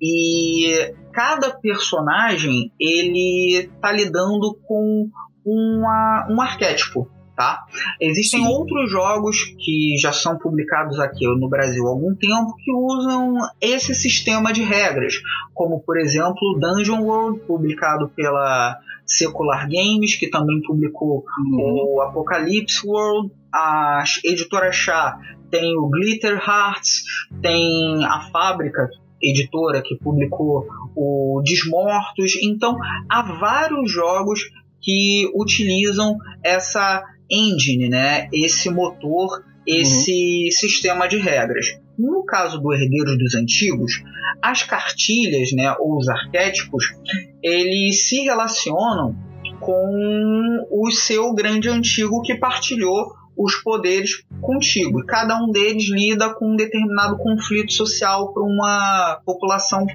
E 0.00 0.94
cada 1.12 1.50
personagem 1.50 2.72
ele 2.78 3.70
tá 3.80 3.90
lidando 3.92 4.56
com 4.66 5.08
uma, 5.44 6.28
um 6.30 6.40
arquétipo 6.40 7.10
tá? 7.40 7.64
Existem 7.98 8.42
Sim. 8.42 8.48
outros 8.48 8.90
jogos 8.90 9.54
que 9.58 9.96
já 9.98 10.12
são 10.12 10.36
publicados 10.36 11.00
aqui 11.00 11.24
no 11.24 11.48
Brasil 11.48 11.86
há 11.86 11.88
algum 11.88 12.14
tempo 12.14 12.54
que 12.62 12.70
usam 12.70 13.38
esse 13.58 13.94
sistema 13.94 14.52
de 14.52 14.62
regras, 14.62 15.14
como 15.54 15.80
por 15.80 15.98
exemplo 15.98 16.58
Dungeon 16.60 17.00
World, 17.00 17.40
publicado 17.46 18.10
pela 18.10 18.78
Secular 19.06 19.66
Games, 19.70 20.16
que 20.16 20.28
também 20.28 20.60
publicou 20.60 21.24
uhum. 21.38 21.94
o 21.96 22.02
Apocalypse 22.02 22.86
World, 22.86 23.32
a 23.50 24.04
editora 24.22 24.70
Chá 24.70 25.18
tem 25.50 25.74
o 25.78 25.88
Glitter 25.88 26.36
Hearts, 26.46 27.02
tem 27.40 28.04
a 28.04 28.20
Fábrica, 28.30 28.86
editora 29.20 29.82
que 29.82 29.96
publicou 29.96 30.66
o 30.94 31.42
Desmortos. 31.42 32.36
Então, 32.42 32.76
há 33.10 33.22
vários 33.22 33.90
jogos 33.90 34.42
que 34.80 35.30
utilizam 35.34 36.16
essa 36.42 37.02
engine, 37.30 37.88
né? 37.88 38.28
Esse 38.32 38.70
motor, 38.70 39.44
esse 39.66 40.44
uhum. 40.44 40.50
sistema 40.50 41.06
de 41.06 41.18
regras. 41.18 41.78
No 41.98 42.24
caso 42.24 42.58
do 42.58 42.72
Herdeiros 42.72 43.18
dos 43.18 43.34
Antigos, 43.34 44.02
as 44.42 44.62
cartilhas, 44.62 45.52
né, 45.52 45.74
ou 45.78 45.98
os 45.98 46.08
arquétipos, 46.08 46.94
eles 47.42 48.08
se 48.08 48.22
relacionam 48.22 49.14
com 49.60 50.66
o 50.70 50.90
seu 50.90 51.34
grande 51.34 51.68
antigo 51.68 52.22
que 52.22 52.34
partilhou 52.34 53.12
os 53.36 53.54
poderes 53.56 54.24
contigo. 54.40 55.04
Cada 55.06 55.36
um 55.36 55.50
deles 55.50 55.90
lida 55.90 56.32
com 56.34 56.52
um 56.52 56.56
determinado 56.56 57.16
conflito 57.18 57.72
social 57.72 58.32
para 58.32 58.42
uma 58.42 59.20
população 59.24 59.86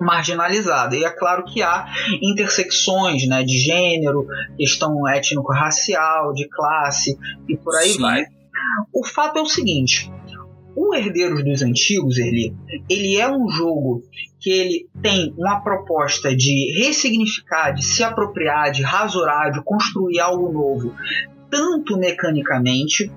marginalizada. 0.00 0.96
E 0.96 1.04
é 1.04 1.10
claro 1.10 1.44
que 1.44 1.62
há 1.62 1.86
intersecções 2.20 3.26
né, 3.26 3.42
de 3.42 3.56
gênero, 3.58 4.26
questão 4.56 5.08
étnico-racial, 5.08 6.32
de 6.32 6.48
classe 6.48 7.16
e 7.48 7.56
por 7.56 7.74
aí 7.76 7.90
Sim. 7.90 8.00
vai. 8.00 8.24
O 8.92 9.04
fato 9.04 9.38
é 9.38 9.42
o 9.42 9.46
seguinte: 9.46 10.10
o 10.76 10.94
Herdeiros 10.94 11.44
dos 11.44 11.62
Antigos, 11.62 12.18
ele, 12.18 12.54
ele 12.88 13.16
é 13.16 13.30
um 13.30 13.48
jogo 13.48 14.02
que 14.40 14.50
ele 14.50 14.88
tem 15.00 15.34
uma 15.38 15.60
proposta 15.60 16.36
de 16.36 16.74
ressignificar, 16.78 17.72
de 17.72 17.84
se 17.84 18.02
apropriar, 18.02 18.70
de 18.70 18.82
rasurar, 18.82 19.52
de 19.52 19.62
construir 19.64 20.20
algo 20.20 20.52
novo, 20.52 20.94
tanto 21.50 21.96
mecanicamente, 21.96 23.10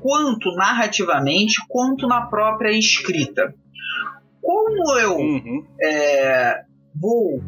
quanto 0.00 0.52
narrativamente, 0.56 1.54
quanto 1.68 2.08
na 2.08 2.22
própria 2.22 2.76
escrita 2.76 3.54
como 4.46 4.96
eu 5.00 5.16
uhum. 5.16 5.64
é, 5.82 6.62
vou 6.94 7.42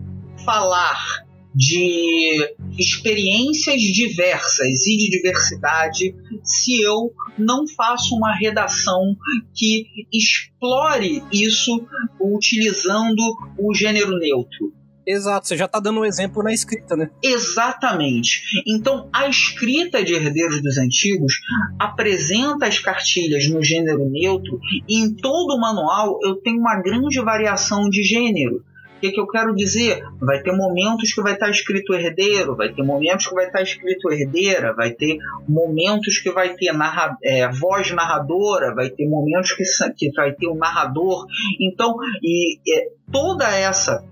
falar 0.45 1.29
de 1.55 2.57
experiências 2.77 3.81
diversas 3.81 4.85
e 4.85 4.97
de 4.97 5.11
diversidade 5.11 6.15
se 6.43 6.83
eu 6.83 7.13
não 7.39 7.69
faço 7.69 8.17
uma 8.17 8.35
redação 8.35 9.17
que 9.55 9.87
explore 10.13 11.23
isso 11.33 11.87
utilizando 12.21 13.23
o 13.57 13.73
gênero 13.73 14.19
neutro. 14.19 14.73
Exato, 15.11 15.49
você 15.49 15.57
já 15.57 15.65
está 15.65 15.81
dando 15.81 16.01
um 16.01 16.05
exemplo 16.05 16.43
na 16.43 16.53
escrita, 16.53 16.95
né? 16.95 17.09
Exatamente. 17.23 18.43
Então, 18.67 19.09
a 19.11 19.27
escrita 19.27 20.05
de 20.05 20.13
Herdeiros 20.13 20.63
dos 20.63 20.77
Antigos 20.77 21.41
apresenta 21.79 22.67
as 22.67 22.79
cartilhas 22.79 23.49
no 23.49 23.65
gênero 23.65 24.07
neutro 24.11 24.61
e 24.87 25.03
em 25.03 25.15
todo 25.15 25.55
o 25.55 25.61
manual 25.61 26.19
eu 26.23 26.37
tenho 26.37 26.59
uma 26.59 26.77
grande 26.83 27.19
variação 27.21 27.89
de 27.89 28.03
gênero. 28.03 28.63
O 28.99 29.01
que, 29.01 29.13
que, 29.13 29.21
eu 29.21 29.29
quero 29.29 29.55
dizer? 29.55 30.03
Vai 30.21 30.43
ter 30.43 30.53
momentos 30.53 31.15
que 31.15 31.23
vai 31.23 31.35
estar 31.35 31.49
escrito 31.49 31.95
herdeiro, 31.95 32.55
vai 32.55 32.71
ter 32.71 32.83
momentos 32.83 33.29
que 33.29 33.35
vai 33.35 33.47
estar 33.47 33.63
escrito 33.63 34.11
herdeira, 34.11 34.75
vai 34.75 34.91
ter 34.91 35.19
momentos 35.49 36.19
que 36.19 36.31
vai 36.33 36.55
ter 36.55 36.73
narra 36.73 37.17
é, 37.23 37.49
voz 37.49 37.91
narradora, 37.93 38.75
vai 38.75 38.91
ter 38.91 39.09
momentos 39.09 39.53
que, 39.53 39.63
que 39.97 40.11
vai 40.11 40.33
ter 40.33 40.49
o 40.49 40.53
um 40.53 40.59
narrador. 40.59 41.27
Então, 41.61 41.95
e, 42.23 42.59
é, 42.77 42.89
toda 43.11 43.49
essa 43.57 44.05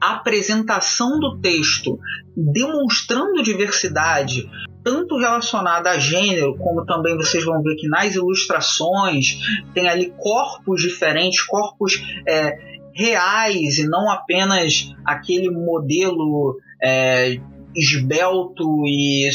apresentação 0.00 1.18
do 1.18 1.38
texto 1.40 1.98
demonstrando 2.36 3.42
diversidade, 3.42 4.48
tanto 4.82 5.16
relacionada 5.16 5.90
a 5.90 5.98
gênero, 5.98 6.56
como 6.58 6.84
também 6.84 7.16
vocês 7.16 7.44
vão 7.44 7.62
ver 7.62 7.76
que 7.76 7.88
nas 7.88 8.14
ilustrações 8.14 9.38
tem 9.72 9.88
ali 9.88 10.12
corpos 10.16 10.82
diferentes, 10.82 11.42
corpos 11.42 12.02
é, 12.28 12.56
reais 12.92 13.78
e 13.78 13.88
não 13.88 14.10
apenas 14.10 14.94
aquele 15.04 15.50
modelo 15.50 16.56
é, 16.82 17.38
esbelto 17.74 18.84
e 18.86 19.28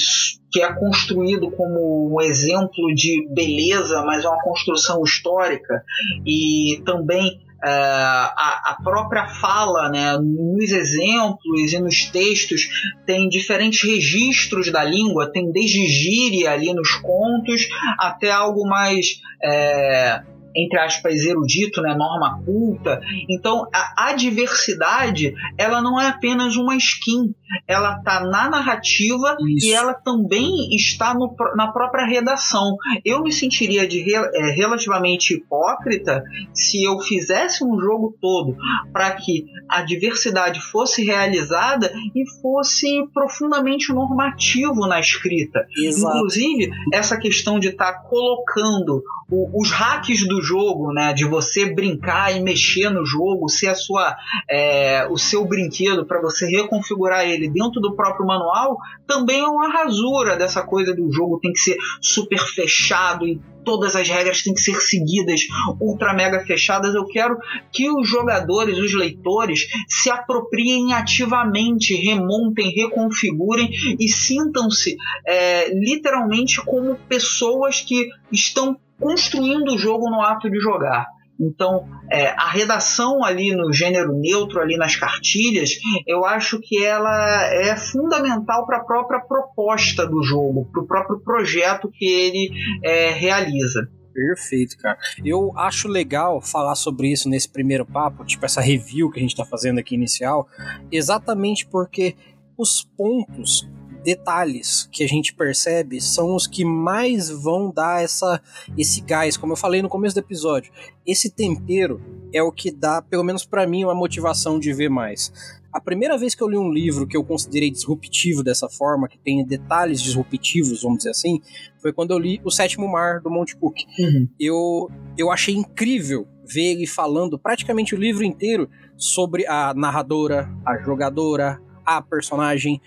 que 0.51 0.61
é 0.61 0.73
construído 0.73 1.51
como 1.51 2.13
um 2.15 2.21
exemplo 2.21 2.93
de 2.95 3.27
beleza, 3.33 4.01
mas 4.03 4.23
é 4.23 4.27
uma 4.27 4.41
construção 4.41 5.03
histórica. 5.03 5.83
E 6.25 6.81
também 6.85 7.39
a, 7.67 8.71
a, 8.71 8.77
própria 8.83 9.27
fala, 9.27 9.89
né, 9.89 10.17
nos 10.17 10.71
exemplos 10.71 11.73
e 11.73 11.79
nos 11.79 12.05
textos, 12.05 12.67
tem 13.05 13.27
diferentes 13.27 13.83
registros 13.83 14.71
da 14.71 14.83
língua, 14.83 15.31
tem 15.31 15.51
desde 15.51 15.85
gíria 15.87 16.51
ali 16.51 16.73
nos 16.73 16.91
contos 16.93 17.67
até 17.99 18.31
algo 18.31 18.67
mais. 18.67 19.19
É, 19.43 20.21
entre 20.55 20.79
aspas, 20.79 21.23
erudito, 21.23 21.79
né, 21.81 21.93
norma 21.93 22.41
culta. 22.43 22.99
Então, 23.29 23.67
a, 23.73 24.09
a 24.09 24.13
diversidade, 24.13 25.31
ela 25.57 25.79
não 25.79 26.01
é 26.01 26.07
apenas 26.07 26.55
uma 26.55 26.75
skin, 26.75 27.33
ela 27.67 27.97
está 27.97 28.21
na 28.21 28.49
narrativa 28.49 29.37
Isso. 29.39 29.67
e 29.67 29.71
ela 29.71 29.93
também 29.93 30.73
está 30.75 31.13
no, 31.13 31.35
na 31.55 31.71
própria 31.71 32.05
redação. 32.05 32.77
Eu 33.03 33.21
me 33.21 33.31
sentiria 33.31 33.87
de 33.87 34.03
é, 34.13 34.51
relativamente 34.51 35.33
hipócrita 35.33 36.23
se 36.53 36.83
eu 36.83 36.99
fizesse 36.99 37.63
um 37.63 37.79
jogo 37.79 38.15
todo 38.21 38.55
para 38.91 39.11
que 39.11 39.45
a 39.69 39.81
diversidade 39.81 40.59
fosse 40.59 41.03
realizada 41.03 41.91
e 42.15 42.23
fosse 42.41 42.87
profundamente 43.13 43.93
normativo 43.93 44.87
na 44.87 44.99
escrita. 44.99 45.65
Exato. 45.77 46.15
Inclusive, 46.15 46.71
essa 46.93 47.17
questão 47.17 47.59
de 47.59 47.69
estar 47.69 47.93
tá 47.93 47.99
colocando 47.99 49.03
o, 49.29 49.61
os 49.61 49.71
hacks 49.71 50.27
do 50.27 50.41
jogo, 50.41 50.91
né, 50.91 51.13
de 51.13 51.25
você 51.25 51.73
brincar 51.73 52.35
e 52.35 52.41
mexer 52.41 52.89
no 52.89 53.05
jogo, 53.05 53.47
ser 53.47 53.67
a 53.67 53.75
sua, 53.75 54.15
é, 54.49 55.07
o 55.09 55.17
seu 55.17 55.45
brinquedo 55.45 56.05
para 56.05 56.21
você 56.21 56.47
reconfigurar 56.47 57.25
ele 57.25 57.38
dentro 57.47 57.79
do 57.79 57.95
próprio 57.95 58.25
manual, 58.25 58.77
também 59.07 59.39
é 59.39 59.47
uma 59.47 59.69
rasura 59.69 60.35
dessa 60.35 60.63
coisa 60.63 60.93
do 60.93 61.11
jogo 61.11 61.39
tem 61.39 61.53
que 61.53 61.59
ser 61.59 61.77
super 62.01 62.39
fechado 62.39 63.27
e 63.27 63.39
todas 63.63 63.95
as 63.95 64.09
regras 64.09 64.41
têm 64.41 64.53
que 64.53 64.61
ser 64.61 64.81
seguidas 64.81 65.41
ultra 65.79 66.13
mega 66.13 66.39
fechadas. 66.45 66.95
Eu 66.95 67.05
quero 67.05 67.37
que 67.71 67.89
os 67.89 68.07
jogadores, 68.07 68.77
os 68.77 68.93
leitores, 68.93 69.67
se 69.87 70.09
apropriem 70.09 70.93
ativamente, 70.93 71.93
remontem, 71.95 72.73
reconfigurem 72.73 73.69
e 73.99 74.07
sintam-se 74.09 74.95
é, 75.25 75.71
literalmente 75.73 76.59
como 76.65 76.95
pessoas 77.07 77.81
que 77.81 78.09
estão 78.31 78.77
construindo 78.99 79.73
o 79.73 79.77
jogo 79.77 80.09
no 80.09 80.21
ato 80.21 80.49
de 80.49 80.59
jogar. 80.59 81.05
Então, 81.39 81.87
é, 82.11 82.29
a 82.31 82.49
redação 82.49 83.23
ali 83.23 83.55
no 83.55 83.71
gênero 83.71 84.13
neutro, 84.13 84.59
ali 84.59 84.75
nas 84.75 84.95
cartilhas, 84.95 85.71
eu 86.05 86.25
acho 86.25 86.59
que 86.59 86.83
ela 86.83 87.45
é 87.45 87.75
fundamental 87.77 88.65
para 88.65 88.77
a 88.77 88.83
própria 88.83 89.21
proposta 89.21 90.05
do 90.05 90.21
jogo, 90.21 90.69
para 90.71 90.81
o 90.81 90.87
próprio 90.87 91.19
projeto 91.21 91.89
que 91.91 92.05
ele 92.05 92.49
é, 92.83 93.11
realiza. 93.11 93.87
Perfeito, 94.13 94.77
cara. 94.77 94.97
Eu 95.23 95.57
acho 95.57 95.87
legal 95.87 96.41
falar 96.41 96.75
sobre 96.75 97.09
isso 97.09 97.29
nesse 97.29 97.47
primeiro 97.47 97.85
papo, 97.85 98.25
tipo 98.25 98.45
essa 98.45 98.59
review 98.59 99.09
que 99.09 99.19
a 99.19 99.21
gente 99.21 99.31
está 99.31 99.45
fazendo 99.45 99.79
aqui 99.79 99.95
inicial, 99.95 100.47
exatamente 100.91 101.65
porque 101.65 102.15
os 102.57 102.83
pontos 102.97 103.65
detalhes 104.03 104.87
que 104.91 105.03
a 105.03 105.07
gente 105.07 105.33
percebe 105.33 106.01
são 106.01 106.35
os 106.35 106.47
que 106.47 106.63
mais 106.65 107.29
vão 107.29 107.71
dar 107.71 108.03
essa, 108.03 108.41
esse 108.77 109.01
gás, 109.01 109.37
como 109.37 109.53
eu 109.53 109.57
falei 109.57 109.81
no 109.81 109.89
começo 109.89 110.15
do 110.15 110.19
episódio. 110.19 110.71
Esse 111.05 111.29
tempero 111.29 112.01
é 112.33 112.41
o 112.41 112.51
que 112.51 112.71
dá, 112.71 113.01
pelo 113.01 113.23
menos 113.23 113.45
para 113.45 113.67
mim, 113.67 113.83
uma 113.83 113.95
motivação 113.95 114.59
de 114.59 114.73
ver 114.73 114.89
mais. 114.89 115.31
A 115.71 115.79
primeira 115.79 116.17
vez 116.17 116.33
que 116.33 116.41
eu 116.41 116.49
li 116.49 116.57
um 116.57 116.71
livro 116.71 117.07
que 117.07 117.15
eu 117.15 117.23
considerei 117.23 117.69
disruptivo 117.69 118.43
dessa 118.43 118.67
forma, 118.67 119.07
que 119.07 119.19
tem 119.19 119.45
detalhes 119.45 120.01
disruptivos, 120.01 120.81
vamos 120.81 120.99
dizer 120.99 121.11
assim, 121.11 121.39
foi 121.79 121.93
quando 121.93 122.11
eu 122.11 122.17
li 122.17 122.41
O 122.43 122.49
Sétimo 122.49 122.87
Mar, 122.87 123.21
do 123.21 123.29
Monte 123.29 123.55
Cook. 123.55 123.77
Uhum. 123.99 124.27
Eu, 124.39 124.89
eu 125.15 125.31
achei 125.31 125.53
incrível 125.53 126.27
ver 126.43 126.71
ele 126.71 126.87
falando 126.87 127.37
praticamente 127.37 127.93
o 127.93 127.97
livro 127.97 128.23
inteiro 128.23 128.67
sobre 128.97 129.45
a 129.45 129.73
narradora, 129.75 130.49
a 130.65 130.77
jogadora, 130.79 131.61
a 131.97 132.01
personagem, 132.01 132.81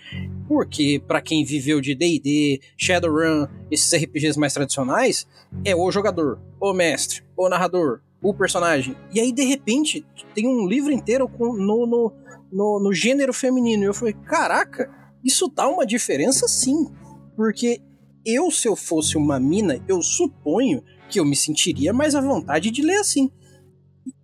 porque 0.47 1.01
para 1.07 1.21
quem 1.21 1.43
viveu 1.43 1.81
de 1.81 1.93
D&D, 1.93 2.61
Shadowrun, 2.77 3.47
esses 3.69 3.93
RPGs 3.93 4.39
mais 4.39 4.53
tradicionais, 4.53 5.27
é 5.65 5.75
o 5.75 5.91
jogador, 5.91 6.39
o 6.59 6.73
mestre, 6.73 7.23
o 7.35 7.49
narrador, 7.49 8.01
o 8.21 8.33
personagem. 8.33 8.95
E 9.13 9.19
aí 9.19 9.31
de 9.31 9.43
repente 9.43 10.05
tem 10.33 10.47
um 10.47 10.67
livro 10.67 10.91
inteiro 10.91 11.27
com, 11.27 11.53
no, 11.53 11.85
no, 11.85 12.13
no, 12.51 12.79
no 12.79 12.93
gênero 12.93 13.33
feminino. 13.33 13.83
E 13.83 13.87
eu 13.87 13.93
falei, 13.93 14.13
caraca, 14.13 14.89
isso 15.23 15.51
dá 15.53 15.67
uma 15.67 15.85
diferença 15.85 16.47
sim, 16.47 16.87
porque 17.35 17.81
eu 18.25 18.49
se 18.49 18.67
eu 18.67 18.75
fosse 18.75 19.17
uma 19.17 19.39
mina, 19.39 19.83
eu 19.87 20.01
suponho 20.01 20.81
que 21.09 21.19
eu 21.19 21.25
me 21.25 21.35
sentiria 21.35 21.91
mais 21.91 22.15
à 22.15 22.21
vontade 22.21 22.71
de 22.71 22.81
ler 22.81 22.97
assim. 22.97 23.29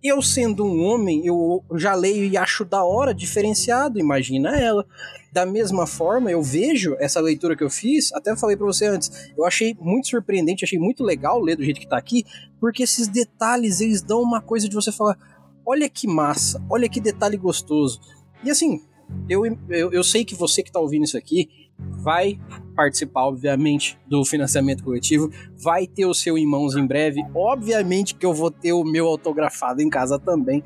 Eu 0.02 0.20
sendo 0.20 0.64
um 0.64 0.84
homem, 0.84 1.26
eu 1.26 1.64
já 1.74 1.94
leio 1.94 2.24
e 2.24 2.36
acho 2.36 2.64
da 2.64 2.84
hora, 2.84 3.14
diferenciado, 3.14 3.98
imagina 3.98 4.56
ela. 4.56 4.86
Da 5.32 5.46
mesma 5.46 5.86
forma, 5.86 6.30
eu 6.30 6.42
vejo 6.42 6.96
essa 6.98 7.20
leitura 7.20 7.56
que 7.56 7.62
eu 7.62 7.70
fiz, 7.70 8.12
até 8.12 8.36
falei 8.36 8.56
para 8.56 8.66
você 8.66 8.86
antes, 8.86 9.30
eu 9.36 9.44
achei 9.44 9.76
muito 9.80 10.08
surpreendente, 10.08 10.64
achei 10.64 10.78
muito 10.78 11.04
legal 11.04 11.40
ler 11.40 11.56
do 11.56 11.64
jeito 11.64 11.80
que 11.80 11.88
tá 11.88 11.96
aqui, 11.96 12.24
porque 12.58 12.82
esses 12.82 13.06
detalhes, 13.08 13.80
eles 13.80 14.02
dão 14.02 14.20
uma 14.20 14.40
coisa 14.40 14.68
de 14.68 14.74
você 14.74 14.90
falar, 14.90 15.16
olha 15.64 15.88
que 15.88 16.06
massa, 16.06 16.62
olha 16.68 16.88
que 16.88 17.00
detalhe 17.00 17.36
gostoso. 17.36 18.00
E 18.42 18.50
assim, 18.50 18.82
eu, 19.28 19.44
eu, 19.68 19.92
eu 19.92 20.04
sei 20.04 20.24
que 20.24 20.34
você 20.34 20.62
que 20.62 20.72
tá 20.72 20.80
ouvindo 20.80 21.04
isso 21.04 21.16
aqui, 21.16 21.48
vai 22.02 22.38
participar, 22.74 23.26
obviamente, 23.26 23.98
do 24.06 24.24
financiamento 24.24 24.82
coletivo, 24.82 25.30
vai 25.62 25.86
ter 25.86 26.06
o 26.06 26.14
seu 26.14 26.38
em 26.38 26.46
mãos 26.46 26.76
em 26.76 26.86
breve. 26.86 27.20
Obviamente 27.34 28.14
que 28.14 28.24
eu 28.24 28.32
vou 28.32 28.50
ter 28.50 28.72
o 28.72 28.84
meu 28.84 29.06
autografado 29.06 29.82
em 29.82 29.90
casa 29.90 30.18
também, 30.18 30.62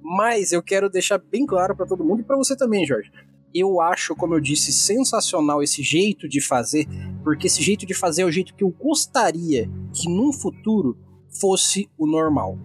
mas 0.00 0.52
eu 0.52 0.62
quero 0.62 0.88
deixar 0.88 1.18
bem 1.18 1.44
claro 1.44 1.76
para 1.76 1.86
todo 1.86 2.04
mundo 2.04 2.20
e 2.20 2.24
para 2.24 2.36
você 2.36 2.56
também, 2.56 2.86
Jorge. 2.86 3.10
Eu 3.54 3.80
acho, 3.80 4.14
como 4.14 4.34
eu 4.34 4.40
disse, 4.40 4.72
sensacional 4.72 5.62
esse 5.62 5.82
jeito 5.82 6.28
de 6.28 6.40
fazer, 6.40 6.86
porque 7.24 7.46
esse 7.46 7.62
jeito 7.62 7.86
de 7.86 7.94
fazer 7.94 8.22
é 8.22 8.24
o 8.24 8.30
jeito 8.32 8.54
que 8.54 8.64
eu 8.64 8.70
gostaria 8.70 9.70
que 9.92 10.08
num 10.08 10.32
futuro 10.32 10.96
fosse 11.40 11.88
o 11.98 12.06
normal. 12.06 12.58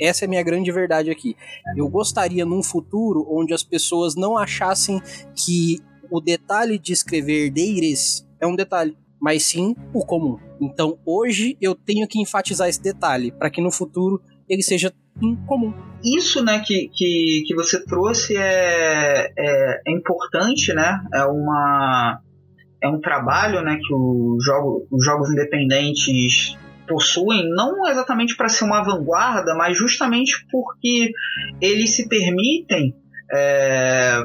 Essa 0.00 0.24
é 0.24 0.26
a 0.26 0.28
minha 0.28 0.42
grande 0.42 0.70
verdade 0.70 1.10
aqui. 1.10 1.36
Eu 1.76 1.88
gostaria 1.88 2.44
num 2.44 2.62
futuro 2.62 3.26
onde 3.28 3.52
as 3.52 3.62
pessoas 3.62 4.14
não 4.14 4.38
achassem 4.38 5.00
que 5.34 5.80
o 6.10 6.20
detalhe 6.20 6.78
de 6.78 6.92
escrever 6.92 7.50
deires 7.50 8.26
é 8.40 8.46
um 8.46 8.56
detalhe, 8.56 8.96
mas 9.20 9.44
sim 9.44 9.74
o 9.92 10.04
comum. 10.04 10.38
Então 10.60 10.98
hoje 11.04 11.56
eu 11.60 11.74
tenho 11.74 12.06
que 12.06 12.20
enfatizar 12.20 12.68
esse 12.68 12.82
detalhe 12.82 13.32
para 13.32 13.50
que 13.50 13.60
no 13.60 13.70
futuro 13.70 14.20
ele 14.48 14.62
seja 14.62 14.92
incomum. 15.20 15.74
Isso, 16.02 16.44
né, 16.44 16.62
que, 16.64 16.88
que, 16.94 17.42
que 17.46 17.54
você 17.54 17.84
trouxe 17.84 18.36
é, 18.36 19.32
é, 19.36 19.80
é 19.86 19.92
importante, 19.92 20.72
né? 20.72 21.00
É 21.12 21.24
uma 21.24 22.20
é 22.80 22.88
um 22.88 23.00
trabalho, 23.00 23.60
né, 23.60 23.76
que 23.76 23.92
jogo, 24.44 24.86
os 24.92 25.04
jogos 25.04 25.30
independentes 25.30 26.56
possuem, 26.86 27.50
não 27.50 27.86
exatamente 27.88 28.36
para 28.36 28.48
ser 28.48 28.64
uma 28.64 28.82
vanguarda, 28.82 29.54
mas 29.56 29.76
justamente 29.76 30.46
porque 30.50 31.10
eles 31.60 31.96
se 31.96 32.08
permitem 32.08 32.94
é, 33.32 34.22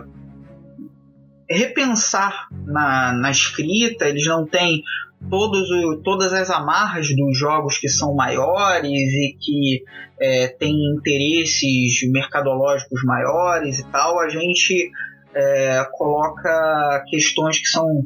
repensar 1.53 2.47
na, 2.65 3.13
na 3.13 3.31
escrita, 3.31 4.07
eles 4.07 4.25
não 4.25 4.45
têm 4.45 4.83
todos 5.29 5.69
o, 5.69 6.01
todas 6.03 6.33
as 6.33 6.49
amarras 6.49 7.07
dos 7.15 7.37
jogos 7.37 7.77
que 7.77 7.89
são 7.89 8.13
maiores 8.13 8.91
e 8.91 9.37
que 9.39 9.83
é, 10.19 10.47
têm 10.47 10.75
interesses 10.95 11.99
mercadológicos 12.11 13.03
maiores 13.03 13.79
e 13.79 13.91
tal, 13.91 14.19
a 14.19 14.29
gente 14.29 14.91
é, 15.33 15.85
coloca 15.91 17.03
questões 17.09 17.59
que 17.59 17.67
são 17.67 18.05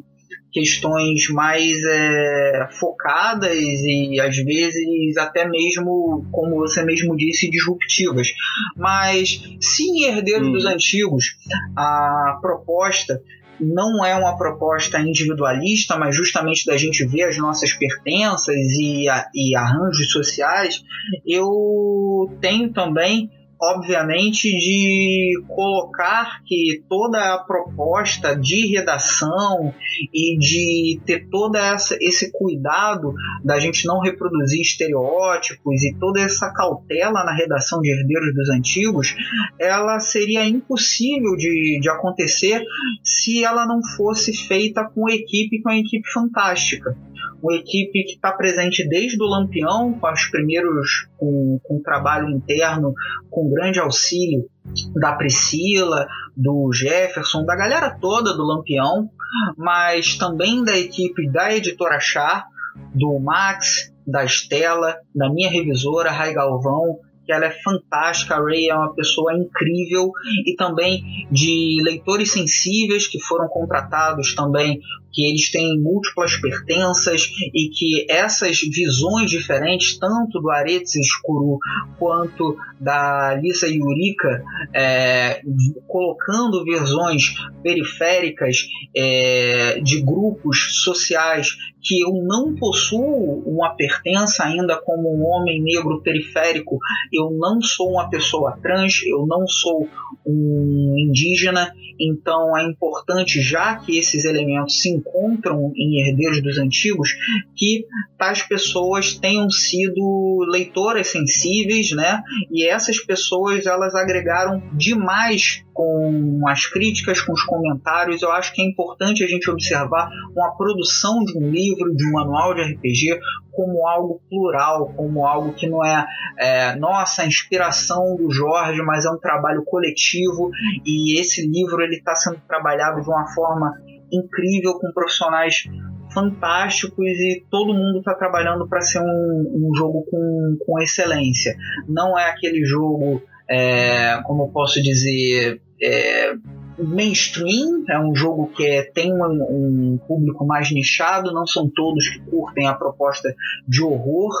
questões 0.50 1.28
mais 1.28 1.76
é, 1.84 2.68
focadas 2.80 3.54
e 3.54 4.18
às 4.20 4.36
vezes 4.36 5.16
até 5.18 5.46
mesmo, 5.46 6.26
como 6.32 6.56
você 6.56 6.82
mesmo 6.82 7.16
disse, 7.16 7.50
disruptivas. 7.50 8.28
Mas 8.76 9.42
se 9.60 9.84
em 9.84 10.04
Herdeiros 10.04 10.48
hum. 10.48 10.52
dos 10.52 10.64
Antigos 10.64 11.36
a 11.76 12.38
proposta 12.40 13.20
não 13.60 14.04
é 14.04 14.14
uma 14.14 14.36
proposta 14.36 15.00
individualista, 15.00 15.98
mas 15.98 16.14
justamente 16.14 16.66
da 16.66 16.76
gente 16.76 17.04
ver 17.04 17.24
as 17.24 17.38
nossas 17.38 17.72
pertenças 17.72 18.56
e, 18.78 19.08
a, 19.08 19.28
e 19.34 19.56
arranjos 19.56 20.10
sociais, 20.10 20.82
eu 21.26 22.30
tenho 22.40 22.72
também 22.72 23.30
obviamente, 23.60 24.48
de 24.48 25.42
colocar 25.48 26.42
que 26.44 26.82
toda 26.88 27.34
a 27.34 27.38
proposta 27.38 28.36
de 28.36 28.68
redação 28.68 29.74
e 30.14 30.38
de 30.38 31.00
ter 31.04 31.28
todo 31.28 31.56
essa, 31.56 31.96
esse 32.00 32.30
cuidado 32.32 33.12
da 33.44 33.58
gente 33.58 33.86
não 33.86 34.00
reproduzir 34.00 34.60
estereótipos 34.60 35.82
e 35.82 35.94
toda 35.98 36.20
essa 36.20 36.52
cautela 36.52 37.24
na 37.24 37.34
redação 37.34 37.80
de 37.80 37.90
Herdeiros 37.90 38.34
dos 38.34 38.48
Antigos, 38.50 39.14
ela 39.58 39.98
seria 39.98 40.46
impossível 40.46 41.36
de, 41.36 41.80
de 41.80 41.90
acontecer 41.90 42.62
se 43.02 43.44
ela 43.44 43.66
não 43.66 43.80
fosse 43.96 44.32
feita 44.32 44.84
com 44.84 45.08
equipe, 45.08 45.60
com 45.62 45.70
uma 45.70 45.78
equipe 45.78 46.08
fantástica. 46.10 46.96
Uma 47.42 47.54
equipe 47.54 48.04
que 48.04 48.14
está 48.14 48.32
presente 48.32 48.86
desde 48.88 49.22
o 49.22 49.26
Lampião, 49.26 49.92
com 49.92 50.12
os 50.12 50.26
primeiros 50.26 51.08
com, 51.16 51.60
com 51.62 51.82
trabalho 51.82 52.28
interno, 52.30 52.94
com 53.30 53.50
grande 53.50 53.78
auxílio 53.78 54.48
da 54.94 55.12
Priscila, 55.12 56.06
do 56.36 56.70
Jefferson, 56.72 57.44
da 57.44 57.56
galera 57.56 57.96
toda 58.00 58.34
do 58.34 58.44
Lampião, 58.44 59.08
mas 59.56 60.16
também 60.16 60.64
da 60.64 60.76
equipe 60.76 61.30
da 61.30 61.54
editora 61.54 61.98
Char, 62.00 62.46
do 62.94 63.18
Max, 63.18 63.92
da 64.06 64.24
Estela, 64.24 64.96
da 65.14 65.28
minha 65.30 65.50
revisora, 65.50 66.10
Rai 66.10 66.32
Galvão, 66.32 66.98
que 67.28 67.32
ela 67.32 67.44
é 67.44 67.50
fantástica, 67.50 68.36
a 68.36 68.42
Ray 68.42 68.70
é 68.70 68.74
uma 68.74 68.94
pessoa 68.94 69.34
incrível 69.34 70.10
e 70.46 70.56
também 70.56 71.26
de 71.30 71.78
leitores 71.84 72.32
sensíveis 72.32 73.06
que 73.06 73.20
foram 73.20 73.46
contratados 73.48 74.34
também 74.34 74.80
que 75.12 75.28
eles 75.28 75.50
têm 75.50 75.80
múltiplas 75.80 76.36
pertenças 76.36 77.28
e 77.54 77.70
que 77.70 78.06
essas 78.10 78.60
visões 78.60 79.30
diferentes, 79.30 79.98
tanto 79.98 80.40
do 80.40 80.50
Aretes 80.50 80.94
Escuro 80.96 81.58
quanto 81.98 82.56
da 82.80 83.34
Lisa 83.34 83.68
Yurika, 83.68 84.42
é, 84.74 85.40
colocando 85.86 86.64
visões 86.64 87.34
periféricas 87.62 88.68
é, 88.96 89.80
de 89.80 90.00
grupos 90.02 90.82
sociais 90.82 91.56
que 91.82 92.02
eu 92.02 92.12
não 92.24 92.54
possuo 92.54 93.42
uma 93.46 93.74
pertença 93.74 94.44
ainda 94.44 94.76
como 94.76 95.14
um 95.14 95.24
homem 95.26 95.62
negro 95.62 96.02
periférico, 96.02 96.78
eu 97.12 97.30
não 97.30 97.60
sou 97.60 97.92
uma 97.92 98.10
pessoa 98.10 98.58
trans, 98.60 99.02
eu 99.06 99.26
não 99.26 99.46
sou 99.46 99.88
um 100.26 100.94
indígena, 100.98 101.72
então 101.98 102.56
é 102.56 102.64
importante, 102.64 103.40
já 103.40 103.76
que 103.76 103.98
esses 103.98 104.24
elementos 104.24 104.80
se 104.80 104.90
encontram 104.98 105.72
em 105.76 106.00
Herdeiros 106.00 106.42
dos 106.42 106.58
Antigos, 106.58 107.10
que 107.56 107.84
tais 108.18 108.42
pessoas 108.42 109.14
tenham 109.14 109.48
sido 109.50 110.44
leitoras 110.50 111.08
sensíveis, 111.08 111.92
né? 111.92 112.22
E 112.50 112.66
essas 112.66 112.98
pessoas 112.98 113.66
elas 113.66 113.94
agregaram 113.94 114.62
demais 114.72 115.62
com 115.72 116.40
as 116.48 116.66
críticas, 116.66 117.20
com 117.20 117.32
os 117.32 117.44
comentários. 117.44 118.22
Eu 118.22 118.32
acho 118.32 118.52
que 118.52 118.60
é 118.60 118.64
importante 118.64 119.22
a 119.22 119.28
gente 119.28 119.48
observar 119.48 120.10
uma 120.36 120.50
produção 120.56 121.22
de 121.24 121.38
um 121.38 121.48
livro, 121.48 121.94
de 121.94 122.04
um 122.08 122.12
manual 122.12 122.52
de 122.54 122.62
RPG, 122.62 123.20
como 123.52 123.86
algo 123.86 124.20
plural, 124.28 124.92
como 124.94 125.26
algo 125.26 125.52
que 125.52 125.68
não 125.68 125.84
é, 125.84 126.06
é 126.38 126.76
nossa 126.76 127.24
inspiração 127.24 128.16
do 128.16 128.30
Jorge, 128.30 128.80
mas 128.82 129.04
é 129.04 129.10
um 129.10 129.18
trabalho 129.18 129.64
coletivo 129.64 130.50
e 130.84 131.20
esse 131.20 131.46
livro 131.46 131.82
ele 131.82 131.96
está 131.96 132.14
sendo 132.14 132.40
trabalhado 132.46 133.00
de 133.00 133.08
uma 133.08 133.26
forma 133.34 133.72
incrível 134.12 134.78
com 134.78 134.92
profissionais 134.92 135.64
fantásticos 136.12 137.06
e 137.06 137.44
todo 137.50 137.74
mundo 137.74 137.98
está 137.98 138.14
trabalhando 138.14 138.66
para 138.68 138.80
ser 138.80 139.00
um, 139.00 139.52
um, 139.54 139.74
jogo 139.76 140.04
com, 140.10 140.56
com 140.64 140.80
excelência. 140.80 141.56
Não 141.88 142.18
é 142.18 142.30
aquele 142.30 142.64
jogo, 142.64 143.22
é, 143.48 144.20
como 144.24 144.50
posso 144.50 144.82
dizer, 144.82 145.60
é, 145.82 146.34
mainstream, 146.78 147.84
é 147.88 147.98
um 147.98 148.14
jogo 148.14 148.50
que 148.54 148.64
é, 148.64 148.82
tem 148.84 149.12
um, 149.12 149.24
um, 149.24 149.98
público 150.06 150.46
mais 150.46 150.70
nichado, 150.70 151.32
não 151.32 151.46
são 151.46 151.68
todos 151.68 152.08
que 152.08 152.20
curtem 152.20 152.66
a 152.66 152.74
proposta 152.74 153.34
de 153.66 153.82
horror 153.82 154.32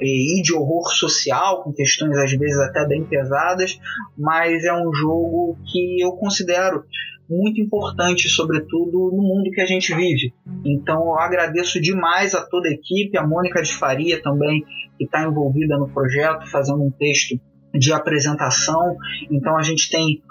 e 0.00 0.40
de 0.42 0.54
horror 0.54 0.90
social, 0.92 1.62
com 1.62 1.72
questões 1.72 2.16
às 2.16 2.32
vezes 2.32 2.58
até 2.60 2.86
bem 2.86 3.04
pesadas, 3.04 3.78
mas 4.16 4.64
é 4.64 4.72
um 4.72 4.92
jogo 4.94 5.58
que 5.70 6.00
eu 6.00 6.12
considero 6.12 6.84
muito 7.30 7.60
importante, 7.60 8.28
sobretudo 8.28 9.10
no 9.14 9.22
mundo 9.22 9.50
que 9.52 9.60
a 9.60 9.66
gente 9.66 9.94
vive. 9.94 10.34
Então 10.64 11.00
eu 11.04 11.18
agradeço 11.18 11.80
demais 11.80 12.34
a 12.34 12.44
toda 12.44 12.68
a 12.68 12.72
equipe, 12.72 13.16
a 13.16 13.26
Mônica 13.26 13.62
de 13.62 13.72
Faria 13.72 14.20
também, 14.20 14.64
que 14.98 15.04
está 15.04 15.22
envolvida 15.22 15.78
no 15.78 15.88
projeto, 15.88 16.50
fazendo 16.50 16.82
um 16.82 16.90
texto 16.90 17.40
de 17.72 17.92
apresentação. 17.92 18.96
Então 19.30 19.56
a 19.56 19.62
gente 19.62 19.88
tem 19.90 20.22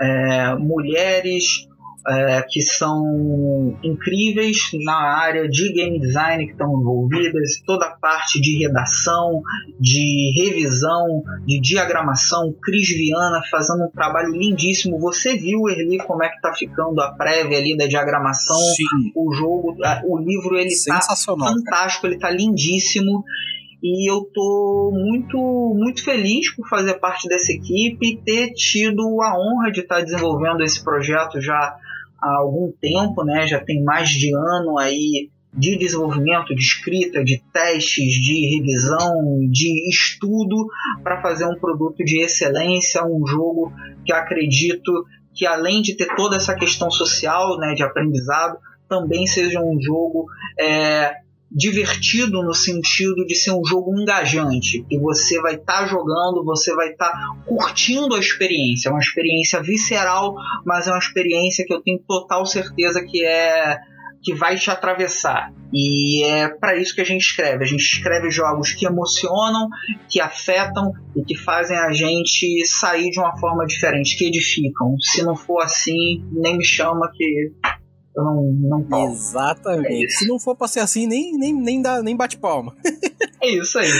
é, 0.00 0.54
mulheres 0.56 1.68
é, 2.10 2.42
que 2.48 2.60
são 2.62 3.76
incríveis 3.82 4.70
na 4.84 4.96
área 4.96 5.48
de 5.48 5.72
game 5.72 6.00
design 6.00 6.46
que 6.46 6.52
estão 6.52 6.80
envolvidas, 6.80 7.60
toda 7.66 7.86
a 7.86 7.90
parte 7.90 8.40
de 8.40 8.58
redação, 8.58 9.42
de 9.78 10.32
revisão, 10.40 11.22
de 11.46 11.60
diagramação, 11.60 12.54
Cris 12.62 12.88
Viana 12.88 13.42
fazendo 13.50 13.84
um 13.84 13.90
trabalho 13.90 14.32
lindíssimo. 14.32 14.98
Você 15.00 15.36
viu, 15.36 15.68
Erli, 15.68 15.98
como 15.98 16.22
é 16.22 16.28
que 16.28 16.40
tá 16.40 16.52
ficando 16.54 17.00
a 17.00 17.12
prévia 17.12 17.58
ali 17.58 17.76
da 17.76 17.86
diagramação? 17.86 18.58
Sim. 18.58 19.12
O 19.14 19.32
jogo, 19.34 19.76
o 20.06 20.18
livro, 20.18 20.56
ele 20.56 20.74
tá 20.86 21.00
fantástico, 21.16 22.06
ele 22.06 22.18
tá 22.18 22.30
lindíssimo 22.30 23.24
e 23.82 24.10
eu 24.10 24.24
tô 24.34 24.90
muito 24.92 25.38
muito 25.76 26.02
feliz 26.02 26.52
por 26.54 26.68
fazer 26.68 26.94
parte 26.94 27.28
dessa 27.28 27.52
equipe 27.52 27.98
e 28.08 28.16
ter 28.16 28.52
tido 28.52 29.22
a 29.22 29.38
honra 29.38 29.70
de 29.70 29.80
estar 29.80 30.02
desenvolvendo 30.02 30.64
esse 30.64 30.82
projeto 30.82 31.40
já 31.40 31.76
há 32.20 32.38
algum 32.38 32.72
tempo, 32.80 33.24
né? 33.24 33.46
Já 33.46 33.60
tem 33.60 33.82
mais 33.82 34.08
de 34.08 34.34
ano 34.34 34.78
aí 34.78 35.30
de 35.52 35.76
desenvolvimento, 35.76 36.54
de 36.54 36.60
escrita, 36.60 37.24
de 37.24 37.42
testes, 37.52 38.12
de 38.14 38.56
revisão, 38.56 39.40
de 39.50 39.88
estudo 39.88 40.68
para 41.02 41.20
fazer 41.22 41.46
um 41.46 41.58
produto 41.58 42.04
de 42.04 42.22
excelência, 42.22 43.04
um 43.04 43.26
jogo 43.26 43.72
que 44.04 44.12
acredito 44.12 45.04
que 45.34 45.46
além 45.46 45.80
de 45.80 45.96
ter 45.96 46.14
toda 46.16 46.36
essa 46.36 46.54
questão 46.54 46.90
social, 46.90 47.58
né, 47.58 47.74
de 47.74 47.82
aprendizado, 47.82 48.58
também 48.88 49.26
seja 49.26 49.60
um 49.60 49.80
jogo 49.80 50.26
é, 50.58 51.12
divertido 51.50 52.42
no 52.42 52.54
sentido 52.54 53.24
de 53.26 53.34
ser 53.34 53.52
um 53.52 53.64
jogo 53.64 53.98
engajante, 53.98 54.84
que 54.88 54.98
você 54.98 55.40
vai 55.40 55.54
estar 55.54 55.80
tá 55.80 55.86
jogando, 55.86 56.44
você 56.44 56.74
vai 56.74 56.90
estar 56.90 57.10
tá 57.10 57.36
curtindo 57.46 58.14
a 58.14 58.18
experiência, 58.18 58.88
é 58.88 58.92
uma 58.92 59.00
experiência 59.00 59.62
visceral, 59.62 60.34
mas 60.64 60.86
é 60.86 60.90
uma 60.90 60.98
experiência 60.98 61.64
que 61.66 61.72
eu 61.72 61.82
tenho 61.82 62.00
total 62.06 62.44
certeza 62.44 63.04
que 63.04 63.24
é 63.24 63.78
que 64.22 64.34
vai 64.34 64.56
te 64.56 64.70
atravessar. 64.70 65.52
E 65.72 66.24
é 66.24 66.48
para 66.48 66.76
isso 66.76 66.94
que 66.94 67.00
a 67.00 67.04
gente 67.04 67.22
escreve. 67.22 67.62
A 67.62 67.66
gente 67.66 67.82
escreve 67.82 68.30
jogos 68.30 68.72
que 68.72 68.86
emocionam, 68.86 69.68
que 70.08 70.20
afetam 70.20 70.92
e 71.16 71.22
que 71.22 71.36
fazem 71.36 71.76
a 71.76 71.92
gente 71.92 72.66
sair 72.66 73.10
de 73.10 73.20
uma 73.20 73.38
forma 73.38 73.64
diferente, 73.66 74.16
que 74.16 74.26
edificam. 74.26 74.96
Se 75.00 75.22
não 75.22 75.36
for 75.36 75.62
assim, 75.62 76.24
nem 76.32 76.56
me 76.56 76.64
chama 76.64 77.10
que 77.14 77.52
eu 78.18 78.24
não, 78.24 78.86
não 78.88 79.12
Exatamente. 79.12 80.06
É 80.06 80.08
Se 80.08 80.26
não 80.26 80.38
for 80.38 80.56
pra 80.56 80.68
ser 80.68 80.80
assim, 80.80 81.06
nem, 81.06 81.36
nem, 81.36 81.54
nem, 81.54 81.80
dá, 81.80 82.02
nem 82.02 82.16
bate 82.16 82.36
palma. 82.36 82.74
é 83.40 83.50
isso 83.50 83.78
aí. 83.78 83.90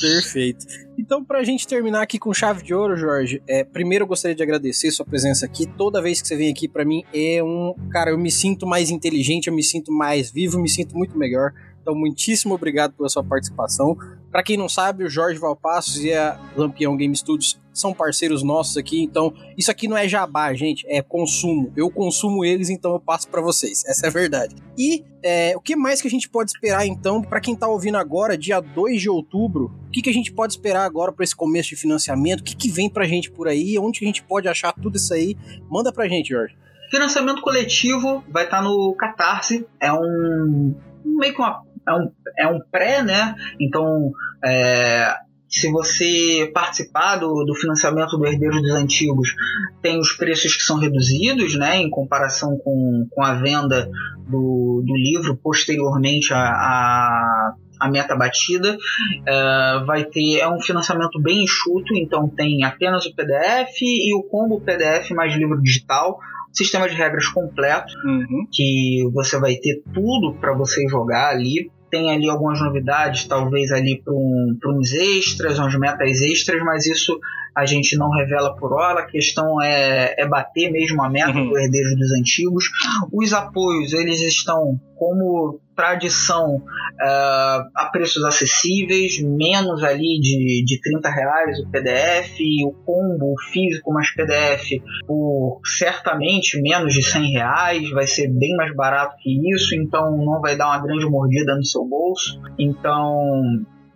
Perfeito. 0.00 0.66
Então, 0.98 1.24
pra 1.24 1.42
gente 1.42 1.66
terminar 1.66 2.02
aqui 2.02 2.18
com 2.18 2.32
chave 2.32 2.62
de 2.62 2.74
ouro, 2.74 2.96
Jorge, 2.96 3.42
é, 3.48 3.64
primeiro 3.64 4.04
eu 4.04 4.08
gostaria 4.08 4.34
de 4.34 4.42
agradecer 4.42 4.90
sua 4.90 5.06
presença 5.06 5.46
aqui. 5.46 5.66
Toda 5.66 6.02
vez 6.02 6.20
que 6.20 6.28
você 6.28 6.36
vem 6.36 6.50
aqui, 6.50 6.68
para 6.68 6.84
mim, 6.84 7.02
é 7.12 7.42
um. 7.42 7.74
Cara, 7.90 8.10
eu 8.10 8.18
me 8.18 8.30
sinto 8.30 8.66
mais 8.66 8.90
inteligente, 8.90 9.46
eu 9.46 9.54
me 9.54 9.62
sinto 9.62 9.90
mais 9.90 10.30
vivo, 10.30 10.58
me 10.58 10.68
sinto 10.68 10.96
muito 10.96 11.16
melhor. 11.16 11.52
Então, 11.80 11.94
muitíssimo 11.94 12.54
obrigado 12.54 12.92
pela 12.92 13.08
sua 13.08 13.24
participação. 13.24 13.96
Para 14.32 14.42
quem 14.42 14.56
não 14.56 14.66
sabe, 14.66 15.04
o 15.04 15.10
Jorge 15.10 15.38
Valpassos 15.38 16.02
e 16.02 16.10
a 16.10 16.40
Lampião 16.56 16.96
Game 16.96 17.14
Studios 17.14 17.60
são 17.70 17.92
parceiros 17.92 18.42
nossos 18.42 18.78
aqui, 18.78 19.02
então 19.02 19.32
isso 19.56 19.70
aqui 19.70 19.86
não 19.86 19.96
é 19.96 20.08
jabá, 20.08 20.54
gente, 20.54 20.86
é 20.88 21.02
consumo. 21.02 21.70
Eu 21.76 21.90
consumo 21.90 22.42
eles, 22.42 22.70
então 22.70 22.92
eu 22.92 23.00
passo 23.00 23.28
para 23.28 23.42
vocês. 23.42 23.84
Essa 23.86 24.06
é 24.06 24.08
a 24.08 24.12
verdade. 24.12 24.56
E 24.76 25.04
é, 25.22 25.54
o 25.54 25.60
que 25.60 25.76
mais 25.76 26.00
que 26.00 26.08
a 26.08 26.10
gente 26.10 26.30
pode 26.30 26.50
esperar 26.50 26.86
então 26.86 27.20
para 27.20 27.40
quem 27.40 27.54
tá 27.54 27.68
ouvindo 27.68 27.98
agora, 27.98 28.36
dia 28.36 28.58
2 28.58 29.02
de 29.02 29.10
outubro? 29.10 29.70
O 29.88 29.90
que, 29.90 30.00
que 30.00 30.08
a 30.08 30.14
gente 30.14 30.32
pode 30.32 30.54
esperar 30.54 30.84
agora 30.84 31.12
para 31.12 31.24
esse 31.24 31.36
começo 31.36 31.68
de 31.68 31.76
financiamento? 31.76 32.40
O 32.40 32.44
que, 32.44 32.56
que 32.56 32.70
vem 32.70 32.88
pra 32.88 33.06
gente 33.06 33.30
por 33.30 33.48
aí? 33.48 33.78
Onde 33.78 34.00
a 34.02 34.06
gente 34.06 34.22
pode 34.22 34.48
achar 34.48 34.72
tudo 34.72 34.96
isso 34.96 35.12
aí? 35.12 35.36
Manda 35.70 35.92
pra 35.92 36.08
gente, 36.08 36.30
Jorge. 36.30 36.56
Financiamento 36.90 37.42
coletivo 37.42 38.24
vai 38.28 38.44
estar 38.44 38.58
tá 38.58 38.62
no 38.62 38.94
Catarse. 38.94 39.66
É 39.78 39.92
um 39.92 40.74
meio 41.04 41.34
que 41.34 41.40
uma 41.40 41.62
é 41.88 41.94
um, 41.94 42.10
é 42.38 42.46
um 42.46 42.60
pré, 42.60 43.02
né? 43.02 43.34
Então, 43.60 44.12
é, 44.44 45.14
se 45.48 45.70
você 45.70 46.50
participar 46.54 47.16
do, 47.16 47.44
do 47.44 47.54
financiamento 47.54 48.16
do 48.16 48.26
Herdeiro 48.26 48.60
dos 48.62 48.70
Antigos, 48.70 49.34
tem 49.82 49.98
os 49.98 50.12
preços 50.12 50.56
que 50.56 50.62
são 50.62 50.78
reduzidos, 50.78 51.54
né? 51.56 51.76
Em 51.76 51.90
comparação 51.90 52.56
com, 52.58 53.06
com 53.10 53.22
a 53.22 53.34
venda 53.34 53.88
do, 54.26 54.82
do 54.86 54.96
livro 54.96 55.36
posteriormente 55.42 56.32
a 56.32 57.88
meta 57.90 58.16
batida. 58.16 58.76
Uh, 58.76 59.84
vai 59.84 60.04
ter 60.04 60.38
é 60.38 60.48
um 60.48 60.60
financiamento 60.60 61.20
bem 61.20 61.42
enxuto, 61.42 61.94
então 61.94 62.28
tem 62.28 62.64
apenas 62.64 63.04
o 63.04 63.14
PDF 63.14 63.82
e 63.82 64.14
o 64.14 64.22
combo 64.22 64.60
PDF 64.60 65.10
mais 65.10 65.34
livro 65.34 65.60
digital 65.60 66.18
sistema 66.52 66.88
de 66.88 66.94
regras 66.94 67.26
completo, 67.28 67.92
uhum. 68.04 68.46
que 68.50 69.08
você 69.12 69.38
vai 69.38 69.56
ter 69.56 69.82
tudo 69.92 70.34
para 70.40 70.56
você 70.56 70.86
jogar 70.88 71.30
ali. 71.30 71.70
Tem 71.90 72.10
ali 72.10 72.28
algumas 72.28 72.60
novidades, 72.60 73.24
talvez 73.24 73.70
ali 73.70 74.00
para 74.02 74.14
um, 74.14 74.58
uns 74.66 74.92
extras, 74.92 75.58
uns 75.58 75.78
metas 75.78 76.20
extras, 76.22 76.62
mas 76.62 76.86
isso 76.86 77.18
a 77.54 77.66
gente 77.66 77.96
não 77.98 78.10
revela 78.10 78.56
por 78.56 78.72
hora, 78.72 79.00
a 79.00 79.06
questão 79.06 79.60
é, 79.60 80.14
é 80.18 80.26
bater 80.26 80.70
mesmo 80.70 81.02
a 81.02 81.10
meta 81.10 81.36
uhum. 81.36 81.50
do 81.50 81.58
Herdeiros 81.58 81.94
dos 81.96 82.12
Antigos. 82.12 82.64
Os 83.12 83.32
apoios, 83.32 83.92
eles 83.92 84.20
estão 84.22 84.80
como 84.96 85.60
tradição 85.82 86.56
uh, 86.56 87.70
a 87.74 87.88
preços 87.90 88.24
acessíveis, 88.24 89.20
menos 89.20 89.82
ali 89.82 90.20
de, 90.20 90.62
de 90.64 90.80
30 90.80 91.10
reais 91.10 91.58
o 91.58 91.68
PDF, 91.68 92.38
o 92.64 92.72
combo 92.84 93.34
físico 93.50 93.92
mais 93.92 94.14
PDF 94.14 94.80
por 95.06 95.60
certamente 95.64 96.60
menos 96.62 96.94
de 96.94 97.02
100 97.02 97.32
reais, 97.32 97.90
vai 97.90 98.06
ser 98.06 98.28
bem 98.28 98.54
mais 98.56 98.74
barato 98.76 99.16
que 99.20 99.52
isso, 99.52 99.74
então 99.74 100.16
não 100.16 100.40
vai 100.40 100.56
dar 100.56 100.68
uma 100.68 100.82
grande 100.82 101.04
mordida 101.04 101.56
no 101.56 101.64
seu 101.64 101.84
bolso. 101.84 102.40
Então, 102.56 103.42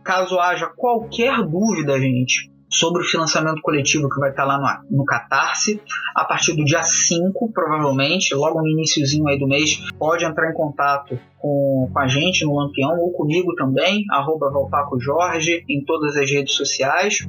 caso 0.02 0.40
haja 0.40 0.66
qualquer 0.66 1.36
dúvida, 1.44 2.00
gente, 2.00 2.50
sobre 2.68 3.02
o 3.02 3.04
financiamento 3.04 3.60
coletivo 3.62 4.08
que 4.08 4.18
vai 4.18 4.30
estar 4.30 4.44
lá 4.44 4.58
no, 4.90 4.98
no 4.98 5.04
Catarse. 5.04 5.80
A 6.14 6.24
partir 6.24 6.54
do 6.54 6.64
dia 6.64 6.82
5, 6.82 7.52
provavelmente, 7.52 8.34
logo 8.34 8.60
no 8.60 8.68
iníciozinho 8.68 9.28
aí 9.28 9.38
do 9.38 9.46
mês, 9.46 9.78
pode 9.98 10.24
entrar 10.24 10.50
em 10.50 10.54
contato 10.54 11.18
com, 11.38 11.90
com 11.92 11.98
a 11.98 12.06
gente 12.06 12.44
no 12.44 12.54
Lampião 12.54 12.98
ou 12.98 13.12
comigo 13.12 13.54
também, 13.54 14.04
arroba 14.10 14.50
Valpaco 14.50 14.98
Jorge, 15.00 15.64
em 15.68 15.84
todas 15.84 16.16
as 16.16 16.30
redes 16.30 16.54
sociais. 16.54 17.26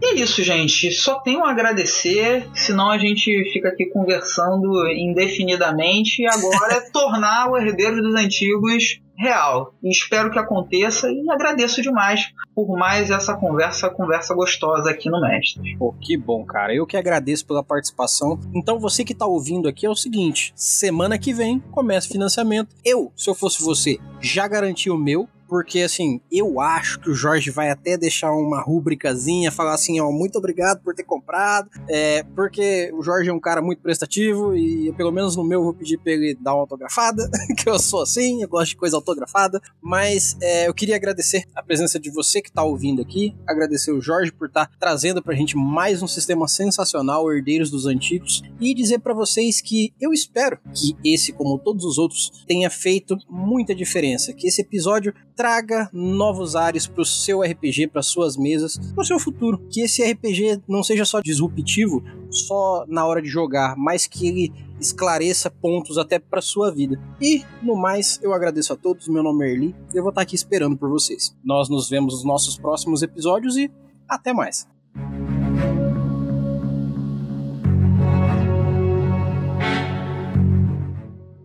E 0.00 0.06
é 0.06 0.14
isso, 0.14 0.42
gente. 0.42 0.90
Só 0.90 1.20
tenho 1.20 1.44
a 1.44 1.50
agradecer, 1.50 2.48
senão 2.54 2.90
a 2.90 2.98
gente 2.98 3.30
fica 3.52 3.68
aqui 3.68 3.86
conversando 3.86 4.88
indefinidamente. 4.88 6.22
E 6.22 6.26
agora 6.26 6.74
é 6.74 6.90
tornar 6.90 7.50
o 7.50 7.56
Herdeiro 7.56 8.02
dos 8.02 8.14
Antigos 8.14 9.01
real. 9.16 9.74
E 9.82 9.90
espero 9.90 10.30
que 10.30 10.38
aconteça 10.38 11.10
e 11.10 11.30
agradeço 11.30 11.80
demais 11.82 12.32
por 12.54 12.76
mais 12.76 13.10
essa 13.10 13.34
conversa, 13.34 13.88
conversa 13.90 14.34
gostosa 14.34 14.90
aqui 14.90 15.08
no 15.08 15.20
Mestre. 15.20 15.76
Pô, 15.78 15.94
que 16.00 16.16
bom, 16.16 16.44
cara. 16.44 16.74
Eu 16.74 16.86
que 16.86 16.96
agradeço 16.96 17.46
pela 17.46 17.62
participação. 17.62 18.38
Então 18.54 18.78
você 18.78 19.04
que 19.04 19.14
tá 19.14 19.26
ouvindo 19.26 19.68
aqui 19.68 19.86
é 19.86 19.90
o 19.90 19.96
seguinte, 19.96 20.52
semana 20.54 21.18
que 21.18 21.32
vem 21.32 21.58
começa 21.70 22.08
o 22.08 22.12
financiamento. 22.12 22.74
Eu, 22.84 23.12
se 23.16 23.28
eu 23.28 23.34
fosse 23.34 23.62
você, 23.62 23.98
já 24.20 24.46
garanti 24.46 24.90
o 24.90 24.98
meu, 24.98 25.28
porque 25.52 25.82
assim, 25.82 26.18
eu 26.32 26.62
acho 26.62 26.98
que 26.98 27.10
o 27.10 27.14
Jorge 27.14 27.50
vai 27.50 27.68
até 27.68 27.98
deixar 27.98 28.32
uma 28.32 28.62
rubricazinha, 28.62 29.52
falar 29.52 29.74
assim, 29.74 30.00
ó, 30.00 30.10
muito 30.10 30.38
obrigado 30.38 30.82
por 30.82 30.94
ter 30.94 31.02
comprado, 31.02 31.68
é, 31.90 32.22
porque 32.34 32.90
o 32.94 33.02
Jorge 33.02 33.28
é 33.28 33.32
um 33.34 33.38
cara 33.38 33.60
muito 33.60 33.82
prestativo 33.82 34.56
e 34.56 34.90
pelo 34.94 35.12
menos 35.12 35.36
no 35.36 35.44
meu 35.44 35.60
eu 35.60 35.64
vou 35.64 35.74
pedir 35.74 35.98
pra 35.98 36.10
ele 36.10 36.34
dar 36.40 36.54
uma 36.54 36.62
autografada, 36.62 37.30
que 37.54 37.68
eu 37.68 37.78
sou 37.78 38.00
assim, 38.00 38.42
eu 38.42 38.48
gosto 38.48 38.70
de 38.70 38.76
coisa 38.76 38.96
autografada, 38.96 39.60
mas 39.82 40.38
é, 40.40 40.68
eu 40.68 40.72
queria 40.72 40.96
agradecer 40.96 41.44
a 41.54 41.62
presença 41.62 42.00
de 42.00 42.10
você 42.10 42.40
que 42.40 42.50
tá 42.50 42.62
ouvindo 42.62 43.02
aqui, 43.02 43.36
agradecer 43.46 43.92
o 43.92 44.00
Jorge 44.00 44.32
por 44.32 44.48
estar 44.48 44.64
tá 44.64 44.72
trazendo 44.80 45.22
pra 45.22 45.34
gente 45.34 45.54
mais 45.54 46.02
um 46.02 46.06
sistema 46.06 46.48
sensacional, 46.48 47.30
Herdeiros 47.30 47.70
dos 47.70 47.84
Antigos, 47.84 48.42
e 48.58 48.74
dizer 48.74 49.00
para 49.00 49.12
vocês 49.12 49.60
que 49.60 49.92
eu 50.00 50.14
espero 50.14 50.58
que 50.74 50.96
esse, 51.04 51.30
como 51.30 51.58
todos 51.58 51.84
os 51.84 51.98
outros, 51.98 52.42
tenha 52.46 52.70
feito 52.70 53.18
muita 53.28 53.74
diferença, 53.74 54.32
que 54.32 54.48
esse 54.48 54.62
episódio 54.62 55.12
traga 55.42 55.90
novos 55.92 56.54
ares 56.54 56.86
para 56.86 57.02
o 57.02 57.04
seu 57.04 57.40
RPG, 57.40 57.88
para 57.88 58.00
suas 58.00 58.36
mesas, 58.36 58.78
para 58.94 59.02
o 59.02 59.04
seu 59.04 59.18
futuro. 59.18 59.58
Que 59.68 59.80
esse 59.80 60.00
RPG 60.00 60.62
não 60.68 60.84
seja 60.84 61.04
só 61.04 61.20
disruptivo, 61.20 62.00
só 62.30 62.84
na 62.86 63.04
hora 63.04 63.20
de 63.20 63.26
jogar, 63.26 63.74
mas 63.76 64.06
que 64.06 64.28
ele 64.28 64.52
esclareça 64.78 65.50
pontos 65.50 65.98
até 65.98 66.20
para 66.20 66.40
sua 66.40 66.70
vida. 66.70 66.96
E, 67.20 67.42
no 67.60 67.74
mais, 67.74 68.20
eu 68.22 68.32
agradeço 68.32 68.72
a 68.72 68.76
todos. 68.76 69.08
Meu 69.08 69.20
nome 69.20 69.44
é 69.44 69.52
Erli 69.52 69.74
e 69.92 69.96
eu 69.96 70.04
vou 70.04 70.10
estar 70.10 70.22
aqui 70.22 70.36
esperando 70.36 70.76
por 70.76 70.88
vocês. 70.88 71.36
Nós 71.44 71.68
nos 71.68 71.90
vemos 71.90 72.14
nos 72.14 72.24
nossos 72.24 72.56
próximos 72.56 73.02
episódios 73.02 73.56
e 73.56 73.68
até 74.08 74.32
mais. 74.32 74.68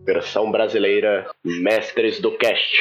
Versão 0.06 0.52
brasileira 0.52 1.28
Mestres 1.44 2.20
do 2.20 2.38
Cast. 2.38 2.76